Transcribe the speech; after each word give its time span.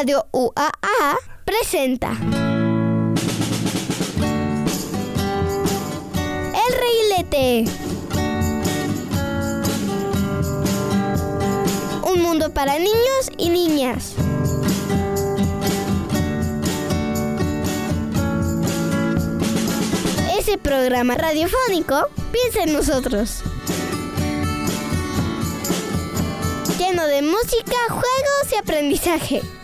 Radio 0.00 0.26
UAA 0.32 1.18
presenta 1.44 2.12
El 6.54 6.72
Reguilete. 6.80 7.64
Un 12.02 12.22
mundo 12.22 12.48
para 12.54 12.78
niños 12.78 13.30
y 13.36 13.50
niñas. 13.50 14.14
Ese 20.38 20.56
programa 20.56 21.14
radiofónico 21.16 22.08
piensa 22.32 22.62
en 22.62 22.72
nosotros. 22.72 23.42
Lleno 26.78 27.06
de 27.06 27.20
música, 27.20 27.76
juegos 27.90 28.52
y 28.54 28.56
aprendizaje. 28.56 29.59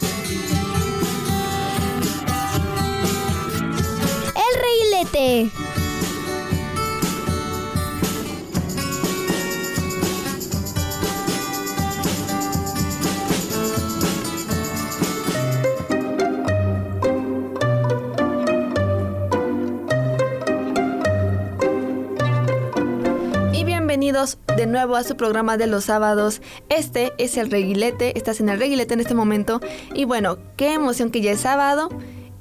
Y 23.53 23.65
bienvenidos 23.65 24.39
de 24.57 24.67
nuevo 24.67 24.97
a 24.97 25.05
su 25.05 25.17
programa 25.17 25.57
de 25.57 25.67
los 25.69 25.85
sábados. 25.85 26.43
Este 26.69 27.13
es 27.19 27.37
el 27.37 27.51
Reguilete, 27.51 28.19
estás 28.19 28.41
en 28.41 28.49
el 28.49 28.59
Reguilete 28.59 28.95
en 28.95 29.01
este 29.01 29.15
momento. 29.15 29.61
Y 29.95 30.05
bueno, 30.05 30.39
qué 30.57 30.75
emoción 30.75 31.11
que 31.11 31.21
ya 31.21 31.33
es 31.33 31.41
sábado. 31.41 31.89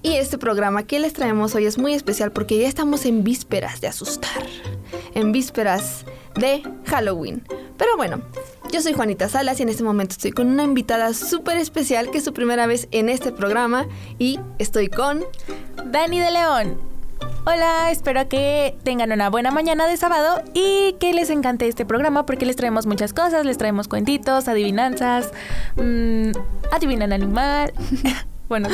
Y 0.06 0.18
este 0.18 0.38
programa 0.38 0.84
que 0.84 1.00
les 1.00 1.14
traemos 1.14 1.56
hoy 1.56 1.66
es 1.66 1.80
muy 1.80 1.96
especial 1.96 2.32
porque 2.32 2.60
ya 2.60 2.68
estamos 2.68 3.08
en 3.08 3.24
vísperas 3.24 3.82
de 3.82 3.88
asustar. 3.88 4.46
En 5.16 5.32
vísperas 5.32 6.06
de 6.36 6.62
Halloween. 6.86 7.42
Pero 7.76 7.98
bueno, 7.98 8.22
yo 8.72 8.82
soy 8.82 8.94
Juanita 8.94 9.30
Salas 9.30 9.60
y 9.60 9.64
en 9.64 9.70
este 9.70 9.82
momento 9.82 10.12
estoy 10.12 10.30
con 10.30 10.46
una 10.46 10.64
invitada 10.64 11.12
súper 11.16 11.58
especial 11.58 12.12
que 12.12 12.20
es 12.20 12.24
su 12.24 12.34
primera 12.34 12.68
vez 12.68 12.88
en 12.92 13.10
este 13.10 13.32
programa. 13.32 13.88
Y 14.20 14.40
estoy 14.60 14.90
con... 14.90 15.24
Dani 15.88 16.20
de 16.20 16.30
León. 16.30 16.78
Hola, 17.48 17.90
espero 17.90 18.30
que 18.30 18.78
tengan 18.84 19.12
una 19.12 19.32
buena 19.32 19.50
mañana 19.50 19.88
de 19.88 19.98
sábado 19.98 20.44
y 20.54 20.94
que 21.00 21.14
les 21.14 21.32
encante 21.32 21.68
este 21.68 21.84
programa 21.84 22.28
porque 22.28 22.46
les 22.46 22.56
traemos 22.56 22.86
muchas 22.86 23.12
cosas, 23.12 23.44
les 23.44 23.58
traemos 23.58 23.88
cuentitos, 23.88 24.48
adivinanzas, 24.48 25.32
mmm, 25.78 26.30
adivina 26.72 27.06
el 27.06 27.14
animal, 27.14 27.74
bueno, 28.48 28.70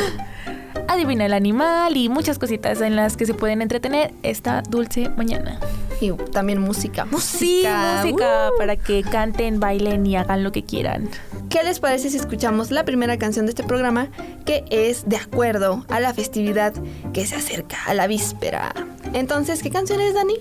adivina 0.88 1.26
el 1.26 1.34
animal 1.34 1.96
y 1.98 2.10
muchas 2.10 2.40
cositas 2.40 2.82
en 2.82 2.96
las 2.96 3.18
que 3.18 3.26
se 3.26 3.34
pueden 3.34 3.62
entretener 3.62 4.14
esta 4.24 4.62
dulce 4.62 5.10
mañana. 5.10 5.60
Y 6.00 6.12
también 6.32 6.60
música. 6.60 7.06
Sí, 7.20 7.64
música 7.64 8.50
¡Uh! 8.50 8.58
para 8.58 8.76
que 8.76 9.04
canten, 9.04 9.60
bailen 9.60 10.06
y 10.08 10.16
hagan 10.16 10.44
lo 10.44 10.52
que 10.52 10.64
quieran. 10.64 11.10
¿Qué 11.50 11.64
les 11.64 11.80
parece 11.80 12.10
si 12.10 12.18
escuchamos 12.18 12.72
la 12.72 12.86
primera 12.86 13.18
canción 13.18 13.46
de 13.46 13.52
este 13.52 13.64
programa 13.64 14.10
que 14.46 14.66
es 14.72 15.08
de 15.08 15.18
acuerdo 15.18 15.86
a 15.90 16.00
la 16.00 16.14
festividad 16.14 16.74
que 17.14 17.28
se 17.28 17.36
acerca 17.36 17.78
a 17.86 17.94
la 17.94 18.08
víspera? 18.08 18.74
Entonces, 19.14 19.62
¿qué 19.62 19.70
canción 19.70 20.02
es, 20.02 20.14
Dani? 20.14 20.36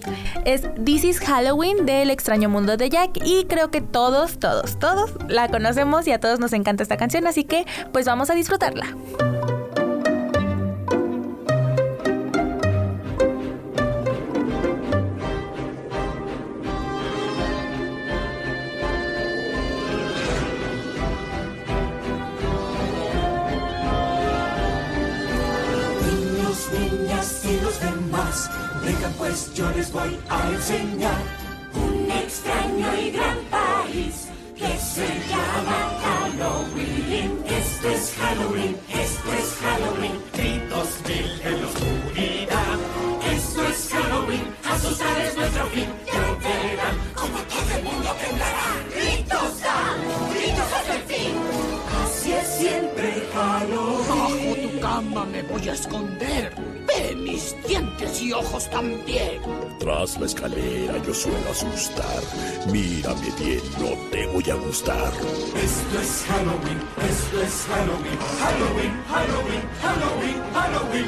Es 0.44 0.62
This 0.84 1.04
is 1.04 1.20
Halloween 1.20 1.86
del 1.86 2.10
extraño 2.10 2.48
mundo 2.48 2.76
de 2.76 2.88
Jack 2.88 3.18
y 3.24 3.44
creo 3.44 3.70
que 3.70 3.80
todos, 3.80 4.38
todos, 4.38 4.78
todos 4.78 5.10
la 5.28 5.48
conocemos 5.48 6.06
y 6.06 6.12
a 6.12 6.20
todos 6.20 6.40
nos 6.40 6.52
encanta 6.52 6.82
esta 6.82 6.96
canción, 6.96 7.26
así 7.26 7.44
que 7.44 7.66
pues 7.92 8.06
vamos 8.06 8.30
a 8.30 8.34
disfrutarla. 8.34 8.86
Pues 29.30 29.54
yo 29.54 29.70
les 29.76 29.92
voy 29.92 30.18
a 30.28 30.50
enseñar 30.50 31.22
un 31.72 32.10
extraño 32.10 32.88
y 33.00 33.10
gran 33.12 33.38
país 33.48 34.26
que 34.56 34.76
se 34.76 35.06
llama 35.30 35.78
Halloween. 36.02 37.38
Esto 37.46 37.90
es 37.90 38.12
Halloween, 38.18 38.76
esto 38.88 39.32
es 39.40 39.48
Halloween, 39.62 40.16
gritos 40.32 40.88
mil 41.06 41.28
en 41.44 41.62
la 41.62 41.68
oscuridad. 41.68 42.78
Esto 43.32 43.68
es 43.68 43.88
Halloween, 43.92 44.44
asustar 44.64 45.20
es 45.20 45.36
nuestro 45.36 45.66
fin, 45.66 45.88
ya 46.06 46.24
verán 46.42 46.96
como 47.14 47.38
todo 47.52 47.70
el 47.76 47.84
mundo 47.84 48.10
temblará. 48.20 48.66
Gritos 48.96 49.60
dan, 49.62 49.98
gritos 50.34 50.49
cama 55.20 55.30
me 55.30 55.42
voy 55.42 55.68
a 55.68 55.72
esconder. 55.72 56.52
Ve 56.86 57.14
mis 57.16 57.56
dientes 57.66 58.22
y 58.22 58.32
ojos 58.32 58.68
también. 58.70 59.40
Tras 59.78 60.18
la 60.18 60.26
escalera 60.26 60.98
yo 61.06 61.14
suelo 61.14 61.50
asustar. 61.50 62.22
Mírame 62.72 63.28
bien, 63.38 63.60
no 63.78 64.10
te 64.10 64.26
voy 64.26 64.50
a 64.50 64.54
gustar. 64.54 65.12
Esto 65.56 66.00
es 66.00 66.24
Halloween, 66.28 66.80
esto 67.10 67.42
es 67.42 67.66
Halloween, 67.68 68.18
Halloween, 68.40 68.92
Halloween, 69.08 69.62
Halloween, 69.82 70.38
Halloween. 70.54 71.06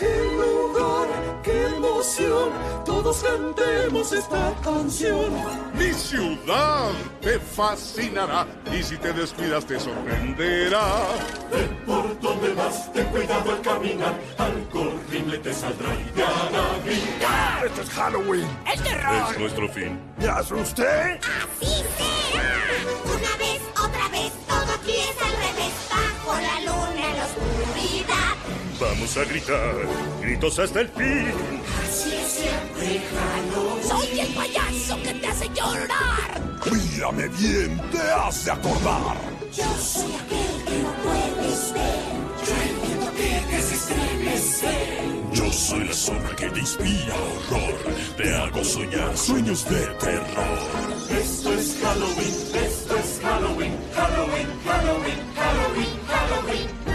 ¡Qué 0.00 0.12
lugar, 0.36 1.08
qué 1.42 1.66
emoción! 1.66 2.50
Todos 2.84 3.22
cantemos 3.22 4.12
esta 4.12 4.54
canción. 4.62 5.30
Mi 5.74 5.92
ciudad 5.92 6.90
te 7.20 7.38
fascinará 7.38 8.46
y 8.72 8.82
si 8.82 8.96
te 8.96 9.12
descuidas 9.12 9.64
te 9.66 9.78
sorprenderá. 9.78 10.82
Ven 11.52 11.76
por 11.86 12.20
donde 12.20 12.54
vas, 12.54 12.92
ten 12.92 13.06
cuidado 13.06 13.52
al 13.52 13.60
caminar, 13.60 14.14
algo 14.38 14.80
horrible 14.80 15.38
te 15.38 15.52
saldrá 15.52 15.94
y 15.94 16.04
te 16.12 16.22
hará 16.22 16.78
brincar. 16.84 17.66
Esto 17.66 17.82
es 17.82 17.90
Halloween. 17.90 18.48
¡El 18.72 18.82
terror! 18.82 19.30
Es 19.30 19.38
nuestro 19.38 19.68
fin. 19.68 20.00
¿Me 20.18 20.28
asusté? 20.28 21.18
¡Así 21.20 21.84
será! 21.96 22.48
Una 23.04 23.36
vez, 23.38 23.47
a 29.20 29.24
gritar. 29.24 29.74
Gritos 30.20 30.58
hasta 30.58 30.80
el 30.80 30.88
fin. 30.88 31.32
Así 31.82 32.14
es 32.14 32.32
siempre 32.32 33.02
Halloween. 33.10 33.84
¡Soy 33.88 34.20
el 34.20 34.34
payaso 34.34 35.02
que 35.02 35.14
te 35.14 35.26
hace 35.26 35.48
llorar! 35.48 36.40
Mírame 36.70 37.28
bien, 37.28 37.80
te 37.90 38.00
hace 38.00 38.50
acordar. 38.50 39.16
Yo 39.52 39.64
soy 39.78 40.12
aquel 40.14 40.64
que 40.66 40.82
no 40.82 40.92
puedes 41.02 41.72
ver. 41.72 42.18
Yo 42.46 42.54
el 42.62 43.12
que 43.12 43.22
te 43.48 43.56
hace 43.56 43.74
estremecer. 43.74 45.08
Yo 45.32 45.52
soy 45.52 45.84
la 45.84 45.94
sombra 45.94 46.36
que 46.36 46.50
te 46.50 46.60
inspira 46.60 47.14
horror. 47.14 47.94
Te 48.16 48.34
hago 48.34 48.64
soñar 48.64 49.16
sueños 49.16 49.68
de 49.68 49.80
terror. 50.00 50.58
Esto 51.10 51.52
es 51.54 51.76
Halloween, 51.82 52.66
esto 52.66 52.96
es 52.96 53.20
Halloween, 53.22 53.76
Halloween, 53.94 54.48
Halloween, 54.64 55.18
Halloween, 55.34 55.88
Halloween. 56.06 56.87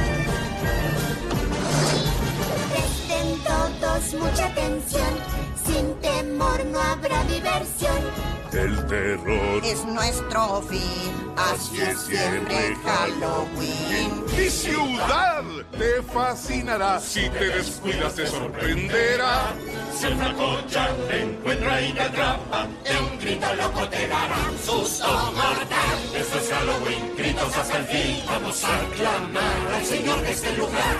Mucha 4.13 4.45
atención. 4.47 5.13
Sin 5.65 5.95
temor 6.01 6.65
no 6.65 6.79
habrá 6.79 7.23
diversión. 7.25 7.97
El 8.51 8.85
terror. 8.85 9.61
es 9.63 9.83
nuestro 9.85 10.61
fin. 10.69 11.33
Así 11.35 11.81
es 11.81 12.01
siempre 12.01 12.75
Halloween. 12.85 14.23
Mi 14.37 14.49
ciudad 14.49 15.43
te 15.71 16.03
fascinará. 16.03 16.99
Si 16.99 17.27
te 17.29 17.47
descuidas 17.47 18.13
te 18.13 18.27
sorprenderá. 18.27 19.53
Si 19.97 20.05
el 20.05 20.15
francocha 20.17 20.89
te 21.07 21.23
encuentra 21.23 21.81
y 21.81 21.93
te 21.93 22.01
atrapa, 22.01 22.67
de 22.83 22.99
un 22.99 23.19
grito 23.19 23.55
loco 23.55 23.89
te 23.89 24.07
dará 24.07 24.37
un 24.51 24.57
susto 24.59 25.07
mortal. 25.07 25.99
Esto 26.15 26.37
es 26.37 26.49
Halloween, 26.51 27.15
gritos 27.17 27.57
hasta 27.57 27.77
el 27.77 27.85
fin. 27.85 28.23
Vamos 28.27 28.63
a 28.63 28.75
aclamar 28.75 29.73
al 29.75 29.85
Señor 29.85 30.21
de 30.21 30.31
este 30.31 30.53
lugar. 30.57 30.97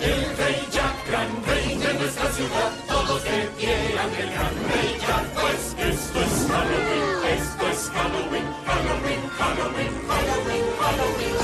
El 0.00 0.36
Rey 0.36 0.68
Jack, 0.70 1.08
gran 1.08 1.44
rey 1.46 1.61
de 1.92 1.98
nuestra 1.98 2.32
ciudad. 2.32 2.70
Todos 2.88 3.24
de 3.24 3.50
pie 3.58 3.98
ante 3.98 4.22
el 4.22 4.30
gran 4.30 4.54
Rey 4.70 4.98
Jack, 5.00 5.24
pues 5.40 5.76
esto 5.78 6.20
es 6.20 6.50
Halloween, 6.50 7.38
esto 7.38 7.66
es 7.68 7.90
Halloween, 7.90 8.46
Halloween, 8.66 9.20
Halloween, 9.38 9.92
Halloween, 10.08 10.64
Halloween. 10.80 11.36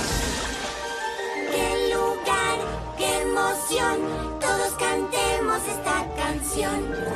¡Qué 1.52 1.68
lugar, 1.94 2.56
qué 2.96 3.22
emoción! 3.22 4.38
Todos 4.40 4.72
cantemos 4.78 5.62
esta 5.68 6.06
canción. 6.16 7.08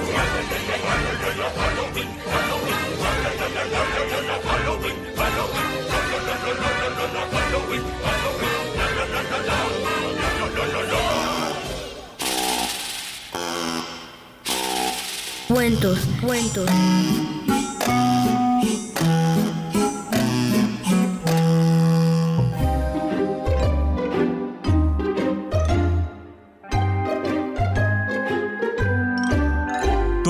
Cuentos, 15.53 15.99
cuentos. 16.23 16.67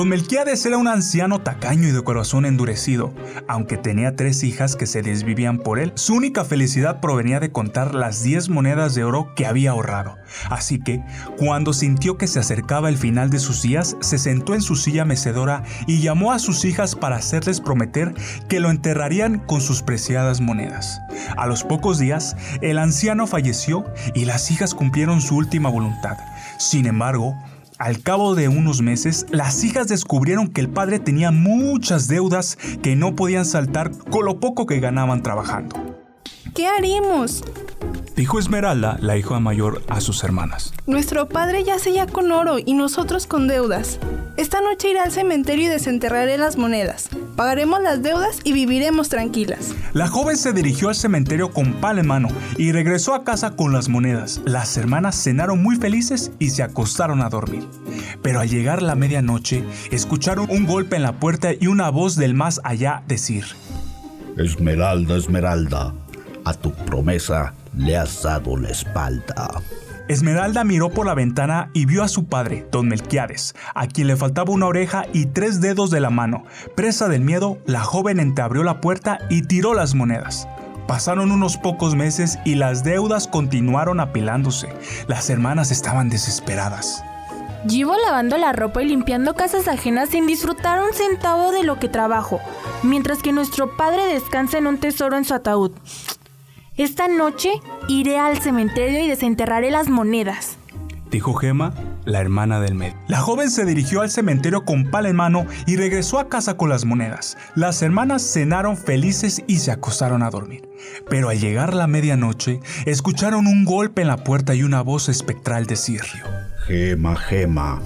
Don 0.03 0.09
Melquiades 0.09 0.65
era 0.65 0.77
un 0.77 0.89
anciano 0.89 1.39
tacaño 1.39 1.87
y 1.87 1.91
de 1.91 2.03
corazón 2.03 2.45
endurecido. 2.45 3.13
Aunque 3.47 3.77
tenía 3.77 4.17
tres 4.17 4.43
hijas 4.43 4.75
que 4.75 4.85
se 4.85 5.01
desvivían 5.01 5.59
por 5.59 5.79
él, 5.79 5.93
su 5.95 6.13
única 6.13 6.43
felicidad 6.43 6.99
provenía 6.99 7.39
de 7.39 7.53
contar 7.53 7.95
las 7.95 8.21
10 8.21 8.49
monedas 8.49 8.95
de 8.95 9.05
oro 9.05 9.33
que 9.33 9.45
había 9.45 9.71
ahorrado. 9.71 10.17
Así 10.49 10.77
que, 10.77 11.01
cuando 11.37 11.71
sintió 11.71 12.17
que 12.17 12.27
se 12.27 12.39
acercaba 12.39 12.89
el 12.89 12.97
final 12.97 13.29
de 13.29 13.39
sus 13.39 13.61
días, 13.61 13.95
se 14.01 14.17
sentó 14.17 14.55
en 14.55 14.61
su 14.61 14.75
silla 14.75 15.05
mecedora 15.05 15.63
y 15.87 16.01
llamó 16.01 16.33
a 16.33 16.39
sus 16.39 16.65
hijas 16.65 16.95
para 16.95 17.15
hacerles 17.15 17.61
prometer 17.61 18.13
que 18.49 18.59
lo 18.59 18.71
enterrarían 18.71 19.39
con 19.39 19.61
sus 19.61 19.83
preciadas 19.83 20.41
monedas. 20.41 20.99
A 21.37 21.47
los 21.47 21.63
pocos 21.63 21.97
días, 21.97 22.35
el 22.59 22.77
anciano 22.77 23.25
falleció 23.25 23.85
y 24.13 24.25
las 24.25 24.51
hijas 24.51 24.73
cumplieron 24.73 25.21
su 25.21 25.37
última 25.37 25.69
voluntad. 25.69 26.17
Sin 26.57 26.87
embargo, 26.87 27.37
al 27.83 28.01
cabo 28.01 28.33
de 28.33 28.47
unos 28.47 28.81
meses, 28.81 29.25
las 29.29 29.61
hijas 29.65 29.89
descubrieron 29.89 30.47
que 30.47 30.61
el 30.61 30.69
padre 30.69 30.99
tenía 30.99 31.31
muchas 31.31 32.07
deudas 32.07 32.57
que 32.81 32.95
no 32.95 33.13
podían 33.13 33.43
saltar 33.43 33.91
con 34.09 34.23
lo 34.23 34.39
poco 34.39 34.65
que 34.65 34.79
ganaban 34.79 35.21
trabajando. 35.21 35.92
¿Qué 36.55 36.67
haremos? 36.67 37.43
Dijo 38.15 38.37
Esmeralda, 38.37 38.97
la 39.01 39.17
hija 39.17 39.39
mayor, 39.39 39.81
a 39.87 39.99
sus 40.01 40.23
hermanas. 40.23 40.71
Nuestro 40.85 41.27
padre 41.27 41.63
yace 41.63 41.93
ya 41.93 42.05
con 42.05 42.31
oro 42.31 42.57
y 42.63 42.75
nosotros 42.75 43.25
con 43.25 43.47
deudas. 43.47 43.97
Esta 44.37 44.61
noche 44.61 44.91
iré 44.91 44.99
al 44.99 45.11
cementerio 45.11 45.65
y 45.65 45.69
desenterraré 45.69 46.37
las 46.37 46.55
monedas. 46.55 47.09
Pagaremos 47.35 47.81
las 47.81 48.03
deudas 48.03 48.39
y 48.43 48.53
viviremos 48.53 49.09
tranquilas. 49.09 49.73
La 49.93 50.07
joven 50.07 50.37
se 50.37 50.53
dirigió 50.53 50.89
al 50.89 50.95
cementerio 50.95 51.51
con 51.51 51.73
pala 51.73 52.01
en 52.01 52.07
mano 52.07 52.27
y 52.55 52.71
regresó 52.71 53.15
a 53.15 53.23
casa 53.23 53.55
con 53.55 53.73
las 53.73 53.89
monedas. 53.89 54.39
Las 54.45 54.77
hermanas 54.77 55.15
cenaron 55.15 55.63
muy 55.63 55.77
felices 55.77 56.31
y 56.37 56.51
se 56.51 56.61
acostaron 56.61 57.21
a 57.23 57.29
dormir. 57.29 57.67
Pero 58.21 58.41
al 58.41 58.49
llegar 58.49 58.83
la 58.83 58.93
medianoche, 58.93 59.63
escucharon 59.89 60.47
un 60.51 60.67
golpe 60.67 60.97
en 60.97 61.01
la 61.03 61.13
puerta 61.13 61.49
y 61.59 61.65
una 61.65 61.89
voz 61.89 62.15
del 62.15 62.35
más 62.35 62.61
allá 62.63 63.01
decir: 63.07 63.45
Esmeralda, 64.37 65.17
Esmeralda, 65.17 65.93
a 66.45 66.53
tu 66.53 66.71
promesa 66.71 67.53
le 67.75 67.97
has 67.97 68.23
dado 68.23 68.57
la 68.57 68.69
espalda. 68.69 69.61
Esmeralda 70.09 70.65
miró 70.65 70.89
por 70.89 71.05
la 71.05 71.13
ventana 71.13 71.69
y 71.73 71.85
vio 71.85 72.03
a 72.03 72.09
su 72.09 72.25
padre, 72.25 72.67
don 72.71 72.89
Melquiades, 72.89 73.55
a 73.73 73.87
quien 73.87 74.07
le 74.07 74.17
faltaba 74.17 74.51
una 74.51 74.65
oreja 74.65 75.05
y 75.13 75.27
tres 75.27 75.61
dedos 75.61 75.91
de 75.91 76.01
la 76.01 76.09
mano. 76.09 76.43
Presa 76.75 77.07
del 77.07 77.21
miedo, 77.21 77.57
la 77.65 77.79
joven 77.81 78.19
entreabrió 78.19 78.63
la 78.63 78.81
puerta 78.81 79.19
y 79.29 79.43
tiró 79.43 79.73
las 79.73 79.95
monedas. 79.95 80.47
Pasaron 80.87 81.31
unos 81.31 81.55
pocos 81.57 81.95
meses 81.95 82.37
y 82.43 82.55
las 82.55 82.83
deudas 82.83 83.27
continuaron 83.27 84.01
apilándose. 84.01 84.67
Las 85.07 85.29
hermanas 85.29 85.71
estaban 85.71 86.09
desesperadas. 86.09 87.01
Llevo 87.65 87.95
lavando 87.95 88.37
la 88.37 88.51
ropa 88.51 88.83
y 88.83 88.87
limpiando 88.87 89.35
casas 89.35 89.69
ajenas 89.69 90.09
sin 90.09 90.27
disfrutar 90.27 90.81
un 90.81 90.93
centavo 90.93 91.53
de 91.53 91.63
lo 91.63 91.79
que 91.79 91.87
trabajo, 91.87 92.41
mientras 92.83 93.19
que 93.19 93.31
nuestro 93.31 93.77
padre 93.77 94.05
descansa 94.05 94.57
en 94.57 94.67
un 94.67 94.79
tesoro 94.79 95.15
en 95.15 95.23
su 95.23 95.33
ataúd. 95.33 95.71
Esta 96.75 97.07
noche 97.07 97.51
iré 97.87 98.17
al 98.17 98.39
cementerio 98.39 99.03
y 99.03 99.07
desenterraré 99.07 99.69
las 99.69 99.89
monedas. 99.89 100.57
Dijo 101.11 101.35
Gema, 101.35 101.71
la 102.03 102.19
hermana 102.19 102.59
del 102.59 102.73
medio. 102.73 102.97
La 103.07 103.19
joven 103.19 103.51
se 103.51 103.63
dirigió 103.63 104.01
al 104.01 104.09
cementerio 104.09 104.65
con 104.65 104.89
pala 104.89 105.09
en 105.09 105.15
mano 105.15 105.45
y 105.67 105.75
regresó 105.75 106.17
a 106.17 106.29
casa 106.29 106.57
con 106.57 106.69
las 106.69 106.83
monedas. 106.83 107.37
Las 107.53 107.83
hermanas 107.83 108.23
cenaron 108.23 108.75
felices 108.75 109.43
y 109.45 109.59
se 109.59 109.69
acostaron 109.69 110.23
a 110.23 110.31
dormir. 110.31 110.67
Pero 111.07 111.29
al 111.29 111.39
llegar 111.39 111.75
la 111.75 111.85
medianoche, 111.85 112.59
escucharon 112.87 113.45
un 113.45 113.65
golpe 113.65 114.01
en 114.01 114.07
la 114.07 114.23
puerta 114.23 114.55
y 114.55 114.63
una 114.63 114.81
voz 114.81 115.09
espectral 115.09 115.67
decir: 115.67 116.01
Gema, 116.65 117.15
Gema, 117.15 117.79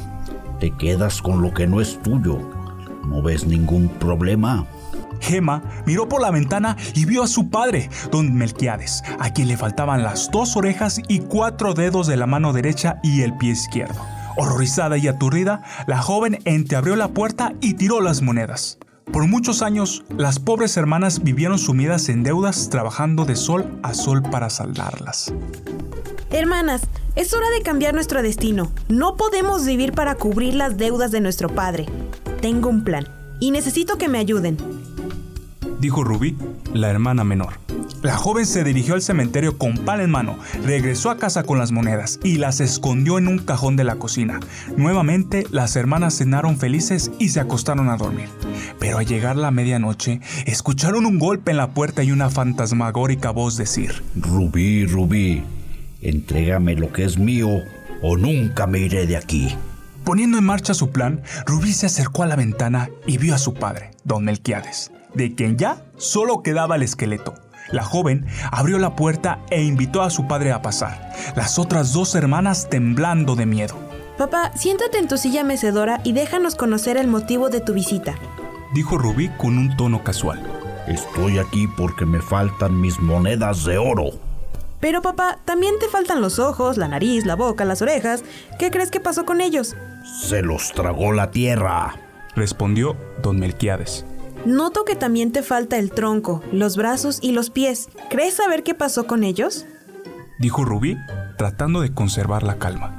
te 0.62 0.72
quedas 0.72 1.22
con 1.22 1.42
lo 1.42 1.54
que 1.54 1.68
no 1.68 1.82
es 1.82 2.02
tuyo. 2.02 2.40
¿No 3.06 3.22
ves 3.22 3.46
ningún 3.46 3.90
problema? 3.90 4.66
Gema 5.20 5.64
miró 5.86 6.08
por 6.08 6.22
la 6.22 6.32
ventana 6.32 6.78
y 6.94 7.06
vio 7.06 7.24
a 7.24 7.28
su 7.28 7.50
padre, 7.50 7.90
don 8.12 8.34
Melquiades, 8.34 9.04
a 9.20 9.32
quien 9.32 9.48
le 9.48 9.58
faltaban 9.58 10.04
las 10.04 10.30
dos 10.32 10.56
orejas 10.56 11.02
y 11.08 11.20
cuatro 11.20 11.74
dedos 11.74 12.08
de 12.08 12.18
la 12.18 12.28
mano 12.28 12.54
derecha 12.54 13.00
y 13.04 13.22
el 13.22 13.36
pie 13.38 13.52
izquierdo. 13.52 14.00
Horrorizada 14.38 14.98
y 14.98 15.08
aturdida, 15.08 15.64
la 15.88 16.02
joven 16.02 16.40
entreabrió 16.46 16.96
la 16.96 17.08
puerta 17.10 17.54
y 17.60 17.74
tiró 17.74 18.02
las 18.02 18.22
monedas. 18.22 18.78
Por 19.12 19.26
muchos 19.26 19.62
años, 19.62 20.04
las 20.16 20.38
pobres 20.38 20.78
hermanas 20.78 21.24
vivieron 21.24 21.58
sumidas 21.58 22.10
en 22.10 22.24
deudas 22.24 22.70
trabajando 22.70 23.26
de 23.26 23.36
sol 23.36 23.80
a 23.82 23.94
sol 23.94 24.22
para 24.22 24.50
saldarlas. 24.50 25.34
Hermanas, 26.30 26.82
es 27.16 27.34
hora 27.34 27.50
de 27.50 27.64
cambiar 27.64 27.94
nuestro 27.94 28.22
destino. 28.22 28.70
No 28.90 29.16
podemos 29.16 29.66
vivir 29.66 29.94
para 29.94 30.16
cubrir 30.16 30.54
las 30.54 30.78
deudas 30.78 31.10
de 31.10 31.22
nuestro 31.22 31.50
padre. 31.50 31.88
Tengo 32.42 32.70
un 32.70 32.84
plan 32.84 33.08
y 33.40 33.52
necesito 33.52 33.98
que 33.98 34.10
me 34.10 34.20
ayuden 34.20 34.58
dijo 35.80 36.04
Rubí, 36.04 36.36
la 36.74 36.90
hermana 36.90 37.24
menor. 37.24 37.60
La 38.02 38.16
joven 38.16 38.46
se 38.46 38.64
dirigió 38.64 38.94
al 38.94 39.02
cementerio 39.02 39.58
con 39.58 39.78
pala 39.80 40.04
en 40.04 40.12
mano, 40.12 40.38
regresó 40.64 41.10
a 41.10 41.18
casa 41.18 41.44
con 41.44 41.58
las 41.58 41.72
monedas 41.72 42.20
y 42.24 42.38
las 42.38 42.60
escondió 42.60 43.18
en 43.18 43.28
un 43.28 43.40
cajón 43.40 43.76
de 43.76 43.84
la 43.84 43.96
cocina. 43.96 44.40
Nuevamente 44.76 45.46
las 45.52 45.76
hermanas 45.76 46.18
cenaron 46.18 46.58
felices 46.58 47.12
y 47.20 47.30
se 47.30 47.40
acostaron 47.40 47.90
a 47.90 47.98
dormir. 47.98 48.30
Pero 48.80 49.00
al 49.00 49.06
llegar 49.06 49.36
la 49.36 49.52
medianoche, 49.52 50.22
escucharon 50.46 51.06
un 51.06 51.20
golpe 51.20 51.52
en 51.52 51.58
la 51.58 51.72
puerta 51.72 52.04
y 52.04 52.12
una 52.12 52.30
fantasmagórica 52.30 53.32
voz 53.32 53.58
decir, 53.58 54.04
Rubí, 54.16 54.86
Rubí, 54.86 55.44
entrégame 56.02 56.76
lo 56.76 56.92
que 56.92 57.04
es 57.04 57.18
mío 57.18 57.50
o 58.02 58.18
nunca 58.18 58.68
me 58.68 58.80
iré 58.80 59.08
de 59.08 59.18
aquí. 59.18 59.56
Poniendo 60.04 60.38
en 60.38 60.46
marcha 60.46 60.74
su 60.74 60.92
plan, 60.92 61.22
Rubí 61.46 61.74
se 61.74 61.88
acercó 61.88 62.24
a 62.24 62.28
la 62.28 62.36
ventana 62.36 62.90
y 63.06 63.18
vio 63.18 63.36
a 63.36 63.40
su 63.40 63.54
padre, 63.54 63.92
don 64.06 64.24
Melquiades 64.24 64.92
de 65.18 65.36
quien 65.36 65.58
ya 65.58 65.84
solo 65.98 66.42
quedaba 66.44 66.76
el 66.76 66.84
esqueleto. 66.84 67.34
La 67.72 67.84
joven 67.84 68.26
abrió 68.52 68.80
la 68.80 68.96
puerta 68.96 69.40
e 69.50 69.62
invitó 69.64 70.02
a 70.02 70.10
su 70.10 70.28
padre 70.28 70.54
a 70.54 70.62
pasar, 70.62 71.12
las 71.36 71.60
otras 71.60 71.92
dos 71.92 72.16
hermanas 72.16 72.70
temblando 72.70 73.36
de 73.36 73.46
miedo. 73.46 73.76
Papá, 74.18 74.52
siéntate 74.56 74.98
en 74.98 75.08
tu 75.08 75.18
silla 75.18 75.44
mecedora 75.44 76.00
y 76.04 76.14
déjanos 76.14 76.56
conocer 76.56 76.98
el 76.98 77.08
motivo 77.08 77.50
de 77.50 77.60
tu 77.60 77.74
visita, 77.74 78.16
dijo 78.74 78.98
Rubí 78.98 79.30
con 79.38 79.58
un 79.58 79.76
tono 79.76 80.04
casual. 80.04 80.42
Estoy 80.88 81.38
aquí 81.38 81.68
porque 81.68 82.06
me 82.06 82.22
faltan 82.22 82.80
mis 82.80 83.00
monedas 83.00 83.66
de 83.66 83.78
oro. 83.78 84.12
Pero 84.80 85.02
papá, 85.02 85.40
también 85.44 85.78
te 85.80 85.90
faltan 85.90 86.22
los 86.22 86.40
ojos, 86.40 86.78
la 86.78 86.88
nariz, 86.88 87.26
la 87.26 87.36
boca, 87.36 87.66
las 87.66 87.82
orejas. 87.82 88.24
¿Qué 88.58 88.72
crees 88.72 88.92
que 88.92 89.00
pasó 89.00 89.26
con 89.26 89.42
ellos? 89.42 89.76
Se 90.22 90.42
los 90.42 90.72
tragó 90.72 91.12
la 91.12 91.32
tierra, 91.32 91.96
respondió 92.36 92.96
don 93.22 93.40
Melquiades. 93.40 94.06
Noto 94.48 94.86
que 94.86 94.96
también 94.96 95.34
te 95.34 95.44
falta 95.44 95.76
el 95.78 95.92
tronco, 95.92 96.42
los 96.54 96.78
brazos 96.78 97.20
y 97.22 97.34
los 97.34 97.50
pies. 97.50 97.90
¿Crees 98.10 98.36
saber 98.36 98.64
qué 98.64 98.74
pasó 98.74 99.06
con 99.06 99.26
ellos? 99.26 99.66
Dijo 100.40 100.64
Rubí, 100.64 100.96
tratando 101.38 101.82
de 101.82 101.94
conservar 101.94 102.44
la 102.44 102.58
calma. 102.58 102.96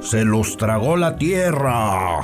Se 0.00 0.24
los 0.24 0.56
tragó 0.56 0.96
la 0.96 1.14
tierra. 1.14 2.22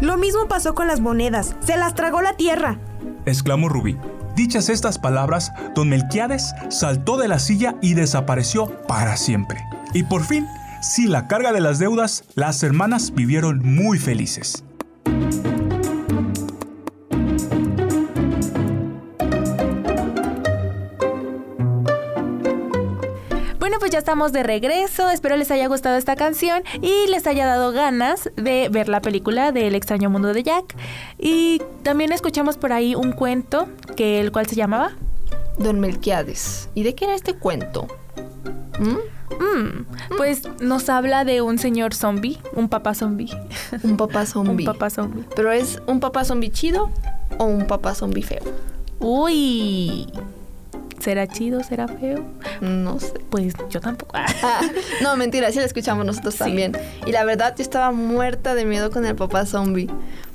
Lo 0.00 0.16
mismo 0.16 0.48
pasó 0.48 0.74
con 0.74 0.88
las 0.88 1.00
monedas. 1.00 1.54
Se 1.60 1.76
las 1.76 1.94
tragó 1.94 2.22
la 2.22 2.34
tierra. 2.38 2.78
Exclamó 3.26 3.68
Rubí. 3.68 3.98
Dichas 4.34 4.70
estas 4.70 4.98
palabras, 4.98 5.52
don 5.74 5.90
Melquiades 5.90 6.54
saltó 6.70 7.18
de 7.18 7.28
la 7.28 7.38
silla 7.38 7.76
y 7.82 7.92
desapareció 7.92 8.68
para 8.86 9.18
siempre. 9.18 9.62
Y 9.92 10.04
por 10.04 10.24
fin, 10.24 10.46
sin 10.80 11.12
la 11.12 11.28
carga 11.28 11.52
de 11.52 11.60
las 11.60 11.78
deudas, 11.78 12.24
las 12.36 12.62
hermanas 12.62 13.12
vivieron 13.14 13.60
muy 13.62 13.98
felices. 13.98 14.64
Estamos 24.06 24.30
de 24.30 24.44
regreso. 24.44 25.10
Espero 25.10 25.36
les 25.36 25.50
haya 25.50 25.66
gustado 25.66 25.96
esta 25.96 26.14
canción 26.14 26.62
y 26.80 27.08
les 27.10 27.26
haya 27.26 27.44
dado 27.44 27.72
ganas 27.72 28.30
de 28.36 28.68
ver 28.68 28.88
la 28.88 29.00
película 29.00 29.50
del 29.50 29.74
extraño 29.74 30.08
mundo 30.10 30.32
de 30.32 30.44
Jack. 30.44 30.76
Y 31.18 31.60
también 31.82 32.12
escuchamos 32.12 32.56
por 32.56 32.72
ahí 32.72 32.94
un 32.94 33.10
cuento 33.10 33.66
que 33.96 34.20
el 34.20 34.30
cual 34.30 34.46
se 34.46 34.54
llamaba 34.54 34.92
Don 35.58 35.80
Melquiades. 35.80 36.68
¿Y 36.76 36.84
de 36.84 36.94
qué 36.94 37.06
era 37.06 37.16
este 37.16 37.34
cuento? 37.34 37.88
¿Mm? 38.78 39.42
Mm, 39.42 39.86
pues 40.16 40.42
nos 40.60 40.88
habla 40.88 41.24
de 41.24 41.42
un 41.42 41.58
señor 41.58 41.92
zombie, 41.92 42.38
un 42.52 42.68
papá 42.68 42.94
zombie. 42.94 43.32
Un 43.82 43.96
papá 43.96 44.24
zombie. 44.26 44.68
un 44.68 44.72
papá 44.72 44.88
zombie. 44.88 45.24
¿Pero 45.34 45.50
es 45.50 45.82
un 45.88 45.98
papá 45.98 46.24
zombie 46.24 46.50
chido 46.50 46.92
o 47.38 47.44
un 47.46 47.66
papá 47.66 47.92
zombie 47.96 48.22
feo? 48.22 48.44
Uy, 49.00 50.06
¿Será 51.06 51.28
chido? 51.28 51.62
¿Será 51.62 51.86
feo? 51.86 52.24
No 52.60 52.98
sé. 52.98 53.12
Pues 53.30 53.54
yo 53.70 53.80
tampoco. 53.80 54.16
no, 55.02 55.16
mentira, 55.16 55.52
sí 55.52 55.60
lo 55.60 55.64
escuchamos 55.64 56.04
nosotros 56.04 56.34
también. 56.34 56.76
Y 57.06 57.12
la 57.12 57.22
verdad, 57.24 57.54
yo 57.56 57.62
estaba 57.62 57.92
muerta 57.92 58.56
de 58.56 58.64
miedo 58.64 58.90
con 58.90 59.06
el 59.06 59.14
papá 59.14 59.46
zombie. 59.46 59.88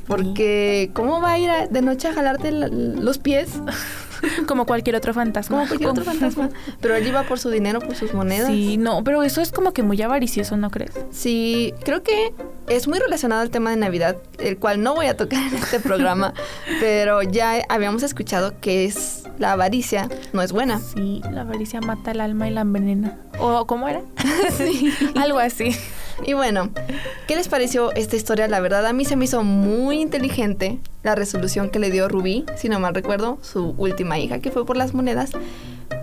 Porque, 0.07 0.89
¿cómo 0.93 1.19
va 1.19 1.33
a 1.33 1.39
ir 1.39 1.49
a- 1.49 1.67
de 1.67 1.81
noche 1.81 2.07
a 2.07 2.13
jalarte 2.13 2.51
la- 2.53 2.69
los 2.69 3.17
pies? 3.17 3.49
Como 4.47 4.65
cualquier 4.65 4.95
otro 4.95 5.13
fantasma. 5.13 5.57
Como 5.57 5.67
cualquier 5.67 5.89
otro 5.89 6.03
fantasma. 6.03 6.49
Pero 6.81 6.95
él 6.95 7.07
iba 7.07 7.23
por 7.23 7.39
su 7.39 7.49
dinero, 7.49 7.79
por 7.79 7.95
sus 7.95 8.13
monedas. 8.13 8.47
Sí, 8.47 8.77
no, 8.77 9.03
pero 9.03 9.23
eso 9.23 9.41
es 9.41 9.51
como 9.51 9.73
que 9.73 9.83
muy 9.83 10.01
avaricioso, 10.01 10.57
¿no 10.57 10.69
crees? 10.69 10.91
Sí, 11.11 11.73
creo 11.83 12.03
que 12.03 12.33
es 12.67 12.87
muy 12.87 12.99
relacionado 12.99 13.41
al 13.41 13.49
tema 13.49 13.69
de 13.71 13.77
Navidad, 13.77 14.17
el 14.39 14.57
cual 14.57 14.81
no 14.81 14.95
voy 14.95 15.07
a 15.07 15.17
tocar 15.17 15.41
en 15.47 15.55
este 15.55 15.79
programa, 15.79 16.33
pero 16.79 17.21
ya 17.21 17.63
habíamos 17.69 18.03
escuchado 18.03 18.53
que 18.59 18.85
es 18.85 19.23
la 19.37 19.53
avaricia 19.53 20.07
no 20.33 20.41
es 20.41 20.51
buena. 20.51 20.79
Sí, 20.79 21.21
la 21.31 21.41
avaricia 21.41 21.81
mata 21.81 22.11
el 22.11 22.21
alma 22.21 22.47
y 22.47 22.51
la 22.51 22.61
envenena. 22.61 23.17
¿O 23.39 23.65
cómo 23.65 23.87
era? 23.87 24.01
sí. 24.57 24.93
Algo 25.15 25.39
así. 25.39 25.75
Y 26.25 26.33
bueno, 26.33 26.69
¿qué 27.27 27.35
les 27.35 27.47
pareció 27.47 27.91
esta 27.93 28.15
historia? 28.15 28.47
La 28.47 28.59
verdad, 28.59 28.85
a 28.85 28.93
mí 28.93 29.05
se 29.05 29.15
me 29.15 29.25
hizo 29.25 29.43
muy 29.43 29.99
inteligente 30.01 30.79
la 31.03 31.15
resolución 31.15 31.69
que 31.69 31.79
le 31.79 31.89
dio 31.91 32.07
Rubí, 32.07 32.45
si 32.57 32.69
no 32.69 32.79
mal 32.79 32.93
recuerdo, 32.93 33.39
su 33.41 33.73
última 33.77 34.19
hija, 34.19 34.39
que 34.39 34.51
fue 34.51 34.65
por 34.65 34.77
las 34.77 34.93
monedas. 34.93 35.31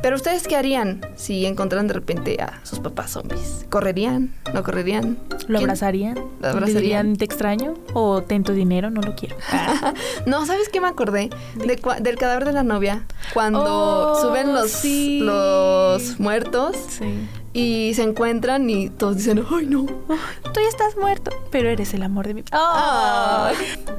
Pero 0.02 0.16
ustedes 0.16 0.46
qué 0.46 0.54
harían 0.54 1.00
si 1.16 1.46
encontraran 1.46 1.88
de 1.88 1.94
repente 1.94 2.36
a 2.40 2.60
sus 2.62 2.78
papás 2.78 3.12
zombies? 3.12 3.64
¿Correrían? 3.70 4.34
¿No 4.54 4.62
correrían? 4.62 5.18
¿Lo 5.48 5.58
abrazarían? 5.58 6.14
¿Lo 6.14 6.24
¿Le 6.40 6.48
abrazarían? 6.48 6.82
dirían 6.82 7.16
te 7.16 7.24
extraño? 7.24 7.74
¿O 7.94 8.22
ten 8.22 8.44
tu 8.44 8.52
dinero? 8.52 8.90
No 8.90 9.00
lo 9.00 9.14
quiero. 9.16 9.36
No, 10.26 10.44
¿sabes 10.46 10.68
qué 10.68 10.80
me 10.80 10.88
acordé? 10.88 11.30
De 11.56 11.80
del 12.00 12.16
cadáver 12.18 12.44
de 12.44 12.52
la 12.52 12.62
novia. 12.62 13.06
Cuando 13.32 13.64
Oh, 13.66 14.20
suben 14.22 14.52
los, 14.52 14.70
sí. 14.70 15.20
los 15.22 16.20
muertos 16.20 16.76
Sí. 16.90 17.26
Y 17.52 17.92
se 17.94 18.02
encuentran 18.02 18.68
y 18.68 18.90
todos 18.90 19.16
dicen, 19.16 19.44
¡ay 19.50 19.66
no! 19.66 19.86
Tú 19.86 20.60
ya 20.60 20.68
estás 20.68 20.96
muerto, 20.96 21.30
pero 21.50 21.68
eres 21.68 21.94
el 21.94 22.02
amor 22.02 22.26
de 22.26 22.34
mi... 22.34 22.44
Ay. 22.52 23.56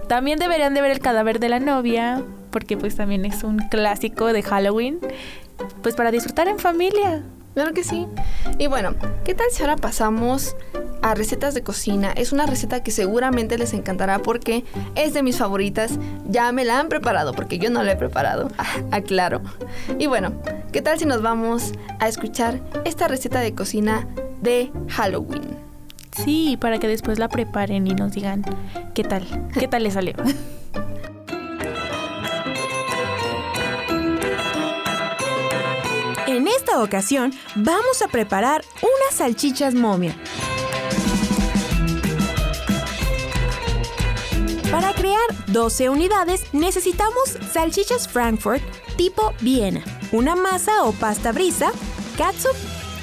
También 0.08 0.40
deberían 0.40 0.74
de 0.74 0.82
ver 0.82 0.92
el 0.92 1.00
cadáver 1.00 1.40
de 1.40 1.50
la 1.50 1.60
novia, 1.60 2.22
porque 2.52 2.78
pues 2.78 2.96
también 2.96 3.26
es 3.26 3.44
un 3.44 3.58
clásico 3.58 4.28
de 4.34 4.44
Halloween, 4.44 5.00
pues 5.82 5.96
para 5.96 6.12
disfrutar 6.12 6.48
en 6.48 6.60
familia. 6.60 7.24
Claro 7.60 7.74
que 7.74 7.84
sí. 7.84 8.08
Y 8.58 8.68
bueno, 8.68 8.96
¿qué 9.26 9.36
tal 9.36 9.48
si 9.52 9.64
ahora 9.64 9.76
pasamos 9.76 10.56
a 11.02 11.14
recetas 11.14 11.54
de 11.54 11.62
cocina? 11.62 12.14
Es 12.14 12.32
una 12.32 12.46
receta 12.46 12.82
que 12.84 12.92
seguramente 12.92 13.58
les 13.58 13.74
encantará 13.74 14.20
porque 14.20 14.64
es 14.96 15.14
de 15.14 15.24
mis 15.24 15.36
favoritas. 15.36 16.00
Ya 16.30 16.54
me 16.54 16.64
la 16.64 16.80
han 16.80 16.88
preparado 16.88 17.34
porque 17.34 17.60
yo 17.60 17.70
no 17.70 17.84
la 17.84 17.92
he 17.92 17.96
preparado. 17.98 18.48
Ah, 18.58 18.78
aclaro. 18.92 19.42
Y 19.98 20.08
bueno, 20.08 20.42
¿qué 20.72 20.82
tal 20.82 21.00
si 21.00 21.06
nos 21.06 21.22
vamos 21.22 21.74
a 22.00 22.08
escuchar 22.08 22.62
esta 22.86 23.10
receta 23.10 23.42
de 23.42 23.54
cocina 23.54 24.08
de 24.42 24.72
Halloween? 24.88 25.58
Sí, 26.12 26.56
para 26.62 26.80
que 26.80 26.88
después 26.88 27.20
la 27.20 27.28
preparen 27.28 27.88
y 27.88 27.94
nos 27.94 28.14
digan 28.14 28.46
qué 28.94 29.04
tal, 29.04 29.28
qué 29.54 29.68
tal 29.68 29.84
le 29.84 29.92
salió. 29.92 30.14
En 36.40 36.48
esta 36.48 36.82
ocasión 36.82 37.34
vamos 37.54 38.02
a 38.02 38.08
preparar 38.08 38.64
unas 38.82 39.18
salchichas 39.18 39.74
momia. 39.74 40.16
Para 44.72 44.94
crear 44.94 45.20
12 45.48 45.90
unidades 45.90 46.46
necesitamos 46.54 47.38
salchichas 47.52 48.08
Frankfurt 48.08 48.64
tipo 48.96 49.34
Viena, 49.42 49.84
una 50.14 50.38
masa 50.38 50.86
o 50.86 50.94
pasta 50.94 51.34
brisa, 51.34 51.74
catsup 52.18 52.56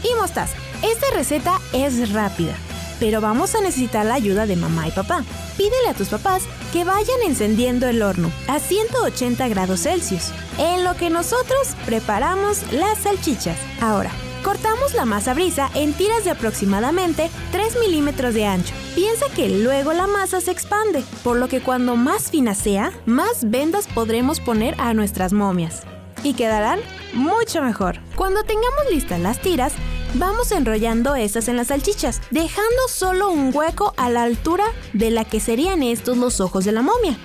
y 0.02 0.19
mostaza. 0.19 0.57
Esta 0.83 1.11
receta 1.12 1.61
es 1.75 2.14
rápida, 2.14 2.57
pero 3.00 3.20
vamos 3.20 3.54
a 3.54 3.60
necesitar 3.60 4.06
la 4.06 4.14
ayuda 4.14 4.46
de 4.46 4.56
mamá 4.56 4.88
y 4.88 4.90
papá. 4.90 5.24
Pídele 5.56 5.88
a 5.90 5.94
tus 5.94 6.08
papás 6.08 6.42
que 6.72 6.84
vayan 6.84 7.22
encendiendo 7.24 7.88
el 7.88 8.02
horno 8.02 8.30
a 8.48 8.58
180 8.58 9.48
grados 9.48 9.82
Celsius, 9.82 10.30
en 10.58 10.84
lo 10.84 10.94
que 10.94 11.10
nosotros 11.10 11.74
preparamos 11.84 12.72
las 12.72 12.98
salchichas. 12.98 13.56
Ahora, 13.80 14.10
cortamos 14.42 14.94
la 14.94 15.04
masa 15.04 15.34
brisa 15.34 15.70
en 15.74 15.92
tiras 15.92 16.24
de 16.24 16.30
aproximadamente 16.30 17.30
3 17.52 17.78
milímetros 17.80 18.34
de 18.34 18.46
ancho. 18.46 18.74
Piensa 18.94 19.26
que 19.34 19.48
luego 19.48 19.92
la 19.92 20.06
masa 20.06 20.40
se 20.40 20.50
expande, 20.50 21.02
por 21.24 21.36
lo 21.36 21.48
que 21.48 21.60
cuando 21.60 21.96
más 21.96 22.30
fina 22.30 22.54
sea, 22.54 22.92
más 23.06 23.50
vendas 23.50 23.88
podremos 23.88 24.40
poner 24.40 24.74
a 24.78 24.94
nuestras 24.94 25.32
momias. 25.32 25.82
Y 26.22 26.34
quedarán 26.34 26.80
mucho 27.12 27.62
mejor. 27.62 27.98
Cuando 28.14 28.42
tengamos 28.42 28.90
listas 28.90 29.20
las 29.20 29.40
tiras, 29.40 29.72
vamos 30.14 30.52
enrollando 30.52 31.14
estas 31.14 31.48
en 31.48 31.56
las 31.56 31.68
salchichas, 31.68 32.20
dejando 32.30 32.88
solo 32.88 33.30
un 33.30 33.54
hueco 33.54 33.94
a 33.96 34.10
la 34.10 34.22
altura 34.22 34.64
de 34.92 35.10
la 35.10 35.25
que 35.25 35.40
serían 35.40 35.82
estos 35.82 36.16
los 36.16 36.40
ojos 36.40 36.64
de 36.64 36.72
la 36.72 36.82
momia. 36.82 37.18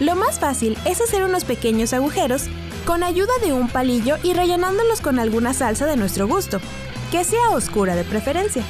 Lo 0.00 0.14
más 0.14 0.38
fácil 0.38 0.78
es 0.84 1.00
hacer 1.00 1.24
unos 1.24 1.44
pequeños 1.44 1.92
agujeros 1.92 2.44
con 2.86 3.02
ayuda 3.02 3.32
de 3.42 3.52
un 3.52 3.68
palillo 3.68 4.16
y 4.22 4.32
rellenándolos 4.32 5.00
con 5.00 5.18
alguna 5.18 5.52
salsa 5.52 5.86
de 5.86 5.96
nuestro 5.96 6.26
gusto, 6.26 6.60
que 7.10 7.24
sea 7.24 7.50
oscura 7.50 7.94
de 7.96 8.04
preferencia. 8.04 8.62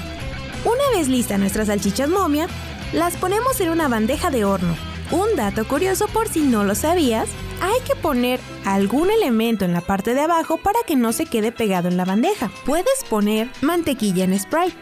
Una 0.64 0.98
vez 0.98 1.08
lista 1.08 1.38
nuestras 1.38 1.68
salchichas 1.68 2.08
momia, 2.08 2.48
las 2.92 3.16
ponemos 3.16 3.60
en 3.60 3.68
una 3.68 3.86
bandeja 3.86 4.30
de 4.30 4.44
horno. 4.44 4.74
Un 5.10 5.36
dato 5.36 5.66
curioso 5.66 6.06
por 6.08 6.28
si 6.28 6.40
no 6.40 6.64
lo 6.64 6.74
sabías, 6.74 7.28
hay 7.62 7.80
que 7.86 7.96
poner 7.96 8.40
algún 8.66 9.10
elemento 9.10 9.64
en 9.64 9.72
la 9.72 9.80
parte 9.80 10.12
de 10.12 10.20
abajo 10.20 10.58
para 10.58 10.80
que 10.86 10.96
no 10.96 11.12
se 11.12 11.24
quede 11.24 11.50
pegado 11.50 11.88
en 11.88 11.96
la 11.96 12.04
bandeja. 12.04 12.50
Puedes 12.66 13.04
poner 13.08 13.48
mantequilla 13.62 14.24
en 14.24 14.38
spray, 14.38 14.74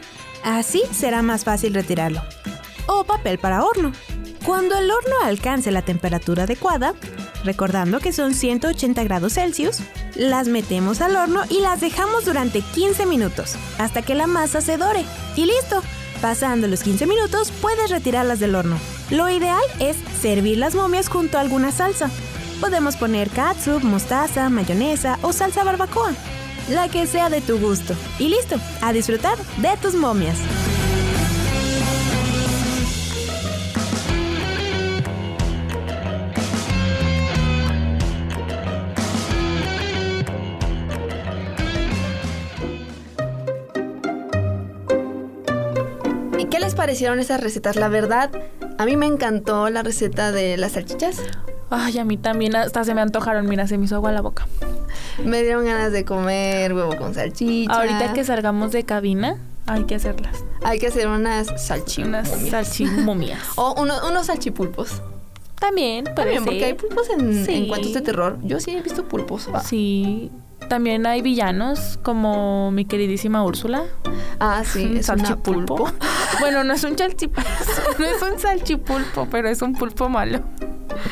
así 0.43 0.83
será 0.91 1.23
más 1.23 1.45
fácil 1.45 1.75
retirarlo. 1.75 2.23
O 2.87 3.05
papel 3.05 3.39
para 3.39 3.65
horno. 3.65 3.93
Cuando 4.45 4.77
el 4.77 4.91
horno 4.91 5.15
alcance 5.25 5.71
la 5.71 5.83
temperatura 5.83 6.45
adecuada, 6.45 6.95
recordando 7.45 8.01
que 8.01 8.13
son 8.13 8.35
180 8.35 9.03
grados 9.05 9.35
Celsius, 9.35 9.79
las 10.17 10.49
metemos 10.49 11.01
al 11.01 11.17
horno 11.17 11.43
y 11.49 11.61
las 11.61 11.81
dejamos 11.81 12.25
durante 12.25 12.61
15 12.61 13.07
minutos, 13.07 13.57
hasta 13.79 14.03
que 14.03 14.15
la 14.15 14.27
masa 14.27 14.61
se 14.61 14.77
dore. 14.77 15.05
Y 15.37 15.47
listo, 15.47 15.83
pasando 16.27 16.67
los 16.67 16.83
15 16.83 17.07
minutos 17.07 17.53
puedes 17.63 17.89
retirarlas 17.89 18.41
del 18.41 18.57
horno. 18.57 18.81
Lo 19.11 19.31
ideal 19.31 19.63
es 19.79 19.97
servir 20.21 20.59
las 20.59 20.75
momias 20.75 21.09
junto 21.09 21.39
a 21.39 21.41
alguna 21.41 21.71
salsa. 21.71 22.11
Podemos 22.61 22.97
poner 22.97 23.31
catsup, 23.31 23.85
mostaza, 23.85 24.49
mayonesa 24.49 25.21
o 25.23 25.33
salsa 25.33 25.63
barbacoa. 25.63 26.15
La 26.69 26.89
que 26.89 27.07
sea 27.07 27.31
de 27.31 27.43
tu 27.43 27.61
gusto. 27.61 27.95
Y 28.19 28.29
listo, 28.29 28.57
a 28.83 28.93
disfrutar 28.93 29.39
de 29.59 29.77
tus 29.81 29.95
momias. 29.95 30.39
Parecieron 46.77 47.19
esas 47.19 47.41
recetas? 47.41 47.77
La 47.77 47.89
verdad, 47.89 48.31
a 48.79 48.85
mí 48.85 48.97
me 48.97 49.07
encantó 49.07 49.69
la 49.71 49.83
receta 49.83 50.31
de 50.33 50.57
las 50.57 50.73
salchichas. 50.73 51.21
Ay, 51.71 51.99
a 51.99 52.05
mí 52.05 52.17
también 52.17 52.55
hasta 52.55 52.85
se 52.85 52.95
me 52.95 53.01
antojaron, 53.01 53.49
mira, 53.49 53.67
se 53.67 53.77
me 53.79 53.87
hizo 53.87 53.97
agua 53.97 54.13
la 54.13 54.21
boca. 54.21 54.47
Me 55.25 55.43
dieron 55.43 55.65
ganas 55.65 55.91
de 55.93 56.05
comer 56.05 56.73
huevo 56.75 56.97
con 56.97 57.15
salchicha. 57.15 57.73
Ahorita 57.73 58.13
que 58.13 58.23
salgamos 58.25 58.71
de 58.71 58.85
cabina, 58.85 59.39
hay 59.67 59.85
que 59.85 59.97
hacerlas. 59.97 60.45
Hay 60.63 60.79
que 60.79 60.87
hacer 60.89 61.09
unas 61.09 61.49
salchimomias. 61.67 62.29
Unas 62.29 62.51
salchimomias. 62.51 63.41
O 63.57 63.75
uno- 63.83 64.07
unos 64.09 64.27
salchipulpos. 64.27 65.03
También, 65.59 66.05
puede 66.05 66.15
También, 66.17 66.45
porque 66.45 66.59
ser. 66.61 66.69
hay 66.69 66.75
pulpos 66.75 67.09
en, 67.11 67.45
Sí. 67.47 67.55
en 67.55 67.69
cuentos 67.69 67.95
de 67.95 68.01
terror. 68.03 68.39
Yo 68.43 68.61
sí 68.61 68.73
he 68.77 68.83
visto 68.83 69.05
pulpos. 69.09 69.49
Sí. 69.65 70.31
También 70.69 71.07
hay 71.07 71.23
villanos 71.23 71.99
como 72.03 72.71
mi 72.73 72.85
queridísima 72.85 73.45
Úrsula. 73.45 73.85
Ah, 74.41 74.63
sí, 74.65 74.85
Un 74.85 74.97
es 74.99 75.09
una 75.09 75.19
salchipulpo. 75.25 75.77
pulpo. 75.77 75.93
bueno, 76.41 76.65
no 76.65 76.75
es 76.75 76.83
un 76.85 76.99
salchipulpo, 76.99 77.49
no 77.99 78.05
es 78.05 78.21
un 78.23 78.39
salchipulpo, 78.39 79.29
pero 79.31 79.49
es 79.49 79.63
un 79.63 79.75
pulpo 79.75 80.09
malo. 80.09 80.41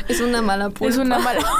Es 0.09 0.21
una 0.21 0.43
mala 0.43 0.71
pulpa. 0.71 0.87
Es 0.93 0.97
una 0.99 1.19
mala. 1.19 1.41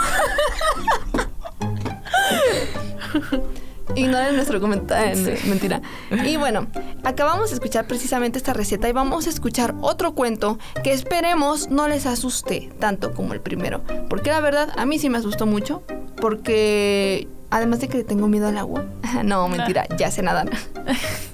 Ignoren 3.97 4.35
nuestro 4.35 4.61
comentario, 4.61 5.15
Sí. 5.37 5.49
mentira. 5.49 5.81
Y 6.25 6.37
bueno, 6.37 6.67
acabamos 7.05 7.51
de 7.51 7.55
escuchar 7.55 7.87
precisamente 7.87 8.39
esta 8.39 8.53
receta 8.55 8.89
y 8.89 8.93
vamos 8.93 9.27
a 9.27 9.31
escuchar 9.31 9.75
otro 9.83 10.15
cuento 10.15 10.59
que 10.83 10.93
esperemos 10.93 11.69
no 11.71 11.87
les 11.87 12.07
asuste 12.07 12.73
tanto 12.81 13.13
como 13.13 13.35
el 13.35 13.41
primero. 13.41 13.83
Porque 14.09 14.31
la 14.31 14.41
verdad, 14.41 14.71
a 14.77 14.85
mí 14.87 14.99
sí 14.99 15.11
me 15.11 15.19
asustó 15.19 15.47
mucho. 15.47 15.83
Porque 16.17 17.29
además 17.55 17.79
de 17.79 17.87
que 17.89 17.99
le 17.99 18.05
tengo 18.05 18.27
miedo 18.27 18.49
al 18.49 18.59
agua. 18.59 18.85
No, 19.25 19.47
mentira, 19.49 19.87
ya 19.97 20.11
sé 20.11 20.23
nadar. 20.23 20.51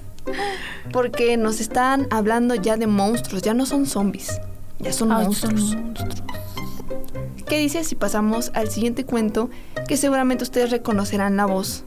Porque 0.93 1.35
nos 1.35 1.59
están 1.59 2.07
hablando 2.11 2.53
ya 2.53 2.77
de 2.77 2.85
monstruos, 2.85 3.41
ya 3.41 3.55
no 3.55 3.65
son 3.65 3.87
zombies, 3.87 4.39
ya 4.79 4.93
son 4.93 5.09
monstruos. 5.09 5.69
son 5.71 5.83
monstruos. 5.85 6.23
¿Qué 7.47 7.57
dices 7.57 7.87
si 7.87 7.95
pasamos 7.95 8.51
al 8.53 8.69
siguiente 8.69 9.03
cuento 9.03 9.49
que 9.87 9.97
seguramente 9.97 10.43
ustedes 10.43 10.69
reconocerán 10.69 11.37
la 11.37 11.47
voz? 11.47 11.85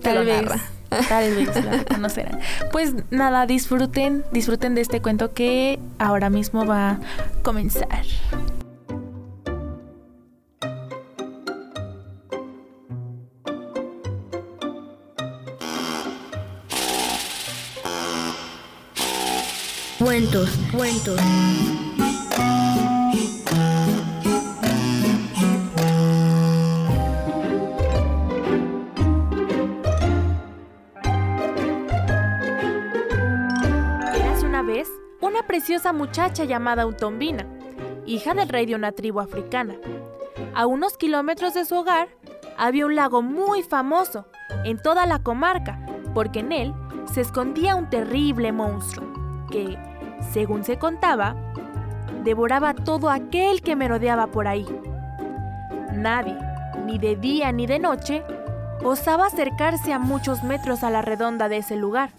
Tal 0.00 0.14
lo 0.14 0.24
vez. 0.24 0.42
narra? 0.42 0.60
Tal 1.08 1.34
vez 1.34 1.64
la 1.64 1.70
reconocerán. 1.72 2.38
Pues 2.70 2.94
nada, 3.10 3.46
disfruten, 3.46 4.24
disfruten 4.30 4.76
de 4.76 4.80
este 4.80 5.02
cuento 5.02 5.32
que 5.32 5.80
ahora 5.98 6.30
mismo 6.30 6.64
va 6.64 6.90
a 6.90 6.98
comenzar. 7.42 8.04
Cuentos, 20.14 20.48
cuentos. 20.70 21.20
Érase 34.14 34.46
una 34.46 34.62
vez 34.62 34.88
una 35.20 35.44
preciosa 35.48 35.92
muchacha 35.92 36.44
llamada 36.44 36.86
Utombina, 36.86 37.48
hija 38.06 38.34
del 38.34 38.48
rey 38.48 38.66
de 38.66 38.76
una 38.76 38.92
tribu 38.92 39.18
africana. 39.18 39.74
A 40.54 40.66
unos 40.66 40.96
kilómetros 40.96 41.54
de 41.54 41.64
su 41.64 41.74
hogar 41.74 42.06
había 42.56 42.86
un 42.86 42.94
lago 42.94 43.20
muy 43.20 43.64
famoso 43.64 44.28
en 44.64 44.80
toda 44.80 45.06
la 45.06 45.24
comarca, 45.24 45.84
porque 46.14 46.38
en 46.38 46.52
él 46.52 46.74
se 47.12 47.20
escondía 47.20 47.74
un 47.74 47.90
terrible 47.90 48.52
monstruo 48.52 49.12
que, 49.50 49.76
según 50.34 50.64
se 50.64 50.78
contaba, 50.80 51.36
devoraba 52.24 52.74
todo 52.74 53.08
aquel 53.08 53.62
que 53.62 53.76
merodeaba 53.76 54.26
por 54.26 54.48
ahí. 54.48 54.66
Nadie, 55.94 56.36
ni 56.84 56.98
de 56.98 57.14
día 57.14 57.52
ni 57.52 57.68
de 57.68 57.78
noche, 57.78 58.24
osaba 58.82 59.26
acercarse 59.26 59.92
a 59.92 60.00
muchos 60.00 60.42
metros 60.42 60.82
a 60.82 60.90
la 60.90 61.02
redonda 61.02 61.48
de 61.48 61.58
ese 61.58 61.76
lugar. 61.76 62.10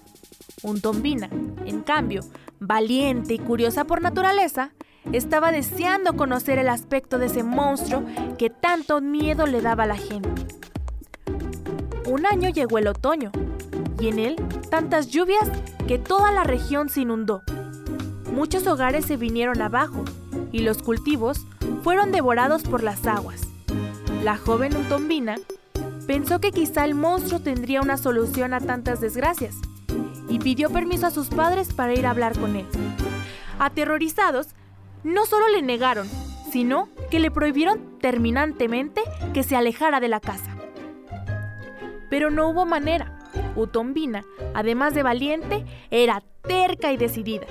Un 0.63 0.79
tombina, 0.79 1.29
en 1.65 1.81
cambio, 1.81 2.21
valiente 2.61 3.33
y 3.33 3.39
curiosa 3.39 3.83
por 3.83 4.01
naturaleza, 4.01 4.71
estaba 5.11 5.51
deseando 5.51 6.15
conocer 6.15 6.57
el 6.57 6.69
aspecto 6.69 7.19
de 7.19 7.25
ese 7.25 7.43
monstruo 7.43 8.03
que 8.37 8.49
tanto 8.49 9.01
miedo 9.01 9.45
le 9.45 9.61
daba 9.61 9.83
a 9.83 9.87
la 9.87 9.97
gente. 9.97 10.47
Un 12.07 12.25
año 12.25 12.49
llegó 12.49 12.77
el 12.77 12.87
otoño, 12.87 13.33
y 13.99 14.07
en 14.07 14.19
él 14.19 14.35
tantas 14.69 15.07
lluvias 15.09 15.51
que 15.85 15.99
toda 15.99 16.31
la 16.31 16.45
región 16.45 16.87
se 16.87 17.01
inundó. 17.01 17.43
Muchos 18.35 18.67
hogares 18.67 19.05
se 19.05 19.15
vinieron 19.15 19.61
abajo 19.61 20.03
y 20.51 20.59
los 20.59 20.79
cultivos 20.83 21.47
fueron 21.83 22.11
devorados 22.11 22.63
por 22.63 22.83
las 22.83 23.07
aguas. 23.07 23.47
La 24.25 24.35
joven 24.35 24.75
Utombina 24.75 25.37
pensó 26.05 26.41
que 26.41 26.51
quizá 26.51 26.83
el 26.83 26.95
monstruo 26.95 27.39
tendría 27.39 27.79
una 27.79 27.95
solución 27.95 28.53
a 28.53 28.59
tantas 28.59 28.99
desgracias 28.99 29.55
y 30.27 30.39
pidió 30.39 30.69
permiso 30.69 31.07
a 31.07 31.11
sus 31.11 31.29
padres 31.29 31.73
para 31.73 31.93
ir 31.93 32.05
a 32.05 32.09
hablar 32.09 32.37
con 32.37 32.57
él. 32.57 32.65
Aterrorizados, 33.57 34.49
no 35.05 35.25
solo 35.25 35.47
le 35.47 35.61
negaron, 35.61 36.09
sino 36.51 36.89
que 37.09 37.21
le 37.21 37.31
prohibieron 37.31 37.99
terminantemente 38.01 39.01
que 39.33 39.43
se 39.43 39.55
alejara 39.55 40.01
de 40.01 40.09
la 40.09 40.19
casa. 40.19 40.57
Pero 42.09 42.31
no 42.31 42.49
hubo 42.49 42.65
manera. 42.65 43.17
Utombina, 43.55 44.25
además 44.53 44.93
de 44.93 45.03
valiente, 45.03 45.63
era 45.89 46.21
terca 46.41 46.91
y 46.91 46.97
decidida. 46.97 47.47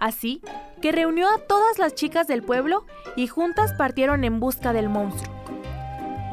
Así 0.00 0.40
que 0.80 0.92
reunió 0.92 1.28
a 1.28 1.38
todas 1.38 1.78
las 1.78 1.94
chicas 1.94 2.26
del 2.26 2.42
pueblo 2.42 2.86
y 3.16 3.26
juntas 3.26 3.74
partieron 3.74 4.24
en 4.24 4.40
busca 4.40 4.72
del 4.72 4.88
monstruo. 4.88 5.32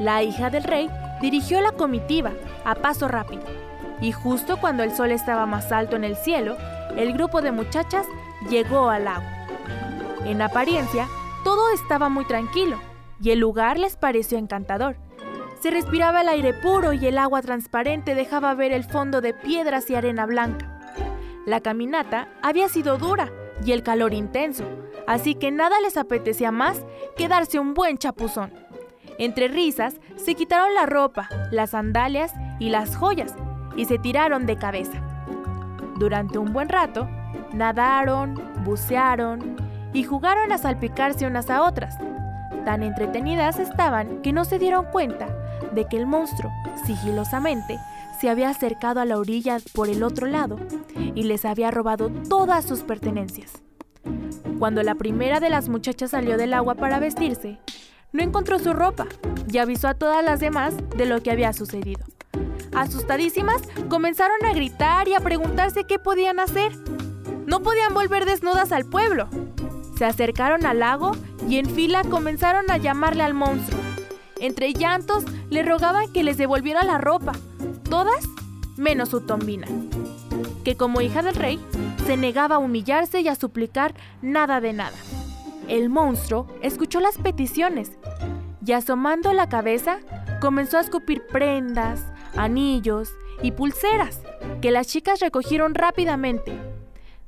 La 0.00 0.22
hija 0.22 0.48
del 0.48 0.64
rey 0.64 0.90
dirigió 1.20 1.60
la 1.60 1.72
comitiva 1.72 2.32
a 2.64 2.74
paso 2.76 3.08
rápido, 3.08 3.42
y 4.00 4.12
justo 4.12 4.58
cuando 4.58 4.82
el 4.82 4.92
sol 4.92 5.10
estaba 5.10 5.44
más 5.44 5.70
alto 5.70 5.96
en 5.96 6.04
el 6.04 6.16
cielo, 6.16 6.56
el 6.96 7.12
grupo 7.12 7.42
de 7.42 7.52
muchachas 7.52 8.06
llegó 8.48 8.88
al 8.88 9.04
lago. 9.04 9.26
En 10.24 10.40
apariencia, 10.40 11.06
todo 11.44 11.70
estaba 11.70 12.08
muy 12.08 12.24
tranquilo, 12.24 12.78
y 13.20 13.30
el 13.30 13.40
lugar 13.40 13.78
les 13.78 13.96
pareció 13.96 14.38
encantador. 14.38 14.96
Se 15.60 15.70
respiraba 15.70 16.22
el 16.22 16.28
aire 16.28 16.54
puro 16.54 16.92
y 16.92 17.04
el 17.06 17.18
agua 17.18 17.42
transparente 17.42 18.14
dejaba 18.14 18.54
ver 18.54 18.72
el 18.72 18.84
fondo 18.84 19.20
de 19.20 19.34
piedras 19.34 19.90
y 19.90 19.96
arena 19.96 20.24
blanca. 20.24 20.80
La 21.44 21.60
caminata 21.60 22.28
había 22.42 22.68
sido 22.68 22.96
dura 22.96 23.30
y 23.64 23.72
el 23.72 23.82
calor 23.82 24.14
intenso, 24.14 24.64
así 25.06 25.34
que 25.34 25.50
nada 25.50 25.80
les 25.80 25.96
apetecía 25.96 26.50
más 26.52 26.82
que 27.16 27.28
darse 27.28 27.58
un 27.58 27.74
buen 27.74 27.98
chapuzón. 27.98 28.52
Entre 29.18 29.48
risas, 29.48 29.96
se 30.16 30.34
quitaron 30.34 30.74
la 30.74 30.86
ropa, 30.86 31.28
las 31.50 31.70
sandalias 31.70 32.32
y 32.60 32.70
las 32.70 32.96
joyas 32.96 33.34
y 33.76 33.84
se 33.84 33.98
tiraron 33.98 34.46
de 34.46 34.56
cabeza. 34.56 35.00
Durante 35.98 36.38
un 36.38 36.52
buen 36.52 36.68
rato, 36.68 37.08
nadaron, 37.52 38.40
bucearon 38.64 39.56
y 39.92 40.04
jugaron 40.04 40.52
a 40.52 40.58
salpicarse 40.58 41.26
unas 41.26 41.50
a 41.50 41.62
otras. 41.62 41.96
Tan 42.64 42.82
entretenidas 42.82 43.58
estaban 43.58 44.22
que 44.22 44.32
no 44.32 44.44
se 44.44 44.58
dieron 44.58 44.84
cuenta 44.86 45.26
de 45.72 45.86
que 45.86 45.96
el 45.96 46.06
monstruo, 46.06 46.52
sigilosamente, 46.86 47.78
se 48.20 48.28
había 48.28 48.50
acercado 48.50 49.00
a 49.00 49.04
la 49.04 49.18
orilla 49.18 49.58
por 49.74 49.88
el 49.88 50.02
otro 50.02 50.26
lado 50.26 50.58
y 51.14 51.24
les 51.24 51.44
había 51.44 51.70
robado 51.70 52.10
todas 52.28 52.64
sus 52.64 52.80
pertenencias. 52.80 53.62
Cuando 54.58 54.82
la 54.82 54.94
primera 54.94 55.40
de 55.40 55.50
las 55.50 55.68
muchachas 55.68 56.10
salió 56.10 56.36
del 56.36 56.54
agua 56.54 56.74
para 56.74 56.98
vestirse, 56.98 57.58
no 58.12 58.22
encontró 58.22 58.58
su 58.58 58.72
ropa 58.72 59.06
y 59.50 59.58
avisó 59.58 59.88
a 59.88 59.94
todas 59.94 60.24
las 60.24 60.40
demás 60.40 60.74
de 60.96 61.06
lo 61.06 61.22
que 61.22 61.30
había 61.30 61.52
sucedido. 61.52 62.04
Asustadísimas, 62.74 63.62
comenzaron 63.88 64.44
a 64.44 64.52
gritar 64.52 65.08
y 65.08 65.14
a 65.14 65.20
preguntarse 65.20 65.84
qué 65.84 65.98
podían 65.98 66.40
hacer. 66.40 66.72
No 67.46 67.60
podían 67.60 67.94
volver 67.94 68.24
desnudas 68.24 68.72
al 68.72 68.84
pueblo. 68.84 69.28
Se 69.96 70.04
acercaron 70.04 70.66
al 70.66 70.80
lago 70.80 71.12
y 71.48 71.58
en 71.58 71.66
fila 71.66 72.02
comenzaron 72.04 72.70
a 72.70 72.76
llamarle 72.76 73.22
al 73.22 73.34
monstruo. 73.34 73.80
Entre 74.40 74.72
llantos 74.72 75.24
le 75.50 75.62
rogaban 75.62 76.12
que 76.12 76.22
les 76.22 76.36
devolviera 76.36 76.84
la 76.84 76.98
ropa, 76.98 77.32
todas 77.88 78.28
menos 78.76 79.08
su 79.08 79.22
tombina, 79.22 79.66
que 80.64 80.76
como 80.76 81.00
hija 81.00 81.22
del 81.22 81.34
rey 81.34 81.58
se 82.06 82.16
negaba 82.16 82.56
a 82.56 82.58
humillarse 82.58 83.20
y 83.20 83.28
a 83.28 83.34
suplicar 83.34 83.94
nada 84.22 84.60
de 84.60 84.72
nada. 84.72 84.96
El 85.68 85.88
monstruo 85.88 86.46
escuchó 86.62 87.00
las 87.00 87.18
peticiones 87.18 87.92
y 88.64 88.72
asomando 88.72 89.32
la 89.32 89.48
cabeza 89.48 90.00
comenzó 90.40 90.78
a 90.78 90.82
escupir 90.82 91.22
prendas, 91.26 92.04
anillos 92.36 93.10
y 93.42 93.52
pulseras 93.52 94.20
que 94.60 94.70
las 94.70 94.86
chicas 94.86 95.20
recogieron 95.20 95.74
rápidamente. 95.74 96.58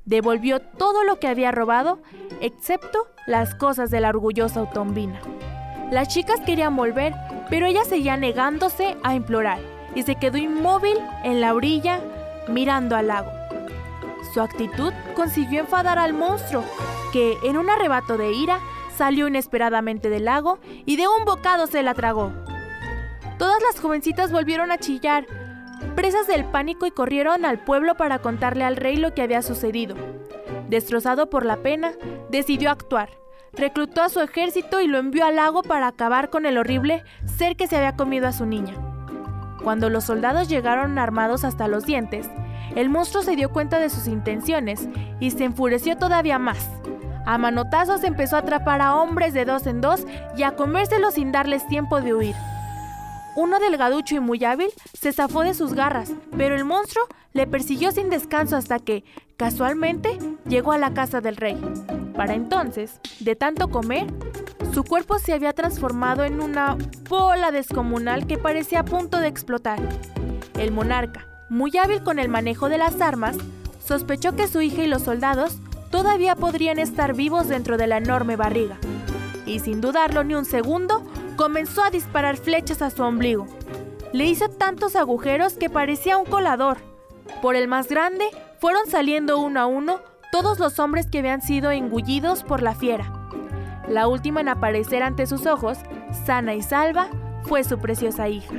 Devolvió 0.04 0.60
todo 0.60 1.04
lo 1.04 1.18
que 1.18 1.28
había 1.28 1.52
robado, 1.52 2.00
excepto 2.40 3.06
las 3.26 3.54
cosas 3.54 3.90
de 3.90 4.00
la 4.00 4.08
orgullosa 4.08 4.62
Utombina. 4.62 5.20
Las 5.90 6.08
chicas 6.08 6.40
querían 6.40 6.76
volver, 6.76 7.14
pero 7.48 7.66
ella 7.66 7.84
seguía 7.84 8.16
negándose 8.16 8.96
a 9.02 9.14
implorar 9.14 9.79
y 9.94 10.02
se 10.02 10.16
quedó 10.16 10.38
inmóvil 10.38 10.98
en 11.24 11.40
la 11.40 11.54
orilla 11.54 12.00
mirando 12.48 12.96
al 12.96 13.08
lago. 13.08 13.30
Su 14.32 14.40
actitud 14.40 14.92
consiguió 15.14 15.60
enfadar 15.60 15.98
al 15.98 16.12
monstruo, 16.12 16.64
que 17.12 17.36
en 17.42 17.56
un 17.56 17.68
arrebato 17.68 18.16
de 18.16 18.32
ira 18.32 18.60
salió 18.96 19.26
inesperadamente 19.26 20.10
del 20.10 20.26
lago 20.26 20.58
y 20.86 20.96
de 20.96 21.08
un 21.08 21.24
bocado 21.24 21.66
se 21.66 21.82
la 21.82 21.94
tragó. 21.94 22.32
Todas 23.38 23.62
las 23.62 23.80
jovencitas 23.80 24.30
volvieron 24.30 24.70
a 24.70 24.78
chillar, 24.78 25.26
presas 25.96 26.26
del 26.26 26.44
pánico 26.44 26.86
y 26.86 26.90
corrieron 26.90 27.44
al 27.44 27.58
pueblo 27.58 27.96
para 27.96 28.18
contarle 28.18 28.64
al 28.64 28.76
rey 28.76 28.96
lo 28.96 29.14
que 29.14 29.22
había 29.22 29.42
sucedido. 29.42 29.96
Destrozado 30.68 31.30
por 31.30 31.44
la 31.44 31.56
pena, 31.56 31.92
decidió 32.28 32.70
actuar. 32.70 33.10
Reclutó 33.52 34.02
a 34.02 34.08
su 34.08 34.20
ejército 34.20 34.80
y 34.80 34.86
lo 34.86 34.98
envió 34.98 35.24
al 35.24 35.36
lago 35.36 35.62
para 35.62 35.88
acabar 35.88 36.30
con 36.30 36.46
el 36.46 36.58
horrible 36.58 37.02
ser 37.24 37.56
que 37.56 37.66
se 37.66 37.76
había 37.76 37.96
comido 37.96 38.28
a 38.28 38.32
su 38.32 38.46
niña. 38.46 38.89
Cuando 39.62 39.90
los 39.90 40.04
soldados 40.04 40.48
llegaron 40.48 40.98
armados 40.98 41.44
hasta 41.44 41.68
los 41.68 41.84
dientes, 41.84 42.28
el 42.76 42.88
monstruo 42.88 43.22
se 43.22 43.36
dio 43.36 43.50
cuenta 43.50 43.78
de 43.78 43.90
sus 43.90 44.06
intenciones 44.06 44.88
y 45.18 45.30
se 45.32 45.44
enfureció 45.44 45.96
todavía 45.96 46.38
más. 46.38 46.68
A 47.26 47.36
manotazos 47.38 48.02
empezó 48.04 48.36
a 48.36 48.40
atrapar 48.40 48.80
a 48.80 48.96
hombres 48.96 49.34
de 49.34 49.44
dos 49.44 49.66
en 49.66 49.80
dos 49.80 50.06
y 50.36 50.42
a 50.42 50.52
comérselos 50.56 51.14
sin 51.14 51.32
darles 51.32 51.66
tiempo 51.66 52.00
de 52.00 52.14
huir. 52.14 52.34
Uno 53.36 53.60
delgaducho 53.60 54.16
y 54.16 54.20
muy 54.20 54.44
hábil 54.44 54.70
se 54.92 55.12
zafó 55.12 55.42
de 55.42 55.54
sus 55.54 55.74
garras, 55.74 56.12
pero 56.36 56.56
el 56.56 56.64
monstruo 56.64 57.06
le 57.32 57.46
persiguió 57.46 57.92
sin 57.92 58.10
descanso 58.10 58.56
hasta 58.56 58.78
que, 58.78 59.04
casualmente, 59.36 60.18
llegó 60.48 60.72
a 60.72 60.78
la 60.78 60.92
casa 60.94 61.20
del 61.20 61.36
rey. 61.36 61.56
Para 62.16 62.34
entonces, 62.34 63.00
de 63.20 63.36
tanto 63.36 63.68
comer, 63.68 64.06
su 64.72 64.84
cuerpo 64.84 65.18
se 65.18 65.32
había 65.32 65.52
transformado 65.52 66.24
en 66.24 66.40
una 66.40 66.76
bola 67.08 67.50
descomunal 67.50 68.26
que 68.26 68.38
parecía 68.38 68.80
a 68.80 68.84
punto 68.84 69.18
de 69.18 69.26
explotar. 69.26 69.80
El 70.58 70.70
monarca, 70.70 71.26
muy 71.48 71.76
hábil 71.76 72.02
con 72.02 72.18
el 72.18 72.28
manejo 72.28 72.68
de 72.68 72.78
las 72.78 73.00
armas, 73.00 73.36
sospechó 73.84 74.36
que 74.36 74.46
su 74.46 74.60
hija 74.60 74.82
y 74.82 74.86
los 74.86 75.02
soldados 75.02 75.58
todavía 75.90 76.36
podrían 76.36 76.78
estar 76.78 77.14
vivos 77.14 77.48
dentro 77.48 77.76
de 77.76 77.88
la 77.88 77.96
enorme 77.96 78.36
barriga. 78.36 78.78
Y 79.44 79.58
sin 79.58 79.80
dudarlo 79.80 80.22
ni 80.22 80.34
un 80.34 80.44
segundo, 80.44 81.02
comenzó 81.36 81.82
a 81.82 81.90
disparar 81.90 82.36
flechas 82.36 82.80
a 82.82 82.90
su 82.90 83.02
ombligo. 83.02 83.46
Le 84.12 84.26
hizo 84.26 84.48
tantos 84.48 84.94
agujeros 84.94 85.54
que 85.54 85.70
parecía 85.70 86.16
un 86.16 86.26
colador, 86.26 86.78
Por 87.42 87.54
el 87.54 87.68
más 87.68 87.88
grande 87.88 88.26
fueron 88.60 88.86
saliendo 88.88 89.38
uno 89.38 89.60
a 89.60 89.66
uno 89.66 90.00
todos 90.30 90.58
los 90.58 90.78
hombres 90.78 91.06
que 91.06 91.20
habían 91.20 91.42
sido 91.42 91.70
engullidos 91.70 92.42
por 92.42 92.60
la 92.60 92.74
fiera. 92.74 93.19
La 93.90 94.06
última 94.06 94.40
en 94.40 94.48
aparecer 94.48 95.02
ante 95.02 95.26
sus 95.26 95.46
ojos, 95.46 95.78
sana 96.24 96.54
y 96.54 96.62
salva, 96.62 97.08
fue 97.42 97.64
su 97.64 97.78
preciosa 97.78 98.28
hija. 98.28 98.54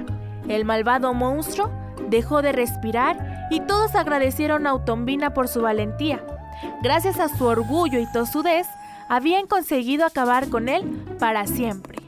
El 0.49 0.65
malvado 0.65 1.13
monstruo 1.13 1.71
dejó 2.09 2.41
de 2.41 2.51
respirar 2.51 3.47
y 3.49 3.61
todos 3.61 3.95
agradecieron 3.95 4.67
a 4.67 4.73
Utombina 4.73 5.33
por 5.33 5.47
su 5.47 5.61
valentía. 5.61 6.21
Gracias 6.83 7.17
a 7.17 7.29
su 7.29 7.45
orgullo 7.45 7.99
y 7.99 8.11
tosudez, 8.11 8.67
habían 9.07 9.47
conseguido 9.47 10.05
acabar 10.05 10.49
con 10.49 10.67
él 10.67 10.83
para 11.17 11.47
siempre. 11.47 12.00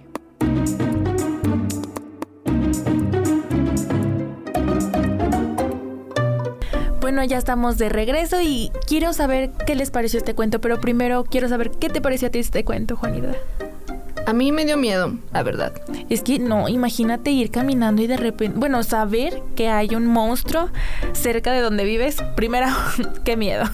Bueno, 7.04 7.22
ya 7.26 7.38
estamos 7.38 7.78
de 7.78 7.90
regreso 7.90 8.40
y 8.40 8.72
quiero 8.88 9.12
saber 9.12 9.52
qué 9.68 9.76
les 9.76 9.92
pareció 9.92 10.18
este 10.20 10.36
cuento, 10.36 10.62
pero 10.62 10.80
primero 10.80 11.26
quiero 11.26 11.50
saber 11.50 11.70
qué 11.72 11.90
te 11.90 12.00
pareció 12.00 12.30
a 12.30 12.32
ti 12.32 12.40
este 12.40 12.64
cuento, 12.64 12.96
Juanita. 12.96 13.34
A 14.26 14.32
mí 14.32 14.54
me 14.54 14.64
dio 14.64 14.78
miedo, 14.78 15.14
la 15.34 15.44
verdad. 15.44 15.74
Es 16.10 16.22
que 16.22 16.40
no, 16.40 16.70
imagínate 16.70 17.30
ir 17.32 17.52
caminando 17.52 18.02
y 18.02 18.08
de 18.08 18.16
repente, 18.16 18.58
bueno, 18.58 18.82
saber 18.84 19.42
que 19.58 19.68
hay 19.68 19.96
un 19.96 20.08
monstruo 20.08 20.70
cerca 21.12 21.52
de 21.52 21.60
donde 21.60 21.84
vives, 21.84 22.16
primero, 22.38 22.68
qué 23.26 23.36
miedo. 23.36 23.66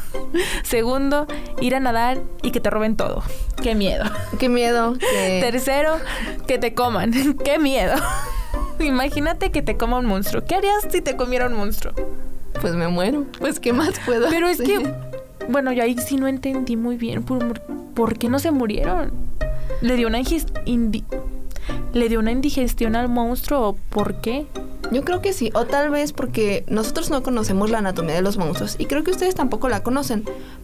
Segundo, 0.63 1.27
ir 1.61 1.75
a 1.75 1.79
nadar 1.79 2.17
y 2.41 2.49
que 2.49 2.59
te 2.59 2.71
roben 2.71 2.95
todo. 2.95 3.21
Qué 3.61 3.75
miedo. 3.75 4.05
Qué 4.39 4.49
miedo. 4.49 4.95
que- 4.97 5.39
Tercero, 5.51 5.97
que 6.47 6.57
te 6.57 6.73
coman. 6.73 7.13
Qué 7.45 7.59
miedo. 7.59 7.93
Imagínate 8.79 9.51
que 9.51 9.61
te 9.61 9.77
coma 9.77 9.99
un 9.99 10.07
monstruo. 10.07 10.43
¿Qué 10.45 10.55
harías 10.55 10.87
si 10.89 11.01
te 11.01 11.15
comiera 11.15 11.45
un 11.45 11.53
monstruo? 11.53 11.93
Pues 12.61 12.75
me 12.75 12.87
muero. 12.87 13.25
Pues 13.39 13.59
qué 13.59 13.73
más 13.73 13.99
puedo 14.05 14.29
Pero 14.29 14.47
es 14.47 14.59
que, 14.59 14.93
bueno, 15.49 15.71
yo 15.71 15.83
ahí 15.83 15.95
sí 15.97 16.17
no 16.17 16.27
entendí 16.27 16.75
muy 16.75 16.97
bien 16.97 17.23
por, 17.23 17.61
por 17.93 18.17
qué 18.17 18.29
no 18.29 18.39
se 18.39 18.51
murieron. 18.51 19.11
¿Le 19.81 19.95
dio 19.95 20.07
una 20.07 20.19
¿Le 21.93 22.09
dio 22.09 22.19
una 22.19 22.31
indigestión 22.31 22.95
al 22.95 23.09
monstruo 23.09 23.69
o 23.69 23.73
por 23.73 24.21
qué? 24.21 24.45
Yo 24.91 25.03
creo 25.03 25.21
que 25.21 25.33
sí, 25.33 25.51
o 25.53 25.65
tal 25.65 25.91
vez 25.91 26.13
porque 26.13 26.63
nosotros 26.67 27.11
no 27.11 27.21
conocemos 27.21 27.69
la 27.69 27.77
anatomía 27.77 28.15
de 28.15 28.21
los 28.21 28.37
monstruos 28.37 28.75
y 28.79 28.85
creo 28.85 29.03
que 29.03 29.11
ustedes 29.11 29.35
tampoco 29.35 29.69
la 29.69 29.83
conocen, 29.83 30.23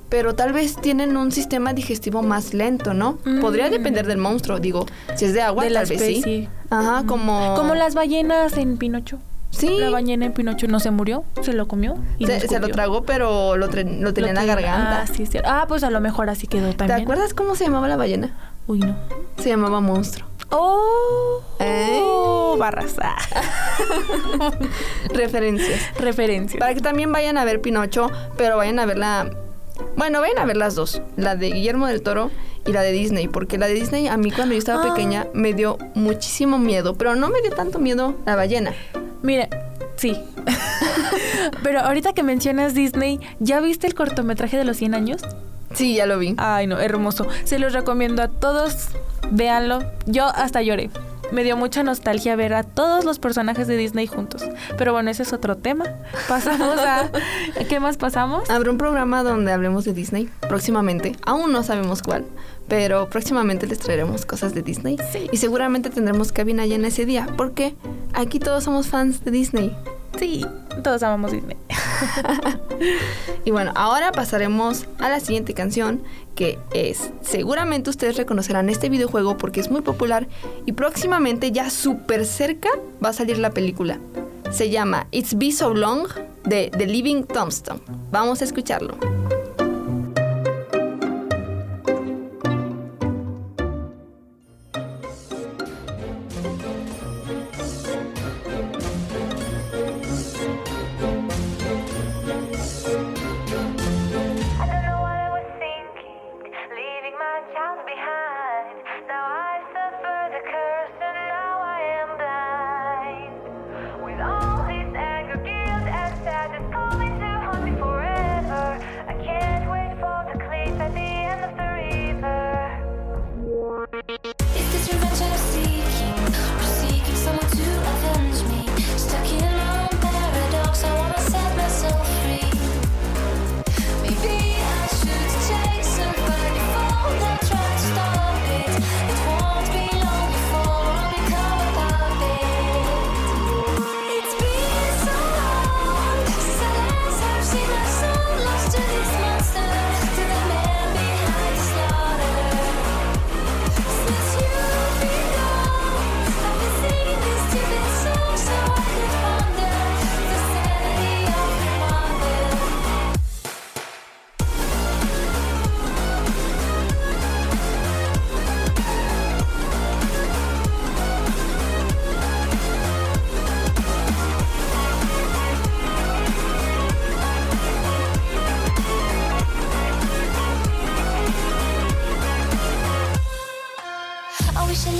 pero 0.09 0.33
tal 0.33 0.51
vez 0.51 0.75
tienen 0.77 1.15
un 1.15 1.31
sistema 1.31 1.73
digestivo 1.73 2.23
más 2.23 2.53
lento, 2.53 2.93
¿no? 2.95 3.17
Podría 3.39 3.69
depender 3.69 4.07
del 4.07 4.17
monstruo, 4.17 4.59
digo, 4.59 4.87
si 5.15 5.25
es 5.25 5.33
de 5.33 5.41
agua, 5.41 5.63
Mm. 5.63 5.67
De 5.67 5.69
la 5.69 5.83
tal 5.83 5.97
vez 5.97 6.23
sí. 6.23 6.49
Ajá, 6.69 7.03
como... 7.05 7.55
Como 7.55 7.75
las 7.75 7.93
ballenas 7.93 8.57
en 8.57 8.77
Pinocho. 8.77 9.19
Sí. 9.57 9.77
La 9.79 9.89
ballena 9.89 10.25
en 10.25 10.33
Pinocho 10.33 10.67
no 10.67 10.79
se 10.79 10.91
murió, 10.91 11.23
se 11.41 11.53
lo 11.53 11.67
comió. 11.67 11.97
Y 12.17 12.27
Se, 12.27 12.47
se 12.47 12.59
lo 12.59 12.67
tragó, 12.69 13.03
pero 13.03 13.57
lo, 13.57 13.69
tenía 13.69 14.29
en 14.29 14.35
la 14.35 14.45
garganta. 14.45 15.01
Ah, 15.03 15.07
sí, 15.07 15.25
cierto. 15.25 15.49
Ah, 15.51 15.65
pues 15.67 15.83
a 15.83 15.89
lo 15.89 15.99
mejor 16.01 16.29
así 16.29 16.47
quedó 16.47 16.69
¿Te 16.69 16.75
también. 16.75 17.01
acuerdas 17.01 17.33
cómo 17.33 17.55
se 17.55 17.65
llamaba 17.65 17.87
la 17.87 17.97
ballena? 17.97 18.51
Uy, 18.67 18.79
no. 18.79 18.95
Se 19.37 19.49
llamaba 19.49 19.81
monstruo. 19.81 20.27
Oh, 20.51 21.41
¿Eh? 21.59 22.01
barras. 22.59 22.95
Referencias. 25.13 25.81
Referencias. 25.99 26.59
Para 26.59 26.73
que 26.73 26.81
también 26.81 27.11
vayan 27.11 27.37
a 27.37 27.45
ver 27.45 27.61
Pinocho, 27.61 28.09
pero 28.37 28.57
vayan 28.57 28.79
a 28.79 28.85
ver 28.85 28.97
la... 28.97 29.29
Bueno, 29.97 30.21
vayan 30.21 30.37
a 30.39 30.45
ver 30.45 30.57
las 30.57 30.75
dos, 30.75 31.01
la 31.17 31.35
de 31.35 31.51
Guillermo 31.51 31.87
del 31.87 32.01
Toro 32.01 32.31
y 32.65 32.71
la 32.71 32.81
de 32.81 32.91
Disney, 32.91 33.27
porque 33.27 33.57
la 33.57 33.67
de 33.67 33.73
Disney 33.73 34.07
a 34.07 34.17
mí 34.17 34.31
cuando 34.31 34.53
yo 34.53 34.59
estaba 34.59 34.83
Ah. 34.83 34.93
pequeña 34.93 35.27
me 35.33 35.53
dio 35.53 35.77
muchísimo 35.95 36.57
miedo, 36.57 36.95
pero 36.95 37.15
no 37.15 37.29
me 37.29 37.41
dio 37.41 37.51
tanto 37.51 37.79
miedo 37.79 38.15
la 38.25 38.35
ballena. 38.35 38.73
Mira, 39.25 39.49
sí. 39.95 40.23
Pero 41.63 41.79
ahorita 41.79 42.13
que 42.13 42.21
mencionas 42.21 42.75
Disney, 42.75 43.19
¿ya 43.39 43.59
viste 43.59 43.87
el 43.87 43.95
cortometraje 43.95 44.55
de 44.55 44.65
los 44.65 44.77
100 44.77 44.93
años? 44.93 45.21
Sí, 45.73 45.95
ya 45.95 46.05
lo 46.05 46.19
vi. 46.19 46.35
Ay, 46.37 46.67
no, 46.67 46.79
hermoso. 46.79 47.27
Se 47.43 47.57
los 47.57 47.73
recomiendo 47.73 48.21
a 48.21 48.27
todos. 48.27 48.89
Véanlo. 49.31 49.79
Yo 50.05 50.27
hasta 50.27 50.61
lloré. 50.61 50.91
Me 51.31 51.43
dio 51.43 51.57
mucha 51.57 51.81
nostalgia 51.81 52.35
ver 52.35 52.53
a 52.53 52.61
todos 52.61 53.03
los 53.03 53.17
personajes 53.17 53.67
de 53.67 53.77
Disney 53.77 54.05
juntos. 54.05 54.43
Pero 54.77 54.93
bueno, 54.93 55.09
ese 55.09 55.23
es 55.23 55.33
otro 55.33 55.57
tema. 55.57 55.85
Pasamos 56.27 56.77
a... 56.79 57.09
¿Qué 57.67 57.79
más 57.79 57.97
pasamos? 57.97 58.47
Habrá 58.49 58.69
un 58.69 58.77
programa 58.77 59.23
donde 59.23 59.51
hablemos 59.51 59.85
de 59.85 59.93
Disney 59.93 60.29
próximamente. 60.47 61.15
Aún 61.25 61.51
no 61.51 61.63
sabemos 61.63 62.03
cuál, 62.03 62.25
pero 62.67 63.09
próximamente 63.09 63.67
les 63.67 63.79
traeremos 63.79 64.25
cosas 64.25 64.53
de 64.53 64.61
Disney. 64.61 64.97
Y 65.31 65.37
seguramente 65.37 65.89
tendremos 65.89 66.31
cabina 66.31 66.65
en 66.65 66.85
ese 66.85 67.05
día, 67.05 67.27
porque 67.37 67.75
aquí 68.13 68.39
todos 68.39 68.63
somos 68.63 68.87
fans 68.87 69.23
de 69.23 69.31
Disney. 69.31 69.75
Sí, 70.17 70.45
todos 70.83 71.03
amamos 71.03 71.31
Disney. 71.31 71.57
Y 73.45 73.51
bueno, 73.51 73.71
ahora 73.75 74.11
pasaremos 74.11 74.85
a 74.99 75.07
la 75.07 75.19
siguiente 75.19 75.53
canción, 75.53 76.01
que 76.33 76.57
es, 76.73 77.11
seguramente 77.21 77.91
ustedes 77.91 78.17
reconocerán 78.17 78.69
este 78.69 78.89
videojuego 78.89 79.37
porque 79.37 79.59
es 79.59 79.69
muy 79.69 79.81
popular 79.81 80.27
y 80.65 80.71
próximamente 80.71 81.51
ya 81.51 81.69
súper 81.69 82.25
cerca 82.25 82.69
va 83.03 83.09
a 83.09 83.13
salir 83.13 83.37
la 83.37 83.51
película. 83.51 83.99
Se 84.51 84.71
llama 84.71 85.07
It's 85.11 85.37
Be 85.37 85.51
So 85.51 85.73
Long 85.73 86.07
de 86.43 86.71
The 86.75 86.87
Living 86.87 87.23
Tombstone. 87.23 87.81
Vamos 88.11 88.41
a 88.41 88.45
escucharlo. 88.45 88.97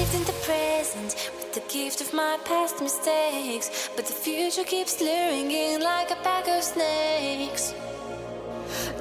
Lived 0.05 0.15
in 0.15 0.25
the 0.25 0.39
present 0.43 1.31
with 1.37 1.53
the 1.53 1.63
gift 1.73 2.01
of 2.01 2.13
my 2.13 2.37
past 2.45 2.81
mistakes. 2.81 3.89
But 3.95 4.05
the 4.05 4.13
future 4.13 4.63
keeps 4.63 5.01
luring 5.01 5.51
in 5.51 5.81
like 5.81 6.11
a 6.11 6.15
pack 6.23 6.47
of 6.47 6.63
snakes. 6.63 7.73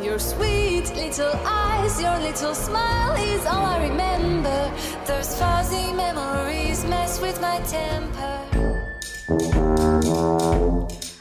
Your 0.02 0.18
sweet 0.18 0.86
little 0.94 1.34
eyes, 1.44 2.00
your 2.00 2.18
little 2.20 2.54
smile 2.54 3.16
is 3.16 3.44
all 3.46 3.64
I 3.66 3.88
remember. 3.88 4.70
Those 5.06 5.36
fuzzy 5.38 5.92
memories 5.92 6.84
mess 6.84 7.20
with 7.20 7.40
my 7.40 7.58
temper. 7.68 8.34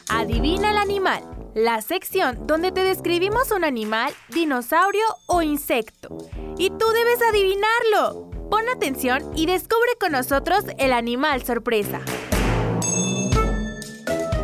Adivina 0.08 0.70
el 0.70 0.78
animal. 0.78 1.22
La 1.54 1.80
sección 1.82 2.46
donde 2.46 2.72
te 2.72 2.82
describimos 2.82 3.52
un 3.52 3.64
animal, 3.64 4.12
dinosaurio 4.28 5.06
o 5.26 5.42
insecto. 5.42 6.16
Y 6.58 6.70
tú 6.70 6.86
debes 6.88 7.22
adivinarlo. 7.22 8.33
Pon 8.50 8.68
atención 8.68 9.32
y 9.36 9.46
descubre 9.46 9.90
con 9.98 10.12
nosotros 10.12 10.64
el 10.78 10.92
animal 10.92 11.44
sorpresa. 11.44 12.00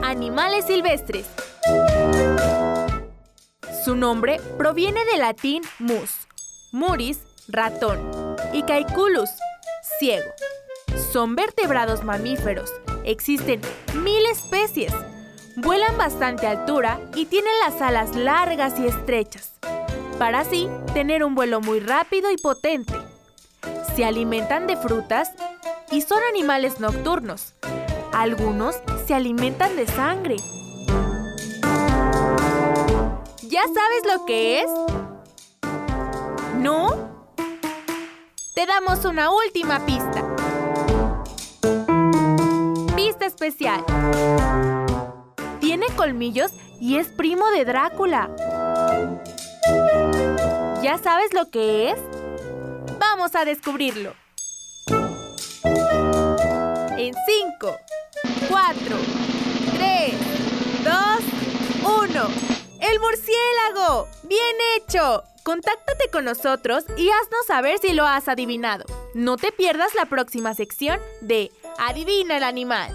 Animales 0.02 0.64
silvestres. 0.66 1.26
Su 3.84 3.94
nombre 3.94 4.40
proviene 4.58 5.04
del 5.04 5.20
latín 5.20 5.62
mus, 5.78 6.10
muris, 6.72 7.18
ratón, 7.48 8.36
y 8.52 8.62
caiculus, 8.62 9.30
ciego. 9.98 10.30
Son 11.12 11.34
vertebrados 11.36 12.04
mamíferos. 12.04 12.72
Existen 13.04 13.60
mil 13.94 14.24
especies. 14.26 14.92
Vuelan 15.56 15.96
bastante 15.96 16.46
altura 16.46 17.00
y 17.14 17.26
tienen 17.26 17.52
las 17.64 17.80
alas 17.82 18.14
largas 18.14 18.78
y 18.78 18.86
estrechas, 18.86 19.52
para 20.18 20.40
así 20.40 20.68
tener 20.94 21.24
un 21.24 21.34
vuelo 21.34 21.60
muy 21.60 21.80
rápido 21.80 22.30
y 22.30 22.36
potente. 22.36 22.94
Se 24.00 24.06
alimentan 24.06 24.66
de 24.66 24.78
frutas 24.78 25.30
y 25.90 26.00
son 26.00 26.20
animales 26.30 26.80
nocturnos. 26.80 27.52
Algunos 28.14 28.76
se 29.06 29.12
alimentan 29.12 29.76
de 29.76 29.86
sangre. 29.86 30.36
¿Ya 33.42 33.60
sabes 33.60 34.06
lo 34.10 34.24
que 34.24 34.62
es? 34.62 34.70
¿No? 36.56 37.10
Te 38.54 38.64
damos 38.64 39.04
una 39.04 39.30
última 39.30 39.84
pista. 39.84 40.24
Pista 42.96 43.26
especial. 43.26 43.84
Tiene 45.60 45.88
colmillos 45.94 46.52
y 46.80 46.96
es 46.96 47.08
primo 47.08 47.50
de 47.50 47.66
Drácula. 47.66 48.30
¿Ya 50.82 50.96
sabes 50.96 51.34
lo 51.34 51.50
que 51.50 51.90
es? 51.90 51.98
Vamos 53.00 53.34
a 53.34 53.46
descubrirlo. 53.46 54.14
En 56.98 57.14
5, 57.14 57.76
4, 58.46 58.96
3, 59.72 60.14
2, 60.84 60.94
1. 62.10 62.28
¡El 62.82 63.00
murciélago! 63.00 64.06
¡Bien 64.24 64.56
hecho! 64.76 65.24
Contáctate 65.44 66.10
con 66.12 66.26
nosotros 66.26 66.84
y 66.98 67.08
haznos 67.08 67.46
saber 67.46 67.78
si 67.78 67.94
lo 67.94 68.04
has 68.04 68.28
adivinado. 68.28 68.84
No 69.14 69.38
te 69.38 69.50
pierdas 69.50 69.94
la 69.94 70.04
próxima 70.04 70.52
sección 70.52 71.00
de 71.22 71.50
Adivina 71.78 72.36
el 72.36 72.44
animal. 72.44 72.92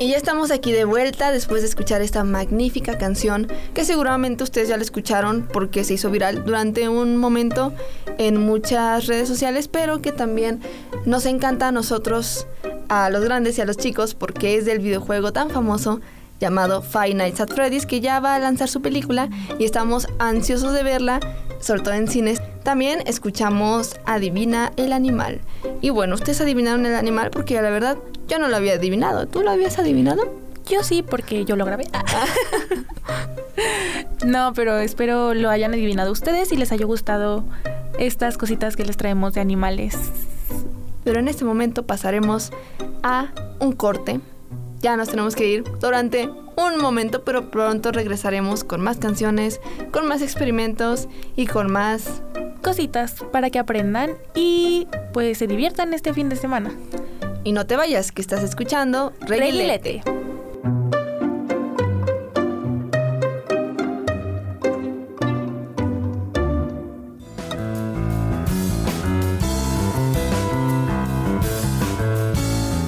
Y 0.00 0.10
ya 0.10 0.16
estamos 0.16 0.52
aquí 0.52 0.70
de 0.70 0.84
vuelta 0.84 1.32
después 1.32 1.62
de 1.62 1.68
escuchar 1.68 2.02
esta 2.02 2.22
magnífica 2.22 2.98
canción 2.98 3.48
que 3.74 3.84
seguramente 3.84 4.44
ustedes 4.44 4.68
ya 4.68 4.76
la 4.76 4.84
escucharon 4.84 5.48
porque 5.52 5.82
se 5.82 5.94
hizo 5.94 6.08
viral 6.08 6.44
durante 6.44 6.88
un 6.88 7.16
momento 7.16 7.72
en 8.16 8.36
muchas 8.36 9.06
redes 9.06 9.26
sociales, 9.26 9.66
pero 9.66 10.00
que 10.00 10.12
también 10.12 10.60
nos 11.04 11.26
encanta 11.26 11.68
a 11.68 11.72
nosotros, 11.72 12.46
a 12.88 13.10
los 13.10 13.24
grandes 13.24 13.58
y 13.58 13.60
a 13.60 13.64
los 13.64 13.76
chicos, 13.76 14.14
porque 14.14 14.56
es 14.56 14.66
del 14.66 14.78
videojuego 14.78 15.32
tan 15.32 15.50
famoso 15.50 16.00
llamado 16.38 16.80
Five 16.80 17.14
Nights 17.14 17.40
at 17.40 17.48
Freddy's 17.48 17.84
que 17.84 18.00
ya 18.00 18.20
va 18.20 18.36
a 18.36 18.38
lanzar 18.38 18.68
su 18.68 18.80
película 18.80 19.28
y 19.58 19.64
estamos 19.64 20.06
ansiosos 20.20 20.74
de 20.74 20.84
verla, 20.84 21.18
sobre 21.58 21.82
todo 21.82 21.94
en 21.94 22.06
cines. 22.06 22.40
También 22.62 23.02
escuchamos 23.06 23.96
Adivina 24.06 24.70
el 24.76 24.92
animal. 24.92 25.40
Y 25.80 25.90
bueno, 25.90 26.14
ustedes 26.14 26.40
adivinaron 26.40 26.86
el 26.86 26.94
animal 26.94 27.30
porque 27.30 27.60
la 27.60 27.70
verdad 27.70 27.98
yo 28.28 28.38
no 28.38 28.48
lo 28.48 28.56
había 28.56 28.74
adivinado. 28.74 29.26
¿Tú 29.26 29.42
lo 29.42 29.50
habías 29.50 29.78
adivinado? 29.78 30.22
Yo 30.68 30.82
sí, 30.82 31.02
porque 31.02 31.44
yo 31.44 31.56
lo 31.56 31.64
grabé. 31.64 31.86
no, 34.26 34.52
pero 34.54 34.78
espero 34.78 35.32
lo 35.32 35.48
hayan 35.48 35.72
adivinado 35.72 36.12
ustedes 36.12 36.52
y 36.52 36.56
les 36.56 36.70
haya 36.72 36.84
gustado 36.84 37.44
estas 37.98 38.36
cositas 38.36 38.76
que 38.76 38.84
les 38.84 38.96
traemos 38.96 39.32
de 39.32 39.40
animales. 39.40 39.96
Pero 41.04 41.20
en 41.20 41.28
este 41.28 41.44
momento 41.44 41.86
pasaremos 41.86 42.52
a 43.02 43.28
un 43.60 43.72
corte. 43.72 44.20
Ya 44.80 44.96
nos 44.96 45.08
tenemos 45.08 45.34
que 45.34 45.48
ir 45.48 45.64
durante 45.80 46.28
un 46.56 46.78
momento, 46.78 47.24
pero 47.24 47.50
pronto 47.50 47.90
regresaremos 47.90 48.62
con 48.62 48.80
más 48.80 48.98
canciones, 48.98 49.60
con 49.90 50.06
más 50.06 50.20
experimentos 50.20 51.08
y 51.34 51.46
con 51.46 51.72
más 51.72 52.22
cositas 52.62 53.14
para 53.32 53.48
que 53.48 53.58
aprendan 53.58 54.10
y 54.34 54.86
pues 55.12 55.38
se 55.38 55.46
diviertan 55.46 55.94
este 55.94 56.12
fin 56.12 56.28
de 56.28 56.36
semana. 56.36 56.72
Y 57.44 57.52
no 57.52 57.66
te 57.66 57.76
vayas, 57.76 58.12
que 58.12 58.20
estás 58.20 58.42
escuchando 58.42 59.12
Reguilete. 59.20 60.02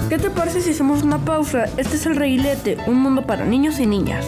¿Qué 0.08 0.18
te 0.18 0.30
parece 0.30 0.60
si 0.60 0.70
hacemos 0.70 1.02
una 1.02 1.24
pausa? 1.24 1.64
Este 1.76 1.96
es 1.96 2.06
el 2.06 2.16
Reguilete, 2.16 2.76
un 2.86 2.96
mundo 2.96 3.26
para 3.26 3.44
niños 3.44 3.78
y 3.78 3.86
niñas. 3.86 4.26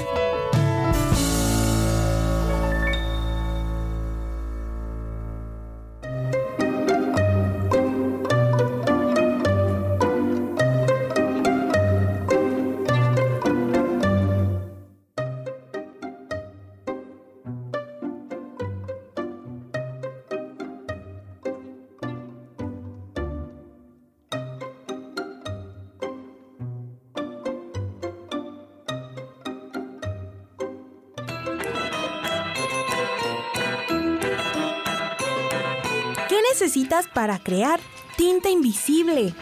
Necesitas 36.53 37.09
para 37.09 37.39
crear 37.39 37.81
tinta 38.19 38.51
invisible? 38.51 39.35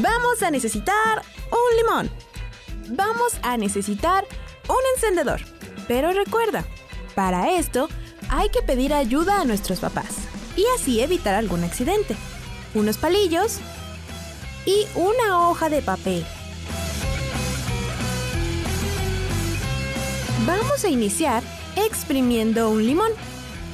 Vamos 0.00 0.42
a 0.42 0.50
necesitar 0.50 1.22
un 1.50 1.76
limón. 1.76 2.10
Vamos 2.96 3.34
a 3.42 3.58
necesitar 3.58 4.26
un 4.66 4.78
encendedor. 4.94 5.42
Pero 5.88 6.10
recuerda, 6.12 6.64
para 7.14 7.50
esto 7.50 7.90
hay 8.30 8.48
que 8.48 8.62
pedir 8.62 8.94
ayuda 8.94 9.42
a 9.42 9.44
nuestros 9.44 9.80
papás 9.80 10.16
y 10.56 10.64
así 10.74 11.02
evitar 11.02 11.34
algún 11.34 11.64
accidente. 11.64 12.16
Unos 12.74 12.96
palillos 12.96 13.58
y 14.64 14.86
una 14.94 15.50
hoja 15.50 15.68
de 15.68 15.82
papel. 15.82 16.24
Vamos 20.46 20.82
a 20.82 20.88
iniciar 20.88 21.42
exprimiendo 21.76 22.70
un 22.70 22.86
limón. 22.86 23.27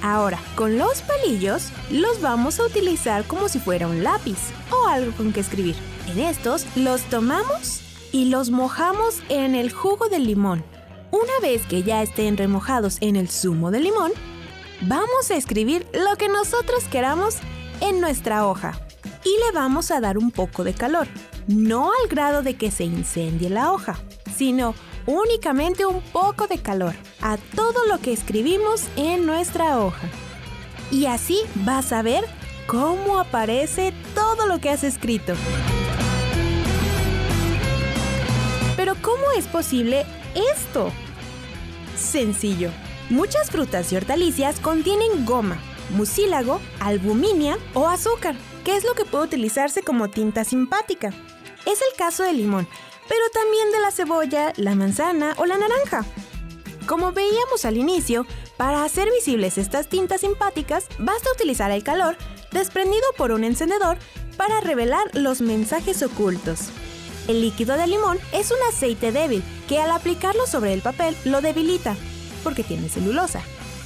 Ahora, 0.04 0.38
con 0.54 0.76
los 0.76 1.00
palillos 1.00 1.70
los 1.90 2.20
vamos 2.20 2.60
a 2.60 2.66
utilizar 2.66 3.24
como 3.24 3.48
si 3.48 3.58
fuera 3.58 3.88
un 3.88 4.04
lápiz 4.04 4.36
o 4.70 4.86
algo 4.86 5.12
con 5.16 5.32
que 5.32 5.40
escribir. 5.40 5.76
En 6.08 6.18
estos 6.18 6.66
los 6.76 7.00
tomamos 7.04 7.80
y 8.12 8.26
los 8.26 8.50
mojamos 8.50 9.22
en 9.30 9.54
el 9.54 9.72
jugo 9.72 10.10
del 10.10 10.26
limón. 10.26 10.62
Una 11.10 11.32
vez 11.40 11.64
que 11.64 11.84
ya 11.84 12.02
estén 12.02 12.36
remojados 12.36 12.98
en 13.00 13.16
el 13.16 13.30
zumo 13.30 13.70
de 13.70 13.80
limón, 13.80 14.12
vamos 14.82 15.30
a 15.30 15.36
escribir 15.36 15.86
lo 15.94 16.16
que 16.16 16.28
nosotros 16.28 16.84
queramos 16.90 17.38
en 17.80 18.02
nuestra 18.02 18.46
hoja 18.46 18.78
y 19.24 19.30
le 19.30 19.52
vamos 19.54 19.90
a 19.90 20.02
dar 20.02 20.18
un 20.18 20.30
poco 20.30 20.64
de 20.64 20.74
calor, 20.74 21.08
no 21.46 21.86
al 21.86 22.08
grado 22.10 22.42
de 22.42 22.56
que 22.56 22.70
se 22.70 22.84
incendie 22.84 23.48
la 23.48 23.72
hoja, 23.72 23.98
sino 24.36 24.74
únicamente 25.06 25.86
un 25.86 26.00
poco 26.00 26.46
de 26.46 26.58
calor 26.58 26.94
a 27.20 27.36
todo 27.36 27.86
lo 27.86 27.98
que 27.98 28.12
escribimos 28.12 28.84
en 28.96 29.26
nuestra 29.26 29.78
hoja. 29.80 30.08
Y 30.90 31.06
así 31.06 31.40
vas 31.56 31.92
a 31.92 32.02
ver 32.02 32.24
cómo 32.66 33.18
aparece 33.18 33.92
todo 34.14 34.46
lo 34.46 34.60
que 34.60 34.70
has 34.70 34.84
escrito. 34.84 35.34
Pero 38.76 38.94
¿cómo 39.02 39.32
es 39.36 39.46
posible 39.46 40.04
esto? 40.54 40.90
Sencillo. 41.96 42.70
Muchas 43.10 43.50
frutas 43.50 43.92
y 43.92 43.96
hortalizas 43.96 44.60
contienen 44.60 45.26
goma, 45.26 45.58
mucílago, 45.90 46.60
albuminia 46.80 47.58
o 47.74 47.88
azúcar, 47.88 48.34
que 48.64 48.76
es 48.76 48.84
lo 48.84 48.94
que 48.94 49.04
puede 49.04 49.24
utilizarse 49.24 49.82
como 49.82 50.08
tinta 50.08 50.44
simpática. 50.44 51.08
Es 51.66 51.80
el 51.80 51.96
caso 51.96 52.24
del 52.24 52.38
limón, 52.38 52.66
pero 53.08 53.22
también 53.32 53.70
de 53.72 53.80
la 53.80 53.90
cebolla, 53.90 54.52
la 54.56 54.74
manzana 54.74 55.34
o 55.38 55.46
la 55.46 55.58
naranja. 55.58 56.04
Como 56.86 57.12
veíamos 57.12 57.64
al 57.64 57.76
inicio, 57.76 58.26
para 58.56 58.84
hacer 58.84 59.10
visibles 59.10 59.58
estas 59.58 59.88
tintas 59.88 60.20
simpáticas, 60.20 60.86
basta 60.98 61.32
utilizar 61.32 61.70
el 61.70 61.82
calor 61.82 62.16
desprendido 62.52 63.04
por 63.16 63.32
un 63.32 63.44
encendedor 63.44 63.98
para 64.36 64.60
revelar 64.60 65.10
los 65.14 65.40
mensajes 65.40 66.02
ocultos. 66.02 66.68
El 67.26 67.40
líquido 67.40 67.76
de 67.76 67.86
limón 67.86 68.18
es 68.32 68.50
un 68.50 68.58
aceite 68.68 69.12
débil 69.12 69.42
que 69.68 69.78
al 69.78 69.90
aplicarlo 69.90 70.46
sobre 70.46 70.74
el 70.74 70.82
papel 70.82 71.16
lo 71.24 71.40
debilita, 71.40 71.96
porque 72.42 72.62
tiene 72.62 72.88
celulosa. 72.88 73.42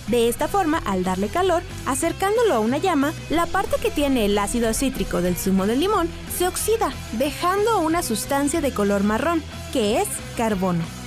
De 0.08 0.28
esta 0.28 0.48
forma, 0.48 0.78
al 0.78 1.04
darle 1.04 1.28
calor, 1.28 1.62
acercándolo 1.86 2.54
a 2.54 2.60
una 2.60 2.78
llama, 2.78 3.12
la 3.28 3.46
parte 3.46 3.76
que 3.80 3.90
tiene 3.90 4.24
el 4.24 4.38
ácido 4.38 4.72
cítrico 4.72 5.20
del 5.20 5.36
zumo 5.36 5.66
del 5.66 5.80
limón 5.80 6.08
se 6.36 6.48
oxida, 6.48 6.92
dejando 7.12 7.80
una 7.80 8.02
sustancia 8.02 8.60
de 8.60 8.72
color 8.72 9.04
marrón, 9.04 9.42
que 9.72 10.00
es 10.00 10.08
carbono. 10.36 10.97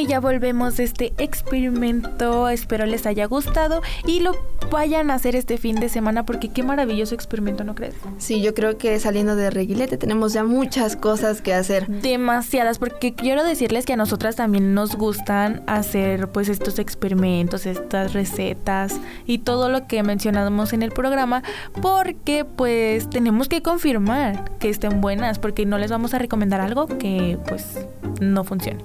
Y 0.00 0.06
ya 0.06 0.18
volvemos 0.18 0.78
de 0.78 0.84
este 0.84 1.12
experimento. 1.18 2.48
Espero 2.48 2.86
les 2.86 3.06
haya 3.06 3.26
gustado 3.26 3.82
y 4.06 4.20
lo 4.20 4.32
vayan 4.70 5.10
a 5.10 5.14
hacer 5.14 5.36
este 5.36 5.58
fin 5.58 5.76
de 5.76 5.88
semana 5.88 6.24
porque 6.24 6.48
qué 6.48 6.62
maravilloso 6.62 7.14
experimento, 7.14 7.64
¿no 7.64 7.74
crees? 7.74 7.94
Sí, 8.18 8.40
yo 8.40 8.54
creo 8.54 8.78
que 8.78 8.98
saliendo 8.98 9.36
de 9.36 9.50
Reguilete 9.50 9.98
tenemos 9.98 10.32
ya 10.32 10.44
muchas 10.44 10.96
cosas 10.96 11.42
que 11.42 11.52
hacer. 11.52 11.86
Demasiadas, 11.88 12.78
porque 12.78 13.14
quiero 13.14 13.44
decirles 13.44 13.84
que 13.84 13.92
a 13.92 13.96
nosotras 13.96 14.36
también 14.36 14.74
nos 14.74 14.96
gustan 14.96 15.62
hacer 15.66 16.28
pues 16.28 16.48
estos 16.48 16.78
experimentos, 16.78 17.66
estas 17.66 18.14
recetas 18.14 18.98
y 19.26 19.38
todo 19.38 19.68
lo 19.68 19.86
que 19.86 20.02
mencionamos 20.02 20.72
en 20.72 20.82
el 20.82 20.92
programa, 20.92 21.42
porque 21.82 22.44
pues 22.44 23.10
tenemos 23.10 23.48
que 23.48 23.60
confirmar 23.62 24.50
que 24.58 24.70
estén 24.70 25.00
buenas, 25.00 25.38
porque 25.38 25.66
no 25.66 25.76
les 25.76 25.90
vamos 25.90 26.14
a 26.14 26.18
recomendar 26.18 26.60
algo 26.60 26.86
que 26.86 27.38
pues 27.48 27.86
no 28.20 28.44
funcione. 28.44 28.84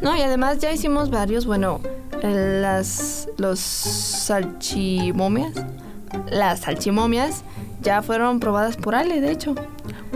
No, 0.00 0.16
y 0.16 0.22
además 0.22 0.55
ya 0.58 0.72
hicimos 0.72 1.10
varios, 1.10 1.46
bueno, 1.46 1.80
las 2.22 3.28
los 3.36 3.60
salchimomias, 3.60 5.52
las 6.30 6.60
salchimomias 6.60 7.42
ya 7.82 8.02
fueron 8.02 8.40
probadas 8.40 8.76
por 8.76 8.94
Ale, 8.94 9.20
de 9.20 9.30
hecho. 9.30 9.54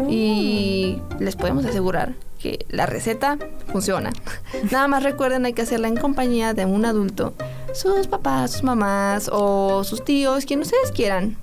Y 0.09 0.99
les 1.19 1.37
podemos 1.37 1.65
asegurar 1.65 2.15
que 2.41 2.65
la 2.69 2.87
receta 2.87 3.39
funciona. 3.71 4.11
Nada 4.71 4.89
más 4.89 5.03
recuerden, 5.03 5.45
hay 5.45 5.53
que 5.53 5.63
hacerla 5.63 5.89
en 5.89 5.97
compañía 5.97 6.55
de 6.55 6.65
un 6.65 6.85
adulto, 6.85 7.35
sus 7.75 8.07
papás, 8.07 8.53
sus 8.53 8.63
mamás 8.63 9.29
o 9.33 9.85
sus 9.85 10.05
tíos, 10.05 10.47
quien 10.47 10.61
ustedes 10.61 10.91
quieran 10.93 11.37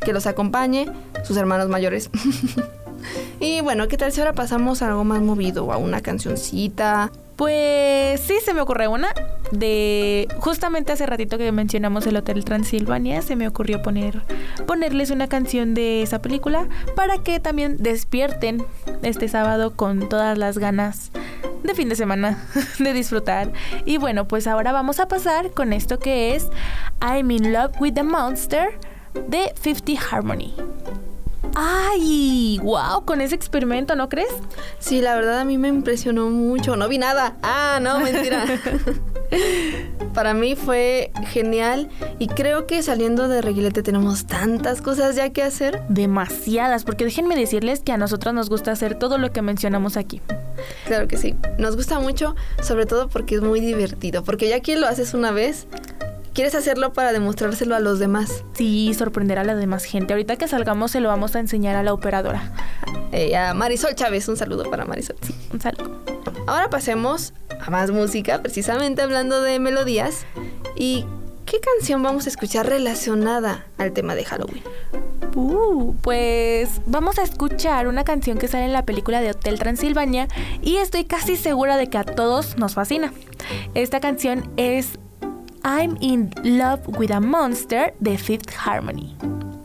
que 0.00 0.12
los 0.12 0.26
acompañe, 0.26 0.86
sus 1.24 1.36
hermanos 1.36 1.68
mayores. 1.68 2.10
y 3.40 3.62
bueno, 3.62 3.88
¿qué 3.88 3.96
tal 3.96 4.12
si 4.12 4.20
ahora 4.20 4.34
pasamos 4.34 4.82
a 4.82 4.88
algo 4.88 5.02
más 5.04 5.22
movido, 5.22 5.72
a 5.72 5.78
una 5.78 6.02
cancioncita? 6.02 7.10
Pues 7.36 8.20
sí, 8.20 8.34
se 8.44 8.54
me 8.54 8.60
ocurre 8.60 8.88
una. 8.88 9.08
De 9.50 10.26
justamente 10.38 10.92
hace 10.92 11.06
ratito 11.06 11.38
que 11.38 11.52
mencionamos 11.52 12.06
el 12.06 12.16
Hotel 12.16 12.44
Transilvania, 12.44 13.22
se 13.22 13.36
me 13.36 13.46
ocurrió 13.46 13.82
poner 13.82 14.22
ponerles 14.66 15.10
una 15.10 15.28
canción 15.28 15.74
de 15.74 16.02
esa 16.02 16.20
película 16.20 16.66
para 16.96 17.18
que 17.18 17.38
también 17.40 17.76
despierten 17.78 18.64
este 19.02 19.28
sábado 19.28 19.76
con 19.76 20.08
todas 20.08 20.38
las 20.38 20.58
ganas 20.58 21.12
de 21.62 21.74
fin 21.74 21.88
de 21.88 21.96
semana 21.96 22.46
de 22.78 22.92
disfrutar. 22.92 23.52
Y 23.84 23.98
bueno, 23.98 24.26
pues 24.26 24.46
ahora 24.46 24.72
vamos 24.72 25.00
a 25.00 25.08
pasar 25.08 25.52
con 25.52 25.72
esto 25.72 25.98
que 25.98 26.34
es 26.34 26.48
I'm 27.00 27.30
in 27.30 27.52
Love 27.52 27.72
with 27.80 27.94
the 27.94 28.02
Monster 28.02 28.78
de 29.28 29.52
50 29.60 30.00
Harmony. 30.10 30.54
¡Ay! 31.54 32.58
¡Wow! 32.62 33.04
Con 33.04 33.20
ese 33.20 33.34
experimento, 33.34 33.94
¿no 33.94 34.08
crees? 34.08 34.32
Sí, 34.78 35.00
la 35.00 35.14
verdad 35.14 35.40
a 35.40 35.44
mí 35.44 35.58
me 35.58 35.68
impresionó 35.68 36.28
mucho. 36.30 36.76
No 36.76 36.88
vi 36.88 36.98
nada. 36.98 37.36
Ah, 37.42 37.78
no, 37.80 38.00
mentira. 38.00 38.44
Para 40.14 40.34
mí 40.34 40.54
fue 40.54 41.10
genial 41.26 41.88
y 42.18 42.28
creo 42.28 42.66
que 42.66 42.82
saliendo 42.82 43.28
de 43.28 43.42
Reguilete 43.42 43.82
tenemos 43.82 44.26
tantas 44.26 44.80
cosas 44.80 45.16
ya 45.16 45.30
que 45.30 45.42
hacer. 45.42 45.82
Demasiadas, 45.88 46.84
porque 46.84 47.04
déjenme 47.04 47.36
decirles 47.36 47.80
que 47.80 47.92
a 47.92 47.96
nosotros 47.96 48.34
nos 48.34 48.48
gusta 48.48 48.72
hacer 48.72 48.96
todo 48.96 49.18
lo 49.18 49.32
que 49.32 49.42
mencionamos 49.42 49.96
aquí. 49.96 50.20
Claro 50.86 51.08
que 51.08 51.16
sí. 51.16 51.34
Nos 51.58 51.76
gusta 51.76 51.98
mucho, 51.98 52.34
sobre 52.62 52.86
todo 52.86 53.08
porque 53.08 53.36
es 53.36 53.42
muy 53.42 53.60
divertido. 53.60 54.22
Porque 54.22 54.48
ya 54.48 54.60
que 54.60 54.76
lo 54.76 54.86
haces 54.86 55.14
una 55.14 55.30
vez, 55.30 55.66
quieres 56.34 56.54
hacerlo 56.54 56.92
para 56.92 57.12
demostrárselo 57.12 57.74
a 57.74 57.80
los 57.80 57.98
demás. 57.98 58.44
Sí, 58.52 58.92
sorprender 58.92 59.38
a 59.38 59.44
la 59.44 59.54
demás 59.54 59.84
gente. 59.84 60.12
Ahorita 60.12 60.36
que 60.36 60.48
salgamos 60.48 60.90
se 60.90 61.00
lo 61.00 61.08
vamos 61.08 61.34
a 61.36 61.40
enseñar 61.40 61.76
a 61.76 61.82
la 61.82 61.94
operadora. 61.94 62.52
Eh, 63.12 63.34
a 63.36 63.54
Marisol 63.54 63.94
Chávez, 63.94 64.28
un 64.28 64.36
saludo 64.36 64.68
para 64.68 64.84
Marisol. 64.84 65.16
Un 65.52 65.60
saludo. 65.60 66.02
Ahora 66.46 66.68
pasemos 66.68 67.32
a 67.60 67.70
más 67.70 67.90
música, 67.90 68.42
precisamente 68.42 69.00
hablando 69.00 69.40
de 69.40 69.58
melodías. 69.60 70.26
¿Y 70.76 71.06
qué 71.46 71.60
canción 71.60 72.02
vamos 72.02 72.26
a 72.26 72.28
escuchar 72.28 72.68
relacionada 72.68 73.66
al 73.78 73.92
tema 73.92 74.14
de 74.14 74.24
Halloween? 74.24 74.64
Uh, 75.36 75.94
pues 76.02 76.80
vamos 76.86 77.18
a 77.18 77.22
escuchar 77.22 77.88
una 77.88 78.04
canción 78.04 78.38
que 78.38 78.46
sale 78.46 78.66
en 78.66 78.72
la 78.72 78.84
película 78.84 79.20
de 79.20 79.30
Hotel 79.30 79.58
Transilvania 79.58 80.28
y 80.62 80.76
estoy 80.76 81.04
casi 81.04 81.36
segura 81.36 81.76
de 81.76 81.88
que 81.88 81.98
a 81.98 82.04
todos 82.04 82.56
nos 82.56 82.74
fascina. 82.74 83.12
Esta 83.74 84.00
canción 84.00 84.48
es 84.56 84.98
I'm 85.66 85.96
in 86.02 86.30
Love 86.42 86.86
with 86.98 87.10
a 87.10 87.20
Monster 87.20 87.94
de 87.98 88.18
Fifth 88.18 88.50
Harmony. 88.54 89.16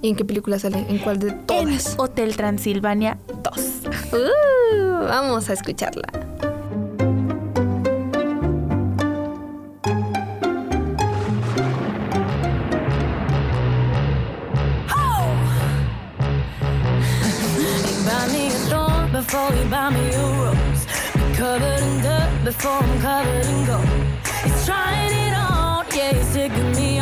¿Y 0.01 0.07
en 0.07 0.15
qué 0.15 0.23
película 0.23 0.57
sale? 0.57 0.85
¿En 0.88 0.99
cuál 0.99 1.19
de 1.19 1.31
todas? 1.31 1.93
En 1.93 1.99
Hotel 1.99 2.38
Transilvania 2.38 3.17
2. 3.43 3.81
Uh, 4.13 5.05
vamos 5.07 5.49
a 5.49 5.53
escucharla. 5.53 6.07
Before 19.12 19.53
you 19.53 19.69
buy 19.69 19.89
me 19.89 20.13
a 20.13 20.21
rose. 20.41 20.85
Be 21.13 21.35
covered 21.35 21.83
in 21.83 22.01
dirt 22.01 22.45
before 22.45 22.71
I'm 22.71 23.01
covered 23.01 23.45
in 23.45 23.65
gold. 23.65 23.85
He's 24.43 24.65
trying 24.65 25.12
it 25.12 25.28
taking 26.39 26.71
me 26.71 26.98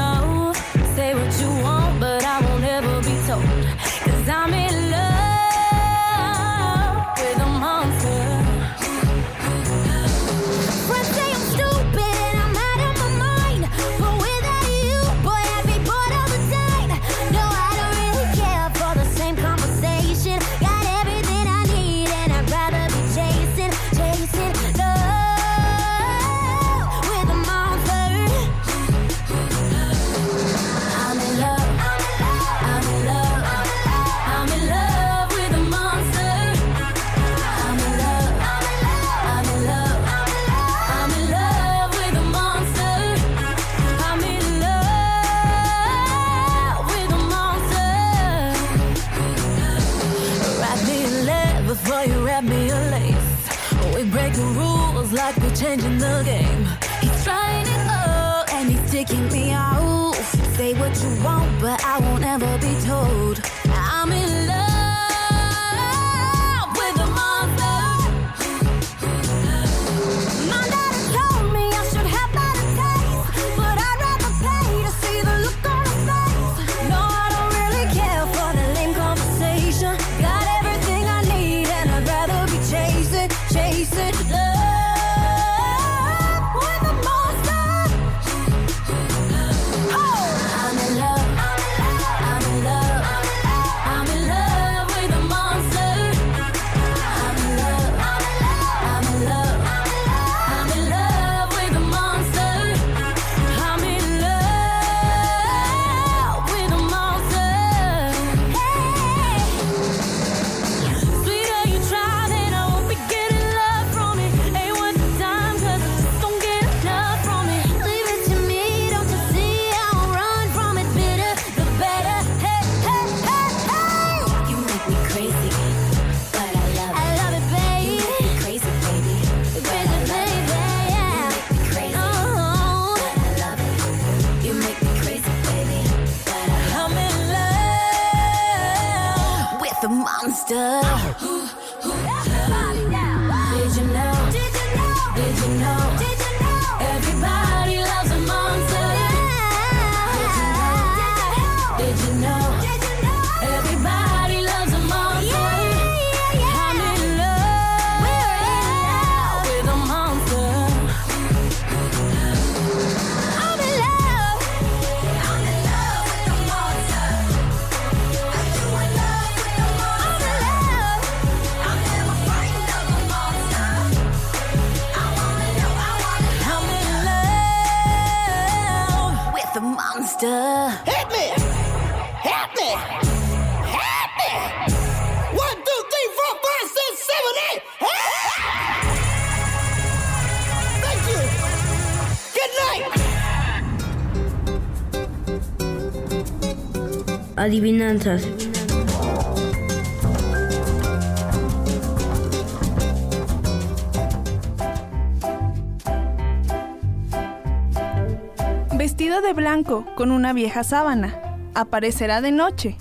Vestido 208.74 209.22
de 209.22 209.34
blanco 209.34 209.86
con 209.96 210.12
una 210.12 210.34
vieja 210.34 210.64
sábana. 210.66 211.16
Aparecerá 211.56 212.20
de 212.22 212.32
noche. 212.32 212.78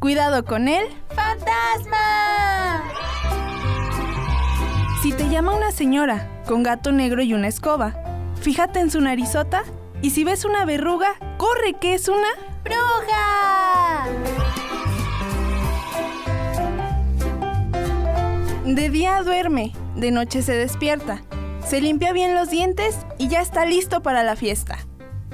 Cuidado 0.00 0.44
con 0.44 0.66
él. 0.66 0.84
¡Fantasma! 1.14 2.82
Si 5.02 5.12
te 5.12 5.28
llama 5.28 5.54
una 5.54 5.70
señora 5.70 6.28
con 6.48 6.64
gato 6.64 6.90
negro 6.90 7.22
y 7.22 7.32
una 7.32 7.46
escoba, 7.46 7.94
fíjate 8.40 8.80
en 8.80 8.90
su 8.90 9.00
narizota 9.00 9.62
y 10.02 10.10
si 10.10 10.24
ves 10.24 10.44
una 10.44 10.64
verruga, 10.64 11.14
corre 11.36 11.74
que 11.80 11.94
es 11.94 12.08
una 12.08 12.28
¡Bruja! 12.64 14.47
De 18.68 18.90
día 18.90 19.22
duerme, 19.22 19.72
de 19.96 20.10
noche 20.10 20.42
se 20.42 20.52
despierta, 20.52 21.22
se 21.66 21.80
limpia 21.80 22.12
bien 22.12 22.34
los 22.34 22.50
dientes 22.50 22.98
y 23.16 23.28
ya 23.28 23.40
está 23.40 23.64
listo 23.64 24.02
para 24.02 24.22
la 24.24 24.36
fiesta. 24.36 24.76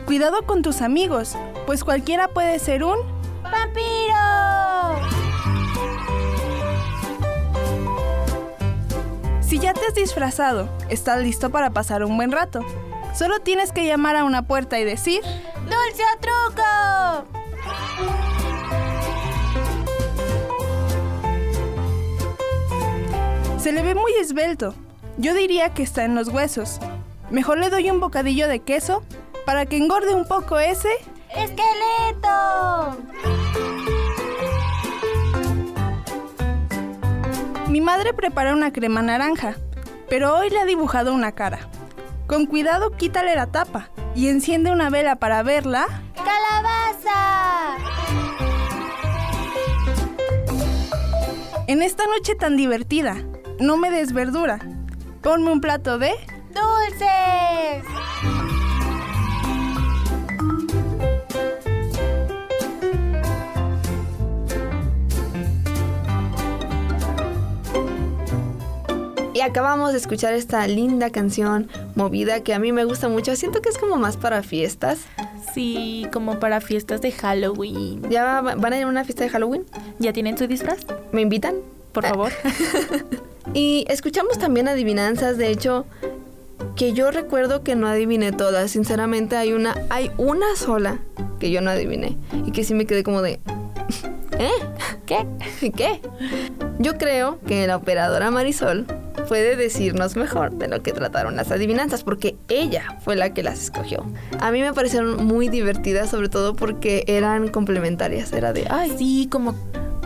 Cuidado 0.07 0.47
con 0.47 0.63
tus 0.63 0.83
amigos, 0.83 1.37
pues 1.67 1.83
cualquiera 1.83 2.29
puede 2.29 2.61
ser 2.61 2.85
un 2.85 2.97
¡Vampiro! 3.43 4.15
Si 9.41 9.59
ya 9.59 9.75
te 9.75 9.85
has 9.85 9.95
disfrazado, 9.97 10.69
estás 10.89 11.21
listo 11.21 11.51
para 11.51 11.71
pasar 11.71 12.05
un 12.05 12.17
buen 12.17 12.31
rato. 12.31 12.61
Solo 13.15 13.41
tienes 13.41 13.73
que 13.73 13.85
llamar 13.85 14.15
a 14.15 14.23
una 14.23 14.47
puerta 14.47 14.79
y 14.79 14.85
decir 14.85 15.23
¡Dulce 15.65 16.05
truco! 16.21 16.65
Se 23.65 23.73
le 23.73 23.81
ve 23.81 23.95
muy 23.95 24.13
esbelto. 24.21 24.75
Yo 25.17 25.33
diría 25.33 25.73
que 25.73 25.83
está 25.83 26.05
en 26.05 26.15
los 26.15 26.29
huesos. 26.29 26.81
Mejor 27.31 27.57
le 27.57 27.71
doy 27.71 27.91
un 27.91 27.99
bocadillo 27.99 28.47
de 28.47 28.59
queso 28.59 29.03
para 29.47 29.65
que 29.65 29.79
engorde 29.79 30.15
un 30.15 30.27
poco 30.27 30.59
ese. 30.59 30.91
¡Esqueleto! 31.35 32.99
Mi 37.71 37.81
madre 37.81 38.13
prepara 38.13 38.53
una 38.53 38.71
crema 38.71 39.01
naranja, 39.01 39.57
pero 40.11 40.37
hoy 40.37 40.51
le 40.51 40.61
ha 40.61 40.67
dibujado 40.67 41.15
una 41.15 41.33
cara. 41.33 41.61
Con 42.27 42.45
cuidado 42.45 42.91
quítale 42.91 43.35
la 43.35 43.47
tapa 43.47 43.89
y 44.15 44.29
enciende 44.29 44.73
una 44.73 44.91
vela 44.91 45.17
para 45.17 45.43
verla. 45.43 45.87
¡Calabaza! 46.17 47.79
En 51.67 51.81
esta 51.81 52.05
noche 52.07 52.35
tan 52.35 52.59
divertida, 52.59 53.25
no 53.61 53.77
me 53.77 53.91
des 53.91 54.13
verdura. 54.13 54.59
Ponme 55.23 55.51
un 55.53 55.61
plato 55.61 55.99
de... 55.99 56.13
¡Dulces! 56.55 57.85
Y 69.33 69.41
acabamos 69.41 69.91
de 69.93 69.99
escuchar 69.99 70.33
esta 70.33 70.65
linda 70.69 71.11
canción 71.11 71.69
movida 71.97 72.41
que 72.45 72.55
a 72.55 72.61
mí 72.61 72.71
me 72.71 72.85
gusta 72.85 73.09
mucho. 73.09 73.35
Siento 73.35 73.61
que 73.63 73.69
es 73.69 73.79
como 73.79 73.97
más 73.97 74.17
para 74.17 74.43
fiestas. 74.45 75.01
Sí, 75.53 76.07
como 76.13 76.39
para 76.39 76.61
fiestas 76.61 77.01
de 77.01 77.11
Halloween. 77.11 78.09
¿Ya 78.11 78.41
va- 78.43 78.55
van 78.55 78.73
a 78.73 78.77
ir 78.79 78.85
a 78.85 78.87
una 78.87 79.03
fiesta 79.05 79.25
de 79.25 79.31
Halloween? 79.31 79.65
¿Ya 79.99 80.13
tienen 80.13 80.39
su 80.39 80.47
disfraz? 80.47 80.87
¿Me 81.11 81.21
invitan? 81.21 81.57
Por 81.93 82.07
favor. 82.07 82.33
Y 83.53 83.85
escuchamos 83.89 84.39
también 84.39 84.69
adivinanzas, 84.69 85.37
de 85.37 85.51
hecho, 85.51 85.87
que 86.77 86.93
yo 86.93 87.11
recuerdo 87.11 87.63
que 87.63 87.77
no 87.77 87.87
adiviné 87.87 88.33
todas. 88.33 88.71
Sinceramente 88.71 89.37
hay 89.37 89.53
una, 89.53 89.75
hay 89.91 90.11
una 90.17 90.57
sola 90.57 90.99
que 91.39 91.51
yo 91.51 91.61
no 91.61 91.71
adiviné. 91.71 92.17
Y 92.47 92.53
que 92.53 92.65
sí 92.65 92.75
me 92.75 92.87
quedé 92.87 93.03
como 93.03 93.23
de. 93.23 93.41
¿Eh? 94.39 94.51
¿Qué? 95.07 95.27
¿Qué? 95.77 96.01
Yo 96.79 96.99
creo 96.99 97.39
que 97.47 97.67
la 97.67 97.77
operadora 97.77 98.31
Marisol 98.31 98.87
puede 99.29 99.57
decirnos 99.57 100.17
mejor 100.17 100.53
de 100.53 100.69
lo 100.69 100.83
que 100.83 100.93
trataron 100.93 101.37
las 101.37 101.51
adivinanzas, 101.51 102.05
porque 102.05 102.37
ella 102.49 102.99
fue 103.01 103.17
la 103.17 103.33
que 103.33 103.43
las 103.43 103.63
escogió. 103.63 104.05
A 104.41 104.51
mí 104.51 104.61
me 104.61 104.73
parecieron 104.73 105.25
muy 105.25 105.49
divertidas, 105.49 106.11
sobre 106.11 106.29
todo 106.29 106.55
porque 106.55 107.05
eran 107.07 107.49
complementarias. 107.49 108.33
Era 108.33 108.53
de, 108.53 108.67
ay, 108.71 108.95
Sí, 108.99 109.29
como, 109.31 109.55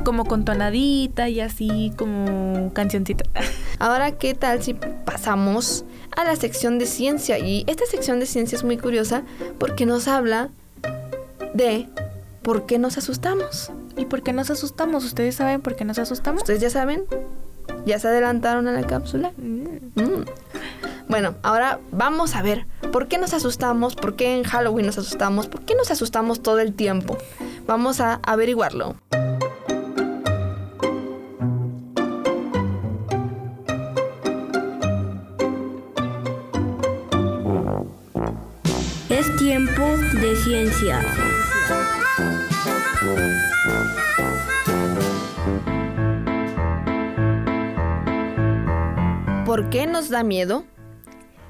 como 0.08 0.24
con 0.24 0.46
tonadita 0.46 1.28
y 1.28 1.40
así, 1.40 1.92
como 1.94 2.72
cancioncita. 2.72 3.24
Ahora, 3.78 4.12
¿qué 4.12 4.32
tal 4.32 4.62
si 4.62 4.72
pasamos 4.72 5.84
a 6.16 6.24
la 6.24 6.34
sección 6.34 6.78
de 6.78 6.86
ciencia? 6.86 7.38
Y 7.38 7.64
esta 7.66 7.84
sección 7.84 8.18
de 8.18 8.24
ciencia 8.24 8.56
es 8.56 8.64
muy 8.64 8.78
curiosa 8.78 9.24
porque 9.58 9.84
nos 9.84 10.08
habla 10.08 10.48
de 11.52 11.90
por 12.40 12.64
qué 12.64 12.78
nos 12.78 12.96
asustamos. 12.96 13.70
¿Y 13.98 14.06
por 14.06 14.22
qué 14.22 14.32
nos 14.32 14.48
asustamos? 14.50 15.04
¿Ustedes 15.04 15.34
saben 15.34 15.60
por 15.60 15.76
qué 15.76 15.84
nos 15.84 15.98
asustamos? 15.98 16.40
¿Ustedes 16.40 16.62
ya 16.62 16.70
saben? 16.70 17.04
¿Ya 17.84 17.98
se 17.98 18.08
adelantaron 18.08 18.66
a 18.66 18.72
la 18.72 18.86
cápsula? 18.86 19.32
Mm. 19.36 20.24
Bueno, 21.10 21.34
ahora 21.42 21.80
vamos 21.92 22.34
a 22.34 22.40
ver 22.40 22.64
por 22.92 23.08
qué 23.08 23.18
nos 23.18 23.34
asustamos, 23.34 23.94
por 23.94 24.16
qué 24.16 24.38
en 24.38 24.44
Halloween 24.44 24.86
nos 24.86 24.96
asustamos, 24.96 25.48
por 25.48 25.66
qué 25.66 25.74
nos 25.74 25.90
asustamos 25.90 26.42
todo 26.42 26.60
el 26.60 26.72
tiempo. 26.72 27.18
Vamos 27.66 28.00
a 28.00 28.20
averiguarlo. 28.22 28.96
Tiempo 39.58 39.96
de 40.20 40.36
ciencia. 40.36 41.00
¿Por 49.44 49.68
qué 49.70 49.88
nos 49.88 50.10
da 50.10 50.22
miedo? 50.22 50.64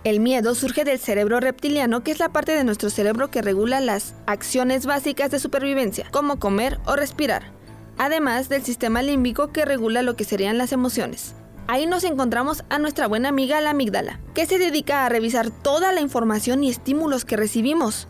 El 0.05 0.21
miedo 0.21 0.55
surge 0.55 0.85
del 0.85 0.99
cerebro 0.99 1.41
reptiliano, 1.41 2.03
que 2.03 2.13
es 2.13 2.19
la 2.19 2.31
parte 2.31 2.53
de 2.53 2.65
nuestro 2.65 2.89
cerebro 2.89 3.31
que 3.31 3.43
regula 3.43 3.81
las 3.81 4.15
acciones 4.25 4.87
básicas 4.87 5.31
de 5.31 5.39
supervivencia, 5.39 6.07
como 6.11 6.39
comer 6.39 6.79
o 6.87 6.97
respirar, 6.97 7.53
además 7.99 8.49
del 8.49 8.63
sistema 8.63 9.03
límbico 9.03 9.53
que 9.53 9.67
regula 9.67 10.01
lo 10.01 10.17
que 10.17 10.25
serían 10.25 10.57
las 10.57 10.73
emociones. 10.73 11.35
Ahí 11.71 11.85
nos 11.85 12.03
encontramos 12.05 12.65
a 12.71 12.79
nuestra 12.79 13.09
buena 13.09 13.29
amiga 13.29 13.61
la 13.61 13.71
amígdala, 13.71 14.21
que 14.33 14.47
se 14.47 14.59
dedica 14.59 15.05
a 15.05 15.11
revisar 15.11 15.51
toda 15.51 15.93
la 15.93 16.01
información 16.01 16.65
y 16.65 16.71
estímulos 16.71 17.27
que 17.27 17.37
recibimos. 17.37 18.09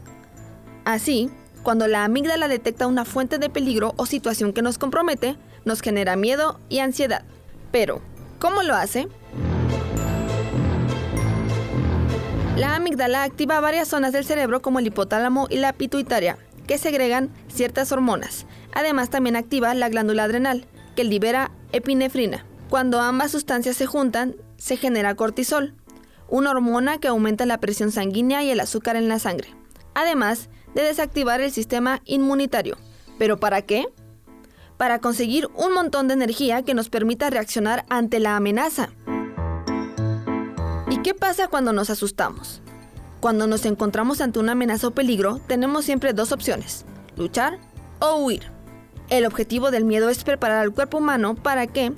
Así, 0.85 1.29
cuando 1.65 1.89
la 1.89 2.05
amígdala 2.05 2.47
detecta 2.47 2.87
una 2.87 3.05
fuente 3.05 3.39
de 3.39 3.51
peligro 3.51 3.95
o 3.97 4.07
situación 4.07 4.53
que 4.53 4.63
nos 4.63 4.79
compromete, 4.79 5.37
nos 5.65 5.81
genera 5.81 6.15
miedo 6.15 6.61
y 6.69 6.79
ansiedad. 6.79 7.25
Pero, 7.73 8.01
¿cómo 8.39 8.63
lo 8.63 8.77
hace? 8.77 9.09
La 12.57 12.77
amígdala 12.77 13.25
activa 13.25 13.59
varias 13.59 13.89
zonas 13.89 14.13
del 14.13 14.25
cerebro 14.25 14.63
como 14.63 14.79
el 14.79 14.87
hipotálamo 14.87 15.49
y 15.51 15.57
la 15.57 15.73
pituitaria, 15.73 16.39
que 16.69 16.79
segregan 16.79 17.31
ciertas 17.49 17.91
hormonas. 17.91 18.47
Además 18.73 19.11
también 19.11 19.35
activa 19.35 19.75
la 19.75 19.89
glándula 19.89 20.23
adrenal, 20.23 20.65
que 20.95 21.03
libera 21.03 21.51
epinefrina. 21.73 22.45
Cuando 22.69 23.01
ambas 23.01 23.31
sustancias 23.31 23.77
se 23.77 23.87
juntan, 23.87 24.37
se 24.59 24.77
genera 24.77 25.15
cortisol, 25.15 25.75
una 26.29 26.51
hormona 26.51 26.99
que 26.99 27.09
aumenta 27.09 27.47
la 27.47 27.61
presión 27.61 27.91
sanguínea 27.91 28.43
y 28.43 28.51
el 28.51 28.61
azúcar 28.61 28.97
en 28.97 29.09
la 29.09 29.19
sangre, 29.19 29.55
además 29.95 30.51
de 30.75 30.83
desactivar 30.83 31.41
el 31.41 31.51
sistema 31.51 32.03
inmunitario. 32.05 32.77
¿Pero 33.19 33.41
para 33.41 33.63
qué? 33.63 33.87
Para 34.77 35.01
conseguir 35.01 35.49
un 35.55 35.73
montón 35.73 36.09
de 36.09 36.15
energía 36.15 36.63
que 36.63 36.75
nos 36.75 36.91
permita 36.91 37.31
reaccionar 37.31 37.87
ante 37.89 38.21
la 38.21 38.37
amenaza. 38.37 38.91
¿Y 40.91 40.99
qué 40.99 41.15
pasa 41.15 41.49
cuando 41.49 41.73
nos 41.73 41.89
asustamos? 41.89 42.61
Cuando 43.21 43.47
nos 43.47 43.65
encontramos 43.65 44.21
ante 44.21 44.39
una 44.39 44.53
amenaza 44.53 44.89
o 44.89 44.91
peligro, 44.93 45.41
tenemos 45.47 45.87
siempre 45.87 46.13
dos 46.13 46.33
opciones, 46.33 46.85
luchar 47.17 47.59
o 47.99 48.17
huir. 48.17 48.53
El 49.09 49.25
objetivo 49.25 49.71
del 49.71 49.87
miedo 49.87 50.11
es 50.11 50.23
preparar 50.23 50.59
al 50.59 50.73
cuerpo 50.73 50.99
humano 50.99 51.35
para 51.35 51.67
que, 51.67 51.93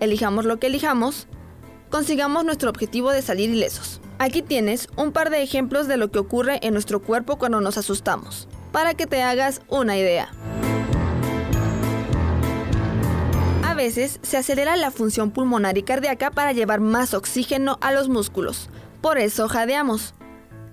elijamos 0.00 0.44
lo 0.44 0.58
que 0.58 0.68
elijamos, 0.68 1.26
consigamos 1.90 2.44
nuestro 2.44 2.70
objetivo 2.70 3.10
de 3.10 3.22
salir 3.22 3.50
ilesos. 3.50 4.00
Aquí 4.18 4.42
tienes 4.42 4.88
un 4.96 5.12
par 5.12 5.30
de 5.30 5.42
ejemplos 5.42 5.88
de 5.88 5.96
lo 5.96 6.10
que 6.10 6.18
ocurre 6.18 6.58
en 6.62 6.72
nuestro 6.72 7.02
cuerpo 7.02 7.36
cuando 7.36 7.60
nos 7.60 7.78
asustamos, 7.78 8.48
para 8.72 8.94
que 8.94 9.06
te 9.06 9.22
hagas 9.22 9.62
una 9.68 9.96
idea. 9.96 10.32
A 13.64 13.74
veces 13.74 14.20
se 14.22 14.36
acelera 14.36 14.76
la 14.76 14.92
función 14.92 15.32
pulmonar 15.32 15.76
y 15.78 15.82
cardíaca 15.82 16.30
para 16.30 16.52
llevar 16.52 16.80
más 16.80 17.12
oxígeno 17.12 17.78
a 17.80 17.92
los 17.92 18.08
músculos, 18.08 18.70
por 19.00 19.18
eso 19.18 19.48
jadeamos. 19.48 20.14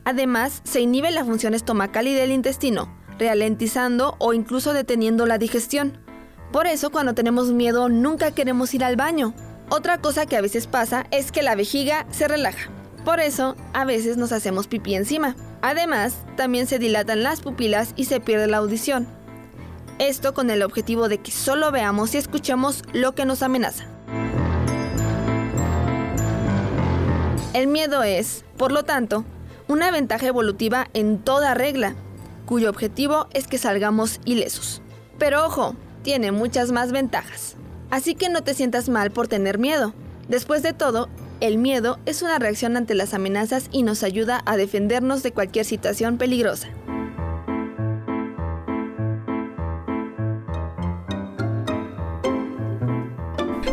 Además, 0.05 0.61
se 0.63 0.81
inhibe 0.81 1.11
la 1.11 1.25
función 1.25 1.53
estomacal 1.53 2.07
y 2.07 2.13
del 2.13 2.31
intestino, 2.31 2.95
ralentizando 3.19 4.15
o 4.19 4.33
incluso 4.33 4.73
deteniendo 4.73 5.25
la 5.25 5.37
digestión. 5.37 5.97
Por 6.51 6.67
eso 6.67 6.89
cuando 6.89 7.13
tenemos 7.13 7.51
miedo 7.51 7.87
nunca 7.87 8.31
queremos 8.31 8.73
ir 8.73 8.83
al 8.83 8.97
baño. 8.97 9.33
Otra 9.69 9.99
cosa 9.99 10.25
que 10.25 10.35
a 10.35 10.41
veces 10.41 10.67
pasa 10.67 11.05
es 11.11 11.31
que 11.31 11.43
la 11.43 11.55
vejiga 11.55 12.05
se 12.11 12.27
relaja. 12.27 12.69
Por 13.05 13.21
eso 13.21 13.55
a 13.73 13.85
veces 13.85 14.17
nos 14.17 14.33
hacemos 14.33 14.67
pipí 14.67 14.95
encima. 14.95 15.35
Además, 15.61 16.17
también 16.35 16.67
se 16.67 16.77
dilatan 16.77 17.23
las 17.23 17.39
pupilas 17.39 17.93
y 17.95 18.05
se 18.05 18.19
pierde 18.19 18.47
la 18.47 18.57
audición. 18.57 19.07
Esto 19.97 20.33
con 20.33 20.49
el 20.49 20.61
objetivo 20.61 21.07
de 21.07 21.19
que 21.19 21.31
solo 21.31 21.71
veamos 21.71 22.13
y 22.15 22.17
escuchemos 22.17 22.83
lo 22.91 23.13
que 23.13 23.25
nos 23.25 23.43
amenaza. 23.43 23.85
El 27.53 27.67
miedo 27.67 28.03
es, 28.03 28.43
por 28.57 28.71
lo 28.71 28.83
tanto, 28.83 29.23
una 29.67 29.91
ventaja 29.91 30.27
evolutiva 30.27 30.87
en 30.93 31.19
toda 31.19 31.53
regla, 31.53 31.95
cuyo 32.45 32.69
objetivo 32.69 33.27
es 33.33 33.47
que 33.47 33.57
salgamos 33.57 34.19
ilesos. 34.25 34.81
Pero 35.17 35.45
ojo, 35.45 35.75
tiene 36.03 36.31
muchas 36.31 36.71
más 36.71 36.91
ventajas. 36.91 37.55
Así 37.89 38.15
que 38.15 38.29
no 38.29 38.41
te 38.43 38.53
sientas 38.53 38.89
mal 38.89 39.11
por 39.11 39.27
tener 39.27 39.57
miedo. 39.57 39.93
Después 40.27 40.63
de 40.63 40.73
todo, 40.73 41.09
el 41.41 41.57
miedo 41.57 41.99
es 42.05 42.21
una 42.21 42.39
reacción 42.39 42.77
ante 42.77 42.95
las 42.95 43.13
amenazas 43.13 43.67
y 43.71 43.83
nos 43.83 44.03
ayuda 44.03 44.41
a 44.45 44.55
defendernos 44.57 45.23
de 45.23 45.31
cualquier 45.31 45.65
situación 45.65 46.17
peligrosa. 46.17 46.69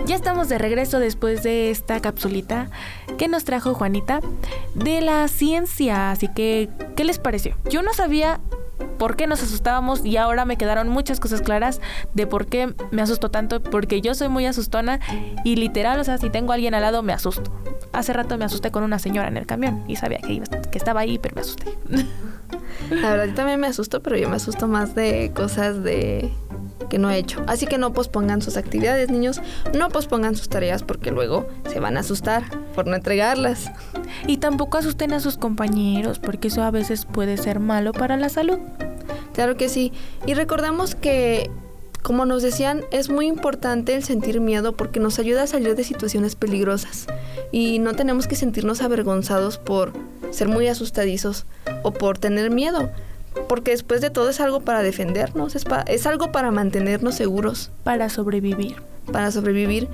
Ya 0.07 0.17
estamos 0.17 0.49
de 0.49 0.57
regreso 0.57 0.99
después 1.01 1.43
de 1.43 1.71
esta 1.71 2.01
capsulita 2.01 2.71
que 3.19 3.29
nos 3.29 3.45
trajo 3.45 3.75
Juanita 3.75 4.21
de 4.75 5.03
la 5.03 5.29
ciencia. 5.29 6.11
Así 6.11 6.29
que, 6.33 6.71
¿qué 6.97 7.05
les 7.05 7.19
pareció? 7.19 7.59
Yo 7.69 7.83
no 7.83 7.93
sabía 7.93 8.41
por 8.99 9.17
qué 9.17 9.27
nos 9.27 9.43
asustábamos 9.43 10.05
y 10.05 10.17
ahora 10.17 10.45
me 10.45 10.57
quedaron 10.57 10.89
muchas 10.89 11.21
cosas 11.21 11.41
claras 11.43 11.81
de 12.15 12.27
por 12.27 12.47
qué 12.47 12.75
me 12.91 13.03
asusto 13.03 13.31
tanto, 13.31 13.63
porque 13.63 14.01
yo 14.01 14.15
soy 14.15 14.29
muy 14.29 14.47
asustona 14.47 15.01
y 15.45 15.57
literal, 15.57 15.99
o 16.01 16.05
sea, 16.05 16.19
si 16.19 16.31
tengo 16.31 16.53
a 16.53 16.55
alguien 16.57 16.75
al 16.75 16.83
lado 16.83 17.03
me 17.03 17.13
asusto. 17.13 17.53
Hace 17.93 18.13
rato 18.13 18.37
me 18.39 18.45
asusté 18.45 18.71
con 18.71 18.83
una 18.83 18.99
señora 18.99 19.29
en 19.29 19.37
el 19.37 19.47
camión 19.47 19.83
y 19.89 19.97
sabía 19.97 20.19
que, 20.19 20.33
iba- 20.35 20.47
que 20.47 20.79
estaba 20.79 21.01
ahí, 21.01 21.19
pero 21.19 21.35
me 21.37 21.41
asusté. 21.41 21.65
La 22.91 23.11
verdad, 23.11 23.27
yo 23.27 23.35
también 23.35 23.61
me 23.61 23.67
asusto, 23.67 24.03
pero 24.03 24.17
yo 24.17 24.29
me 24.29 24.37
asusto 24.37 24.69
más 24.69 24.95
de 24.95 25.33
cosas 25.35 25.83
de 25.83 26.33
que 26.89 26.99
no 26.99 27.11
he 27.11 27.19
hecho. 27.19 27.43
Así 27.47 27.67
que 27.67 27.79
no 27.79 27.93
pospongan 27.93 28.43
sus 28.43 28.57
actividades, 28.57 29.11
niños. 29.11 29.41
No 29.77 29.89
pospongan 29.89 30.37
sus 30.37 30.49
tareas 30.49 30.83
porque 30.83 31.11
luego 31.11 31.47
se 31.71 31.81
van 31.81 31.97
a 31.97 32.01
asustar 32.01 32.45
por 32.75 32.87
no 32.87 32.97
entregarlas. 32.97 33.71
Y 34.27 34.39
tampoco 34.39 34.79
asusten 34.79 35.13
a 35.13 35.21
sus 35.21 35.37
compañeros, 35.37 36.19
porque 36.19 36.49
eso 36.49 36.63
a 36.63 36.71
veces 36.71 37.05
puede 37.05 37.37
ser 37.37 37.61
malo 37.61 37.93
para 37.93 38.17
la 38.17 38.29
salud. 38.29 38.59
Claro 39.35 39.57
que 39.57 39.69
sí. 39.69 39.93
Y 40.27 40.35
recordamos 40.35 40.95
que, 40.95 41.51
como 42.03 42.27
nos 42.27 42.43
decían, 42.43 42.83
es 42.91 43.09
muy 43.09 43.27
importante 43.27 43.95
el 43.95 44.03
sentir 44.03 44.41
miedo 44.41 44.77
porque 44.77 45.01
nos 45.01 45.19
ayuda 45.19 45.45
a 45.45 45.47
salir 45.47 45.75
de 45.77 45.85
situaciones 45.85 46.35
peligrosas. 46.35 47.07
Y 47.53 47.79
no 47.79 47.95
tenemos 47.95 48.27
que 48.27 48.37
sentirnos 48.37 48.83
avergonzados 48.83 49.59
por 49.59 49.93
ser 50.31 50.49
muy 50.49 50.69
asustadizos 50.69 51.47
o 51.83 51.93
por 51.93 52.19
tener 52.19 52.51
miedo. 52.51 52.91
Porque 53.49 53.71
después 53.73 54.01
de 54.01 54.11
todo 54.11 54.31
es 54.31 54.41
algo 54.41 54.61
para 54.61 54.83
defendernos, 54.83 55.55
es, 55.57 55.65
pa- 55.65 55.83
es 55.83 56.07
algo 56.07 56.33
para 56.33 56.51
mantenernos 56.51 57.15
seguros. 57.15 57.71
Para 57.85 58.09
sobrevivir. 58.09 58.77
Para 59.13 59.31
sobrevivir. 59.31 59.89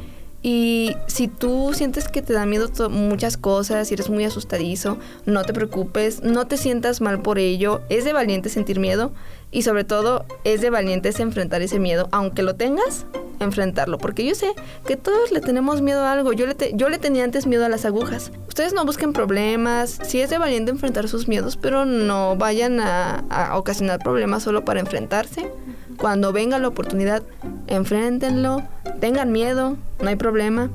Y 0.47 0.95
si 1.07 1.26
tú 1.26 1.70
sientes 1.72 2.07
que 2.09 2.20
te 2.20 2.34
da 2.34 2.45
miedo 2.45 2.68
muchas 2.90 3.38
cosas, 3.38 3.88
si 3.88 3.95
eres 3.95 4.11
muy 4.11 4.26
asustadizo, 4.26 4.99
no 5.24 5.42
te 5.42 5.55
preocupes, 5.55 6.22
no 6.22 6.47
te 6.47 6.59
sientas 6.59 7.01
mal 7.01 7.22
por 7.22 7.38
ello. 7.38 7.80
Es 7.88 8.05
de 8.05 8.12
valiente 8.12 8.51
sentir 8.51 8.78
miedo 8.78 9.11
y 9.51 9.62
sobre 9.62 9.84
todo 9.84 10.26
es 10.45 10.61
de 10.61 10.68
valientes 10.68 11.18
enfrentar 11.18 11.62
ese 11.62 11.78
miedo, 11.78 12.11
aunque 12.12 12.42
lo 12.42 12.57
tengas, 12.57 13.07
enfrentarlo. 13.40 13.97
Porque 13.97 14.26
yo 14.26 14.34
sé 14.34 14.49
que 14.86 14.99
todos 14.99 15.32
le 15.32 15.40
tenemos 15.40 15.80
miedo 15.80 16.03
a 16.03 16.12
algo. 16.12 16.34
Yo 16.34 16.45
le, 16.47 16.55
te- 16.55 16.72
yo 16.74 16.90
le 16.90 16.99
tenía 16.99 17.24
antes 17.24 17.47
miedo 17.47 17.64
a 17.64 17.70
las 17.70 17.86
agujas. 17.86 18.30
Ustedes 18.47 18.74
no 18.74 18.84
busquen 18.84 19.14
problemas, 19.14 19.99
sí 20.03 20.20
es 20.20 20.28
de 20.28 20.36
valiente 20.36 20.70
enfrentar 20.70 21.09
sus 21.09 21.26
miedos, 21.26 21.57
pero 21.57 21.86
no 21.86 22.36
vayan 22.36 22.80
a 22.80 23.53
ocasionar 23.57 23.99
problemas 24.01 24.42
solo 24.42 24.62
para 24.62 24.80
enfrentarse. 24.80 25.51
Cuando 25.99 26.32
venga 26.32 26.59
la 26.59 26.68
oportunidad, 26.68 27.22
enfréntenlo, 27.66 28.62
tengan 29.01 29.32
miedo, 29.32 29.76
no 30.03 30.09
hay 30.09 30.16
problema. 30.16 30.70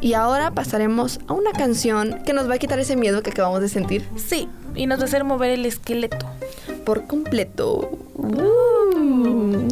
Y 0.00 0.14
ahora 0.14 0.52
pasaremos 0.52 1.20
a 1.28 1.32
una 1.32 1.52
canción 1.52 2.20
que 2.24 2.32
nos 2.32 2.48
va 2.48 2.54
a 2.54 2.58
quitar 2.58 2.78
ese 2.78 2.96
miedo 2.96 3.22
que 3.22 3.30
acabamos 3.30 3.60
de 3.60 3.68
sentir. 3.68 4.06
Sí, 4.16 4.48
y 4.74 4.86
nos 4.86 4.98
va 4.98 5.02
a 5.02 5.06
hacer 5.06 5.24
mover 5.24 5.50
el 5.50 5.66
esqueleto. 5.66 6.26
Por 6.84 7.06
completo. 7.06 7.90
Uh. 8.14 9.68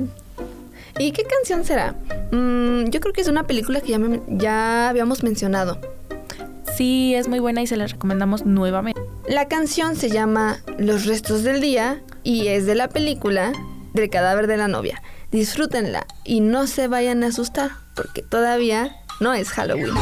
¿Y 0.98 1.12
qué 1.12 1.22
canción 1.24 1.64
será? 1.64 1.94
Mm, 2.32 2.90
yo 2.90 3.00
creo 3.00 3.12
que 3.12 3.20
es 3.22 3.28
una 3.28 3.44
película 3.44 3.80
que 3.80 3.88
ya, 3.92 3.98
me- 3.98 4.20
ya 4.28 4.88
habíamos 4.88 5.22
mencionado. 5.22 5.78
Sí, 6.76 7.14
es 7.14 7.28
muy 7.28 7.38
buena 7.38 7.62
y 7.62 7.66
se 7.66 7.76
la 7.76 7.86
recomendamos 7.86 8.44
nuevamente. 8.46 9.00
La 9.28 9.48
canción 9.48 9.96
se 9.96 10.10
llama 10.10 10.58
Los 10.78 11.06
restos 11.06 11.42
del 11.42 11.60
día 11.60 12.00
y 12.22 12.48
es 12.48 12.66
de 12.66 12.74
la 12.74 12.88
película 12.88 13.52
del 13.92 14.10
cadáver 14.10 14.46
de 14.46 14.56
la 14.56 14.68
novia. 14.68 15.02
Disfrútenla 15.30 16.06
y 16.24 16.40
no 16.40 16.66
se 16.66 16.88
vayan 16.88 17.22
a 17.22 17.28
asustar 17.28 17.70
porque 17.94 18.22
todavía 18.22 18.96
no 19.20 19.34
es 19.34 19.50
Halloween. 19.50 19.94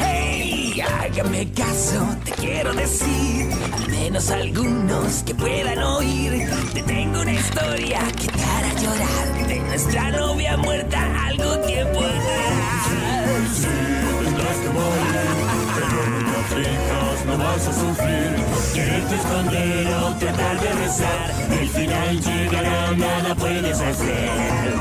Hey, 0.00 0.80
hágame 0.80 1.50
caso, 1.52 2.16
te 2.24 2.32
quiero 2.32 2.74
decir, 2.74 3.48
al 3.72 3.88
menos 3.88 4.30
algunos 4.30 5.22
que 5.24 5.34
puedan 5.34 5.78
oír. 5.78 6.48
Te 6.74 6.82
tengo 6.82 7.20
una 7.22 7.32
historia 7.32 8.00
que 8.20 8.26
te 8.26 8.42
hará 8.42 8.74
llorar 8.74 9.48
de 9.48 9.60
nuestra 9.60 10.10
novia 10.10 10.56
muerta 10.56 11.26
algún 11.26 11.66
tiempo 11.66 12.00
atrás. 12.00 12.58
Vivas 16.54 17.24
no 17.26 17.38
vas 17.38 17.68
a 17.68 17.72
sufrir. 17.72 18.36
Quererte 18.74 19.14
esconder 19.14 19.94
o 19.94 20.14
tratar 20.14 20.60
de 20.60 20.72
rezar, 20.72 21.30
el 21.60 21.68
final 21.68 22.20
llegará, 22.20 22.92
nada 22.92 23.34
puedes 23.34 23.80
hacer. 23.80 24.78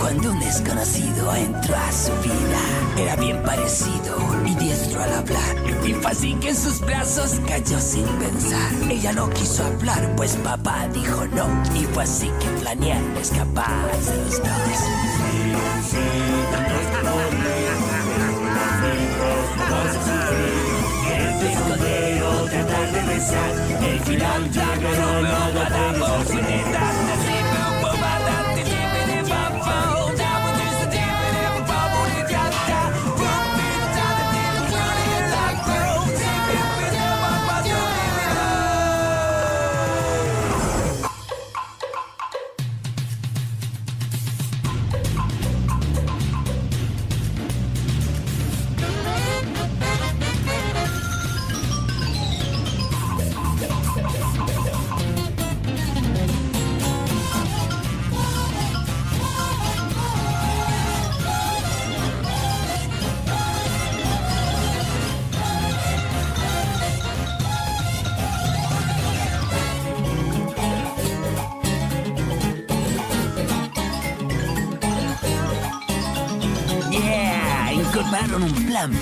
Cuando 0.00 0.30
un 0.30 0.38
desconocido 0.38 1.34
entró 1.34 1.74
a 1.74 1.92
su 1.92 2.12
vida. 2.22 2.60
Era 2.96 3.16
bien 3.16 3.42
parecido 3.42 4.16
y 4.46 4.54
diestro 4.54 5.02
al 5.02 5.12
hablar. 5.12 5.56
Y 5.86 5.92
fue 5.94 6.10
así 6.10 6.34
que 6.34 6.50
en 6.50 6.56
sus 6.56 6.80
brazos 6.80 7.40
cayó 7.46 7.80
sin 7.80 8.04
pensar. 8.04 8.72
Ella 8.90 9.12
no 9.12 9.28
quiso 9.30 9.64
hablar, 9.64 10.14
pues 10.16 10.36
papá 10.36 10.88
dijo 10.92 11.26
no. 11.26 11.46
Y 11.74 11.84
fue 11.86 12.04
así 12.04 12.30
que 12.40 12.46
planearon 12.60 13.16
escapar 13.16 13.90
de 13.90 14.16
los 14.24 14.38
dos. 14.38 14.48
De 22.92 23.02
rezar, 23.02 23.52
el 23.82 24.00
final 24.00 24.50
llegará, 24.50 25.20
nada 25.20 25.94
puedes 25.98 26.30
hacer. 26.30 26.48
prepararon 26.48 27.27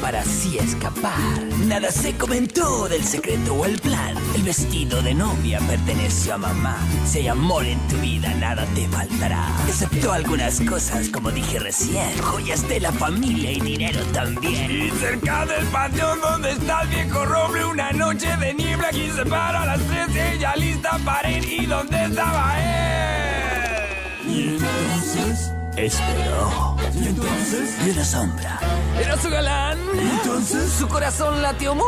para 0.07 0.21
así 0.21 0.57
escapar. 0.57 1.43
Nada 1.67 1.91
se 1.91 2.17
comentó 2.17 2.87
del 2.89 3.03
secreto 3.03 3.55
o 3.55 3.65
el 3.65 3.77
plan. 3.81 4.15
El 4.37 4.45
vestido 4.45 5.03
de 5.03 5.13
novia 5.15 5.59
perteneció 5.67 6.35
a 6.35 6.39
mamá. 6.39 6.79
Si 7.05 7.19
hay 7.19 7.27
amor 7.27 7.65
en 7.67 7.81
tu 7.89 7.97
vida, 7.97 8.33
nada 8.35 8.65
te 8.77 8.87
faltará. 8.87 9.49
Excepto 9.67 10.13
algunas 10.13 10.61
cosas, 10.61 11.09
como 11.09 11.33
dije 11.33 11.59
recién. 11.59 12.17
Joyas 12.23 12.69
de 12.69 12.79
la 12.79 12.93
familia 12.93 13.51
y 13.51 13.59
dinero 13.59 14.01
también. 14.13 14.71
Y 14.71 14.91
cerca 14.93 15.45
del 15.45 15.67
panteón 15.67 16.21
donde 16.21 16.53
está 16.53 16.83
el 16.83 16.89
viejo 16.89 17.25
roble, 17.25 17.65
una 17.65 17.91
noche 17.91 18.29
de 18.37 18.55
niebla 18.55 18.91
aquí 18.91 19.11
se 19.11 19.27
para 19.27 19.63
a 19.63 19.67
las 19.67 19.81
tres, 19.89 20.35
ella 20.35 20.55
lista 20.55 21.01
para 21.05 21.29
ir. 21.33 21.53
¿Y 21.53 21.67
dónde 21.67 22.05
estaba 22.05 22.55
él? 22.61 24.29
Y 24.29 24.43
entonces 24.51 25.51
esperó. 25.77 26.77
¿Y 26.95 27.09
entonces? 27.09 27.77
Y 27.85 27.93
la 27.93 28.05
sombra. 28.05 28.61
¿Era 29.01 29.17
su 29.21 29.31
galán? 29.31 29.79
entonces? 29.99 30.73
Su 30.73 30.89
corazón 30.89 31.43
latió 31.43 31.75
muy 31.75 31.85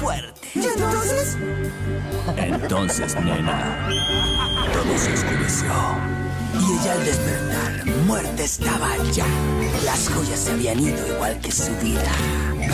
fuerte. 0.00 0.40
¿Y 0.54 0.64
entonces? 0.64 1.36
Entonces, 2.36 3.14
nena, 3.16 3.88
todo 4.72 4.98
se 4.98 5.12
oscureció. 5.12 5.68
Y 6.54 6.80
ella 6.80 6.92
al 6.92 7.04
despertar, 7.04 7.86
muerta 8.06 8.42
estaba 8.42 8.96
ya. 9.12 9.26
Las 9.84 10.08
joyas 10.08 10.40
se 10.40 10.52
habían 10.52 10.80
ido 10.80 11.06
igual 11.06 11.38
que 11.40 11.52
su 11.52 11.70
vida. 11.76 12.12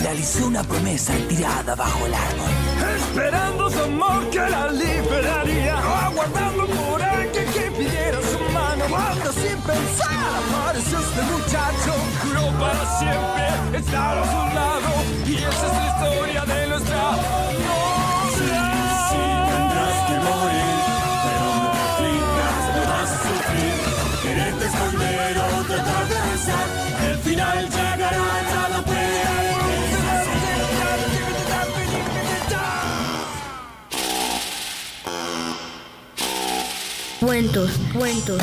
Realizó 0.03 0.47
una 0.47 0.63
promesa 0.63 1.15
tirada 1.29 1.75
bajo 1.75 2.07
el 2.07 2.15
árbol. 2.15 2.51
Esperando 2.97 3.71
su 3.71 3.81
amor 3.81 4.31
que 4.31 4.39
la 4.39 4.71
liberaría. 4.71 5.79
Aguardando 5.79 6.67
por 6.67 7.03
sin 9.35 9.59
pensar 9.63 10.15
apareció 10.41 10.99
este 10.99 11.23
muchacho. 11.23 11.93
Juró 12.23 12.47
para 12.59 12.83
siempre 12.99 13.79
estar 13.79 14.19
a 14.19 14.25
su 14.25 14.43
lado. 14.55 14.91
Y 15.27 15.35
esa 15.37 15.67
es 15.67 15.75
la 15.81 15.87
historia 15.93 16.43
de 16.45 16.67
nuestra 16.69 16.97
novia. 16.97 17.75
Sí, 18.37 18.51
tendrás 19.51 19.99
que 20.09 20.17
morir, 20.29 20.79
pero 21.25 21.47
no 21.57 21.67
te 21.75 21.81
aflijas, 21.89 22.57
no 22.75 22.83
vas 22.91 23.11
a 23.11 23.19
sufrir. 23.27 23.77
Quererte 24.23 24.65
esconder 24.67 25.35
o 25.39 25.65
tratar 25.65 26.05
de 26.09 26.19
rezar, 26.31 26.67
el 27.11 27.19
final 27.19 27.59
llegará, 27.69 28.27
nada 28.55 28.79
puede 28.85 29.25
Cuentos, 37.21 37.71
cuentos. 37.95 38.43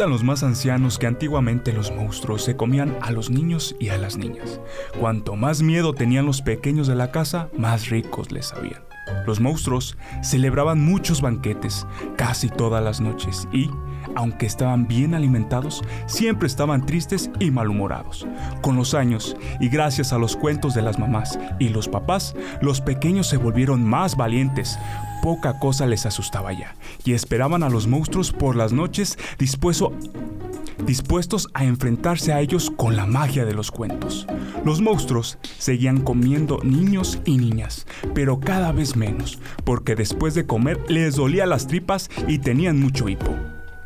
Cuentan 0.00 0.12
los 0.14 0.24
más 0.24 0.42
ancianos 0.42 0.98
que 0.98 1.06
antiguamente 1.06 1.74
los 1.74 1.94
monstruos 1.94 2.42
se 2.42 2.56
comían 2.56 2.96
a 3.02 3.10
los 3.10 3.28
niños 3.28 3.76
y 3.78 3.90
a 3.90 3.98
las 3.98 4.16
niñas. 4.16 4.58
Cuanto 4.98 5.36
más 5.36 5.60
miedo 5.60 5.92
tenían 5.92 6.24
los 6.24 6.40
pequeños 6.40 6.86
de 6.86 6.94
la 6.94 7.10
casa, 7.10 7.50
más 7.58 7.90
ricos 7.90 8.32
les 8.32 8.46
sabían. 8.46 8.82
Los 9.26 9.40
monstruos 9.40 9.98
celebraban 10.22 10.82
muchos 10.82 11.20
banquetes 11.20 11.86
casi 12.16 12.48
todas 12.48 12.82
las 12.82 13.02
noches 13.02 13.46
y, 13.52 13.68
aunque 14.16 14.46
estaban 14.46 14.88
bien 14.88 15.14
alimentados, 15.14 15.82
siempre 16.06 16.46
estaban 16.46 16.86
tristes 16.86 17.30
y 17.38 17.50
malhumorados. 17.50 18.26
Con 18.62 18.76
los 18.76 18.94
años, 18.94 19.36
y 19.60 19.68
gracias 19.68 20.14
a 20.14 20.18
los 20.18 20.34
cuentos 20.34 20.72
de 20.72 20.80
las 20.80 20.98
mamás 20.98 21.38
y 21.58 21.68
los 21.68 21.88
papás, 21.88 22.34
los 22.62 22.80
pequeños 22.80 23.26
se 23.26 23.36
volvieron 23.36 23.84
más 23.84 24.16
valientes. 24.16 24.78
Poca 25.22 25.58
cosa 25.58 25.86
les 25.86 26.06
asustaba 26.06 26.52
ya, 26.52 26.74
y 27.04 27.12
esperaban 27.12 27.62
a 27.62 27.68
los 27.68 27.86
monstruos 27.86 28.32
por 28.32 28.56
las 28.56 28.72
noches 28.72 29.18
dispuesto- 29.38 29.92
dispuestos 30.86 31.48
a 31.52 31.64
enfrentarse 31.64 32.32
a 32.32 32.40
ellos 32.40 32.70
con 32.74 32.96
la 32.96 33.06
magia 33.06 33.44
de 33.44 33.52
los 33.52 33.70
cuentos. 33.70 34.26
Los 34.64 34.80
monstruos 34.80 35.38
seguían 35.58 36.00
comiendo 36.00 36.58
niños 36.62 37.18
y 37.24 37.36
niñas, 37.36 37.86
pero 38.14 38.40
cada 38.40 38.72
vez 38.72 38.96
menos, 38.96 39.38
porque 39.64 39.94
después 39.94 40.34
de 40.34 40.46
comer 40.46 40.80
les 40.88 41.16
dolía 41.16 41.44
las 41.46 41.66
tripas 41.66 42.10
y 42.26 42.38
tenían 42.38 42.80
mucho 42.80 43.08
hipo. 43.08 43.34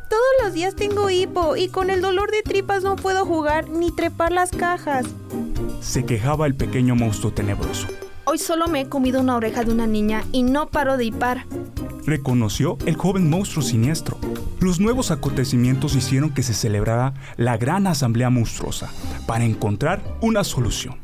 Todos 0.09 0.33
los 0.43 0.53
días 0.53 0.75
tengo 0.75 1.09
hipo 1.09 1.55
y 1.57 1.67
con 1.67 1.89
el 1.89 2.01
dolor 2.01 2.31
de 2.31 2.41
tripas 2.43 2.83
no 2.83 2.95
puedo 2.95 3.25
jugar 3.25 3.69
ni 3.69 3.91
trepar 3.91 4.31
las 4.31 4.51
cajas. 4.51 5.05
Se 5.81 6.05
quejaba 6.05 6.47
el 6.47 6.55
pequeño 6.55 6.95
monstruo 6.95 7.33
tenebroso. 7.33 7.87
Hoy 8.27 8.39
solo 8.39 8.67
me 8.67 8.81
he 8.81 8.89
comido 8.89 9.21
una 9.21 9.35
oreja 9.35 9.63
de 9.63 9.71
una 9.71 9.85
niña 9.85 10.23
y 10.31 10.41
no 10.41 10.67
paro 10.67 10.97
de 10.97 11.05
hipar. 11.05 11.45
reconoció 12.05 12.77
el 12.85 12.95
joven 12.95 13.29
monstruo 13.29 13.63
siniestro. 13.63 14.17
Los 14.59 14.79
nuevos 14.79 15.11
acontecimientos 15.11 15.95
hicieron 15.95 16.31
que 16.33 16.41
se 16.43 16.53
celebrara 16.53 17.13
la 17.37 17.57
gran 17.57 17.85
asamblea 17.87 18.29
monstruosa 18.31 18.91
para 19.27 19.43
encontrar 19.43 20.01
una 20.21 20.43
solución. 20.43 20.97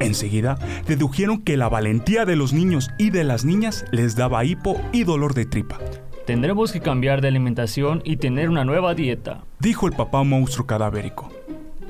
Enseguida 0.00 0.58
dedujeron 0.86 1.42
que 1.42 1.56
la 1.56 1.68
valentía 1.68 2.24
de 2.24 2.36
los 2.36 2.52
niños 2.52 2.90
y 2.98 3.10
de 3.10 3.22
las 3.22 3.44
niñas 3.44 3.84
les 3.92 4.16
daba 4.16 4.44
hipo 4.44 4.80
y 4.92 5.04
dolor 5.04 5.34
de 5.34 5.46
tripa. 5.46 5.78
Tendremos 6.26 6.72
que 6.72 6.80
cambiar 6.80 7.20
de 7.20 7.28
alimentación 7.28 8.00
y 8.04 8.16
tener 8.16 8.48
una 8.48 8.64
nueva 8.64 8.94
dieta. 8.94 9.44
Dijo 9.60 9.86
el 9.86 9.92
papá 9.92 10.24
monstruo 10.24 10.66
cadavérico. 10.66 11.30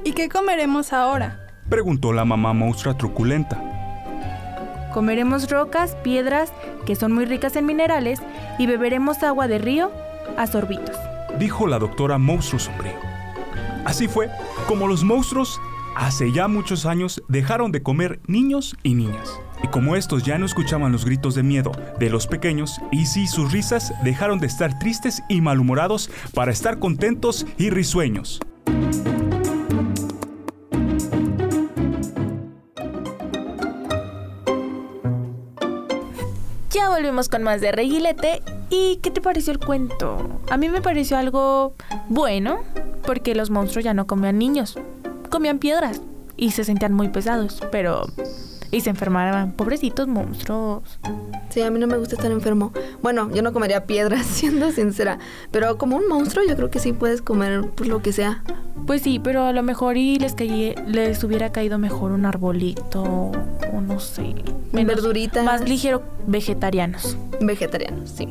¿Y 0.05 0.13
qué 0.13 0.29
comeremos 0.29 0.93
ahora? 0.93 1.41
Preguntó 1.71 2.13
la 2.13 2.27
mamá 2.27 2.53
monstrua 2.53 2.99
truculenta. 2.99 3.74
Comeremos 4.95 5.51
rocas, 5.51 5.97
piedras, 6.05 6.53
que 6.87 6.95
son 6.95 7.11
muy 7.11 7.25
ricas 7.25 7.57
en 7.57 7.67
minerales, 7.67 8.21
y 8.61 8.69
beberemos 8.69 9.25
agua 9.25 9.49
de 9.49 9.59
río 9.59 9.91
a 10.39 10.47
sorbitos. 10.47 10.95
Dijo 11.37 11.67
la 11.67 11.81
doctora 11.81 12.17
monstruo 12.17 12.61
sombrío. 12.61 12.95
Así 13.85 14.07
fue 14.07 14.31
como 14.69 14.87
los 14.87 15.03
monstruos 15.03 15.61
hace 15.97 16.31
ya 16.31 16.47
muchos 16.47 16.87
años 16.87 17.25
dejaron 17.27 17.73
de 17.73 17.83
comer 17.83 18.21
niños 18.29 18.77
y 18.85 18.95
niñas. 18.95 19.41
Y 19.65 19.67
como 19.67 19.97
estos 19.97 20.23
ya 20.23 20.39
no 20.39 20.47
escuchaban 20.47 20.93
los 20.93 21.05
gritos 21.05 21.35
de 21.35 21.43
miedo 21.43 21.73
de 21.99 22.09
los 22.09 22.29
pequeños, 22.29 22.81
y 22.93 23.07
sí 23.07 23.27
sus 23.27 23.51
risas 23.51 23.93
dejaron 24.05 24.39
de 24.39 24.47
estar 24.47 24.79
tristes 24.79 25.25
y 25.29 25.41
malhumorados 25.41 26.09
para 26.35 26.53
estar 26.53 26.79
contentos 26.79 27.47
y 27.59 27.71
risueños. 27.71 28.41
Ya 36.95 37.01
volvimos 37.01 37.29
con 37.29 37.43
más 37.43 37.61
de 37.61 37.73
Reguilete. 37.73 38.41
¿Y 38.71 39.01
qué 39.03 39.11
te 39.11 39.21
pareció 39.21 39.53
el 39.53 39.59
cuento? 39.59 40.41
A 40.49 40.57
mí 40.57 40.69
me 40.69 40.81
pareció 40.81 41.17
algo 41.17 41.75
bueno, 42.09 42.61
porque 43.05 43.35
los 43.35 43.51
monstruos 43.51 43.85
ya 43.85 43.95
no 43.95 44.07
comían 44.07 44.39
niños, 44.39 44.79
comían 45.29 45.59
piedras 45.59 46.01
y 46.37 46.53
se 46.53 46.63
sentían 46.63 46.93
muy 46.93 47.09
pesados, 47.09 47.61
pero... 47.73 48.07
Y 48.75 48.81
se 48.81 48.91
enfermaban, 48.91 49.53
pobrecitos 49.53 50.09
monstruos. 50.09 50.99
Sí, 51.51 51.63
a 51.63 51.71
mí 51.71 51.79
no 51.79 51.87
me 51.87 51.97
gusta 51.97 52.17
estar 52.17 52.33
enfermo. 52.33 52.73
Bueno, 53.03 53.31
yo 53.33 53.41
no 53.43 53.53
comería 53.53 53.87
piedras, 53.87 54.27
siendo 54.27 54.73
sincera. 54.73 55.19
Pero 55.53 55.79
como 55.79 55.97
un 55.97 56.09
monstruo, 56.09 56.45
yo 56.45 56.57
creo 56.57 56.71
que 56.71 56.81
sí 56.81 56.93
puedes 56.93 57.23
comer 57.23 57.63
pues, 57.77 57.89
lo 57.89 58.03
que 58.03 58.13
sea. 58.13 58.43
Pues 58.87 59.03
sí, 59.03 59.21
pero 59.23 59.45
a 59.47 59.53
lo 59.53 59.63
mejor 59.63 59.97
y 59.97 60.19
les, 60.19 60.35
caí- 60.35 60.75
les 60.87 61.23
hubiera 61.23 61.53
caído 61.53 61.79
mejor 61.79 62.11
un 62.11 62.27
arbolito 62.27 63.03
o 63.05 63.81
no 63.81 64.01
sé. 64.01 64.35
Verduritas. 64.73 65.45
Más 65.45 65.69
ligero, 65.69 66.03
vegetarianos. 66.27 67.17
Vegetarianos, 67.41 68.11
sí. 68.11 68.27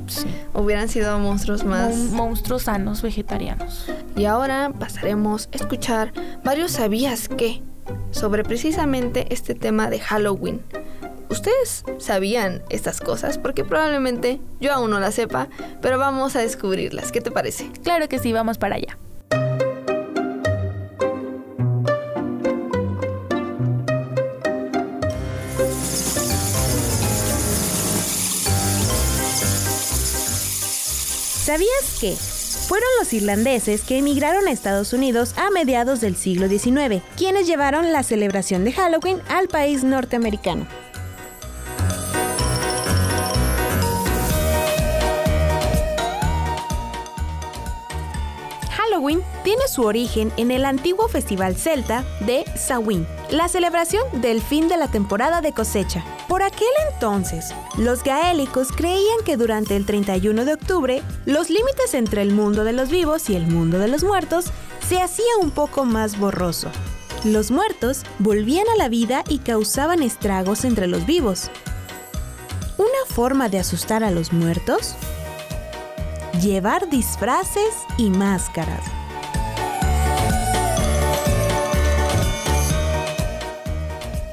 Hubieran 0.53 0.89
sido 0.89 1.17
monstruos 1.19 1.63
más. 1.63 1.95
Mon- 1.95 2.15
monstruos 2.15 2.63
sanos 2.63 3.01
vegetarianos. 3.01 3.89
Y 4.17 4.25
ahora 4.25 4.73
pasaremos 4.77 5.47
a 5.53 5.55
escuchar 5.55 6.11
varios 6.43 6.71
sabías 6.71 7.29
qué 7.29 7.61
sobre 8.11 8.43
precisamente 8.43 9.27
este 9.29 9.55
tema 9.55 9.89
de 9.89 9.99
Halloween. 9.99 10.61
¿Ustedes 11.29 11.83
sabían 11.97 12.61
estas 12.69 12.99
cosas? 12.99 13.37
Porque 13.37 13.63
probablemente 13.63 14.39
yo 14.59 14.73
aún 14.73 14.91
no 14.91 14.99
las 14.99 15.15
sepa, 15.15 15.49
pero 15.81 15.97
vamos 15.97 16.35
a 16.35 16.39
descubrirlas. 16.39 17.11
¿Qué 17.11 17.21
te 17.21 17.31
parece? 17.31 17.71
Claro 17.83 18.07
que 18.07 18.19
sí, 18.19 18.33
vamos 18.33 18.57
para 18.57 18.75
allá. 18.75 18.97
¿Sabías 31.43 31.99
que? 31.99 32.32
Fueron 32.67 32.87
los 32.99 33.11
irlandeses 33.11 33.81
que 33.81 33.97
emigraron 33.97 34.47
a 34.47 34.51
Estados 34.51 34.93
Unidos 34.93 35.33
a 35.37 35.49
mediados 35.49 35.99
del 35.99 36.15
siglo 36.15 36.47
XIX, 36.47 37.03
quienes 37.17 37.45
llevaron 37.45 37.91
la 37.91 38.03
celebración 38.03 38.63
de 38.63 38.71
Halloween 38.71 39.21
al 39.27 39.49
país 39.49 39.83
norteamericano. 39.83 40.65
Tiene 49.53 49.67
su 49.67 49.83
origen 49.83 50.33
en 50.37 50.49
el 50.49 50.65
antiguo 50.65 51.07
festival 51.07 51.55
celta 51.55 52.03
de 52.21 52.43
Samhain, 52.55 53.05
la 53.29 53.47
celebración 53.47 54.01
del 54.19 54.41
fin 54.41 54.67
de 54.67 54.77
la 54.77 54.87
temporada 54.87 55.41
de 55.41 55.53
cosecha. 55.53 56.03
Por 56.27 56.41
aquel 56.41 56.71
entonces, 56.91 57.53
los 57.77 58.03
gaélicos 58.03 58.71
creían 58.71 59.23
que 59.23 59.37
durante 59.37 59.75
el 59.75 59.85
31 59.85 60.45
de 60.45 60.53
octubre, 60.53 61.03
los 61.27 61.51
límites 61.51 61.93
entre 61.93 62.23
el 62.23 62.31
mundo 62.31 62.63
de 62.63 62.73
los 62.73 62.89
vivos 62.89 63.29
y 63.29 63.35
el 63.35 63.45
mundo 63.45 63.77
de 63.77 63.89
los 63.89 64.03
muertos 64.03 64.45
se 64.89 64.99
hacía 64.99 65.37
un 65.39 65.51
poco 65.51 65.85
más 65.85 66.17
borroso. 66.17 66.71
Los 67.23 67.51
muertos 67.51 68.01
volvían 68.17 68.65
a 68.73 68.77
la 68.77 68.89
vida 68.89 69.23
y 69.29 69.37
causaban 69.37 70.01
estragos 70.01 70.65
entre 70.65 70.87
los 70.87 71.05
vivos. 71.05 71.51
¿Una 72.79 73.05
forma 73.07 73.49
de 73.49 73.59
asustar 73.59 74.03
a 74.03 74.09
los 74.09 74.33
muertos? 74.33 74.95
Llevar 76.41 76.89
disfraces 76.89 77.75
y 77.99 78.09
máscaras. 78.09 79.02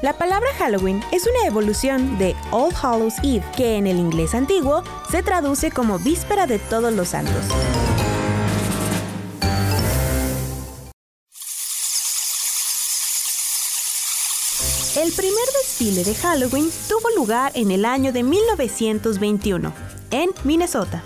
La 0.01 0.13
palabra 0.17 0.49
Halloween 0.57 0.99
es 1.11 1.27
una 1.27 1.45
evolución 1.45 2.17
de 2.17 2.35
All 2.49 2.73
Hallows 2.73 3.13
Eve, 3.21 3.43
que 3.55 3.75
en 3.75 3.85
el 3.85 3.99
inglés 3.99 4.33
antiguo 4.33 4.83
se 5.11 5.21
traduce 5.21 5.69
como 5.69 5.99
Víspera 5.99 6.47
de 6.47 6.57
Todos 6.57 6.91
los 6.91 7.09
Santos. 7.09 7.45
El 14.95 15.11
primer 15.13 15.45
desfile 15.59 16.03
de 16.03 16.15
Halloween 16.15 16.71
tuvo 16.89 17.15
lugar 17.15 17.51
en 17.53 17.69
el 17.69 17.85
año 17.85 18.11
de 18.11 18.23
1921, 18.23 19.71
en 20.09 20.31
Minnesota. 20.43 21.03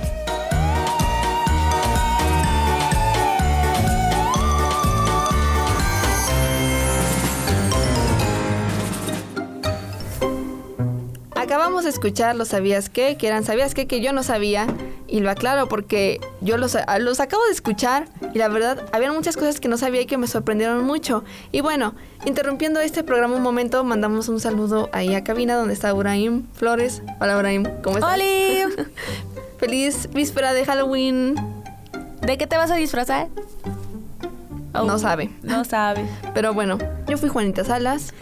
Acabamos 11.74 11.86
de 11.86 11.90
escuchar 11.90 12.36
los 12.36 12.50
sabías 12.50 12.88
qué, 12.88 13.18
que 13.18 13.26
eran 13.26 13.44
sabías 13.44 13.74
qué 13.74 13.88
que 13.88 14.00
yo 14.00 14.14
no 14.14 14.22
sabía 14.22 14.68
y 15.08 15.22
lo 15.22 15.32
aclaro 15.32 15.68
porque 15.68 16.22
yo 16.40 16.58
los, 16.58 16.76
a- 16.76 17.00
los 17.00 17.20
acabo 17.20 17.44
de 17.46 17.52
escuchar 17.52 18.06
y 18.32 18.38
la 18.38 18.48
verdad 18.48 18.86
habían 18.92 19.16
muchas 19.16 19.36
cosas 19.36 19.60
que 19.60 19.68
no 19.68 19.80
sabía 19.80 20.02
y 20.02 20.06
que 20.06 20.20
me 20.20 20.28
sorprendieron 20.28 20.84
mucho. 20.86 21.24
Y 21.52 21.62
bueno, 21.62 21.96
interrumpiendo 22.28 22.80
este 22.80 23.04
programa 23.04 23.36
un 23.38 23.42
momento, 23.42 23.84
mandamos 23.84 24.30
un 24.30 24.40
saludo 24.40 24.88
ahí 24.94 25.16
a 25.16 25.24
cabina 25.24 25.56
donde 25.56 25.74
está 25.74 25.92
Uraim 25.96 26.46
Flores. 26.54 27.02
Hola 27.20 27.40
Uraim, 27.40 27.64
¿cómo 27.84 27.98
estás? 27.98 28.14
¡Holi! 28.14 28.60
Feliz 29.58 30.08
víspera 30.14 30.54
de 30.54 30.66
Halloween. 30.66 31.34
¿De 32.22 32.38
qué 32.38 32.46
te 32.46 32.56
vas 32.56 32.70
a 32.70 32.76
disfrazar? 32.76 33.30
No 34.74 35.00
sabe. 35.00 35.32
No 35.42 35.66
sabe. 35.66 36.06
Pero 36.36 36.54
bueno, 36.54 36.78
yo 37.08 37.18
fui 37.18 37.30
Juanita 37.30 37.64
Salas. 37.64 38.14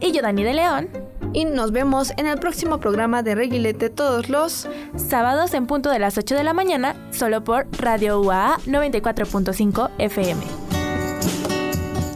Y 0.00 0.12
yo 0.12 0.22
Dani 0.22 0.44
de 0.44 0.54
León. 0.54 0.88
Y 1.32 1.46
nos 1.46 1.72
vemos 1.72 2.12
en 2.16 2.26
el 2.26 2.38
próximo 2.38 2.78
programa 2.78 3.22
de 3.22 3.34
Reguilete 3.34 3.88
todos 3.88 4.28
los 4.28 4.68
sábados 4.96 5.54
en 5.54 5.66
punto 5.66 5.90
de 5.90 5.98
las 5.98 6.18
8 6.18 6.34
de 6.34 6.44
la 6.44 6.52
mañana, 6.52 6.94
solo 7.10 7.42
por 7.42 7.66
Radio 7.78 8.20
UAA 8.20 8.58
94.5 8.66 9.90
FM. 9.98 10.42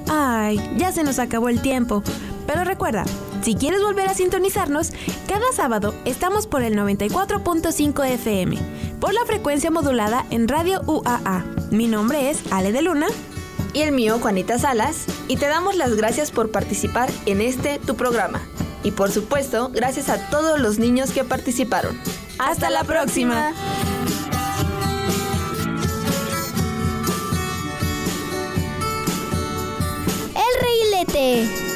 Ay, 0.08 0.60
ya 0.76 0.92
se 0.92 1.02
nos 1.02 1.18
acabó 1.18 1.48
el 1.48 1.62
tiempo. 1.62 2.02
Pero 2.46 2.62
recuerda, 2.64 3.04
si 3.42 3.54
quieres 3.54 3.82
volver 3.82 4.08
a 4.08 4.14
sintonizarnos, 4.14 4.92
cada 5.26 5.50
sábado 5.52 5.94
estamos 6.04 6.46
por 6.46 6.62
el 6.62 6.76
94.5 6.76 8.06
FM, 8.06 8.58
por 9.00 9.14
la 9.14 9.24
frecuencia 9.24 9.70
modulada 9.70 10.26
en 10.30 10.46
Radio 10.46 10.82
UAA. 10.86 11.44
Mi 11.70 11.86
nombre 11.86 12.30
es 12.30 12.42
Ale 12.52 12.72
de 12.72 12.82
Luna. 12.82 13.06
Y 13.72 13.82
el 13.82 13.92
mío, 13.92 14.18
Juanita 14.20 14.58
Salas. 14.58 15.04
Y 15.28 15.36
te 15.36 15.46
damos 15.46 15.76
las 15.76 15.94
gracias 15.96 16.30
por 16.30 16.50
participar 16.50 17.10
en 17.26 17.40
este 17.40 17.78
tu 17.78 17.94
programa. 17.94 18.40
Y 18.87 18.93
por 18.93 19.11
supuesto, 19.11 19.68
gracias 19.74 20.09
a 20.09 20.30
todos 20.30 20.61
los 20.61 20.78
niños 20.78 21.11
que 21.11 21.24
participaron. 21.24 22.01
Hasta 22.39 22.70
la 22.70 22.84
próxima. 22.84 23.53
El 30.37 31.03
reguilete. 31.03 31.76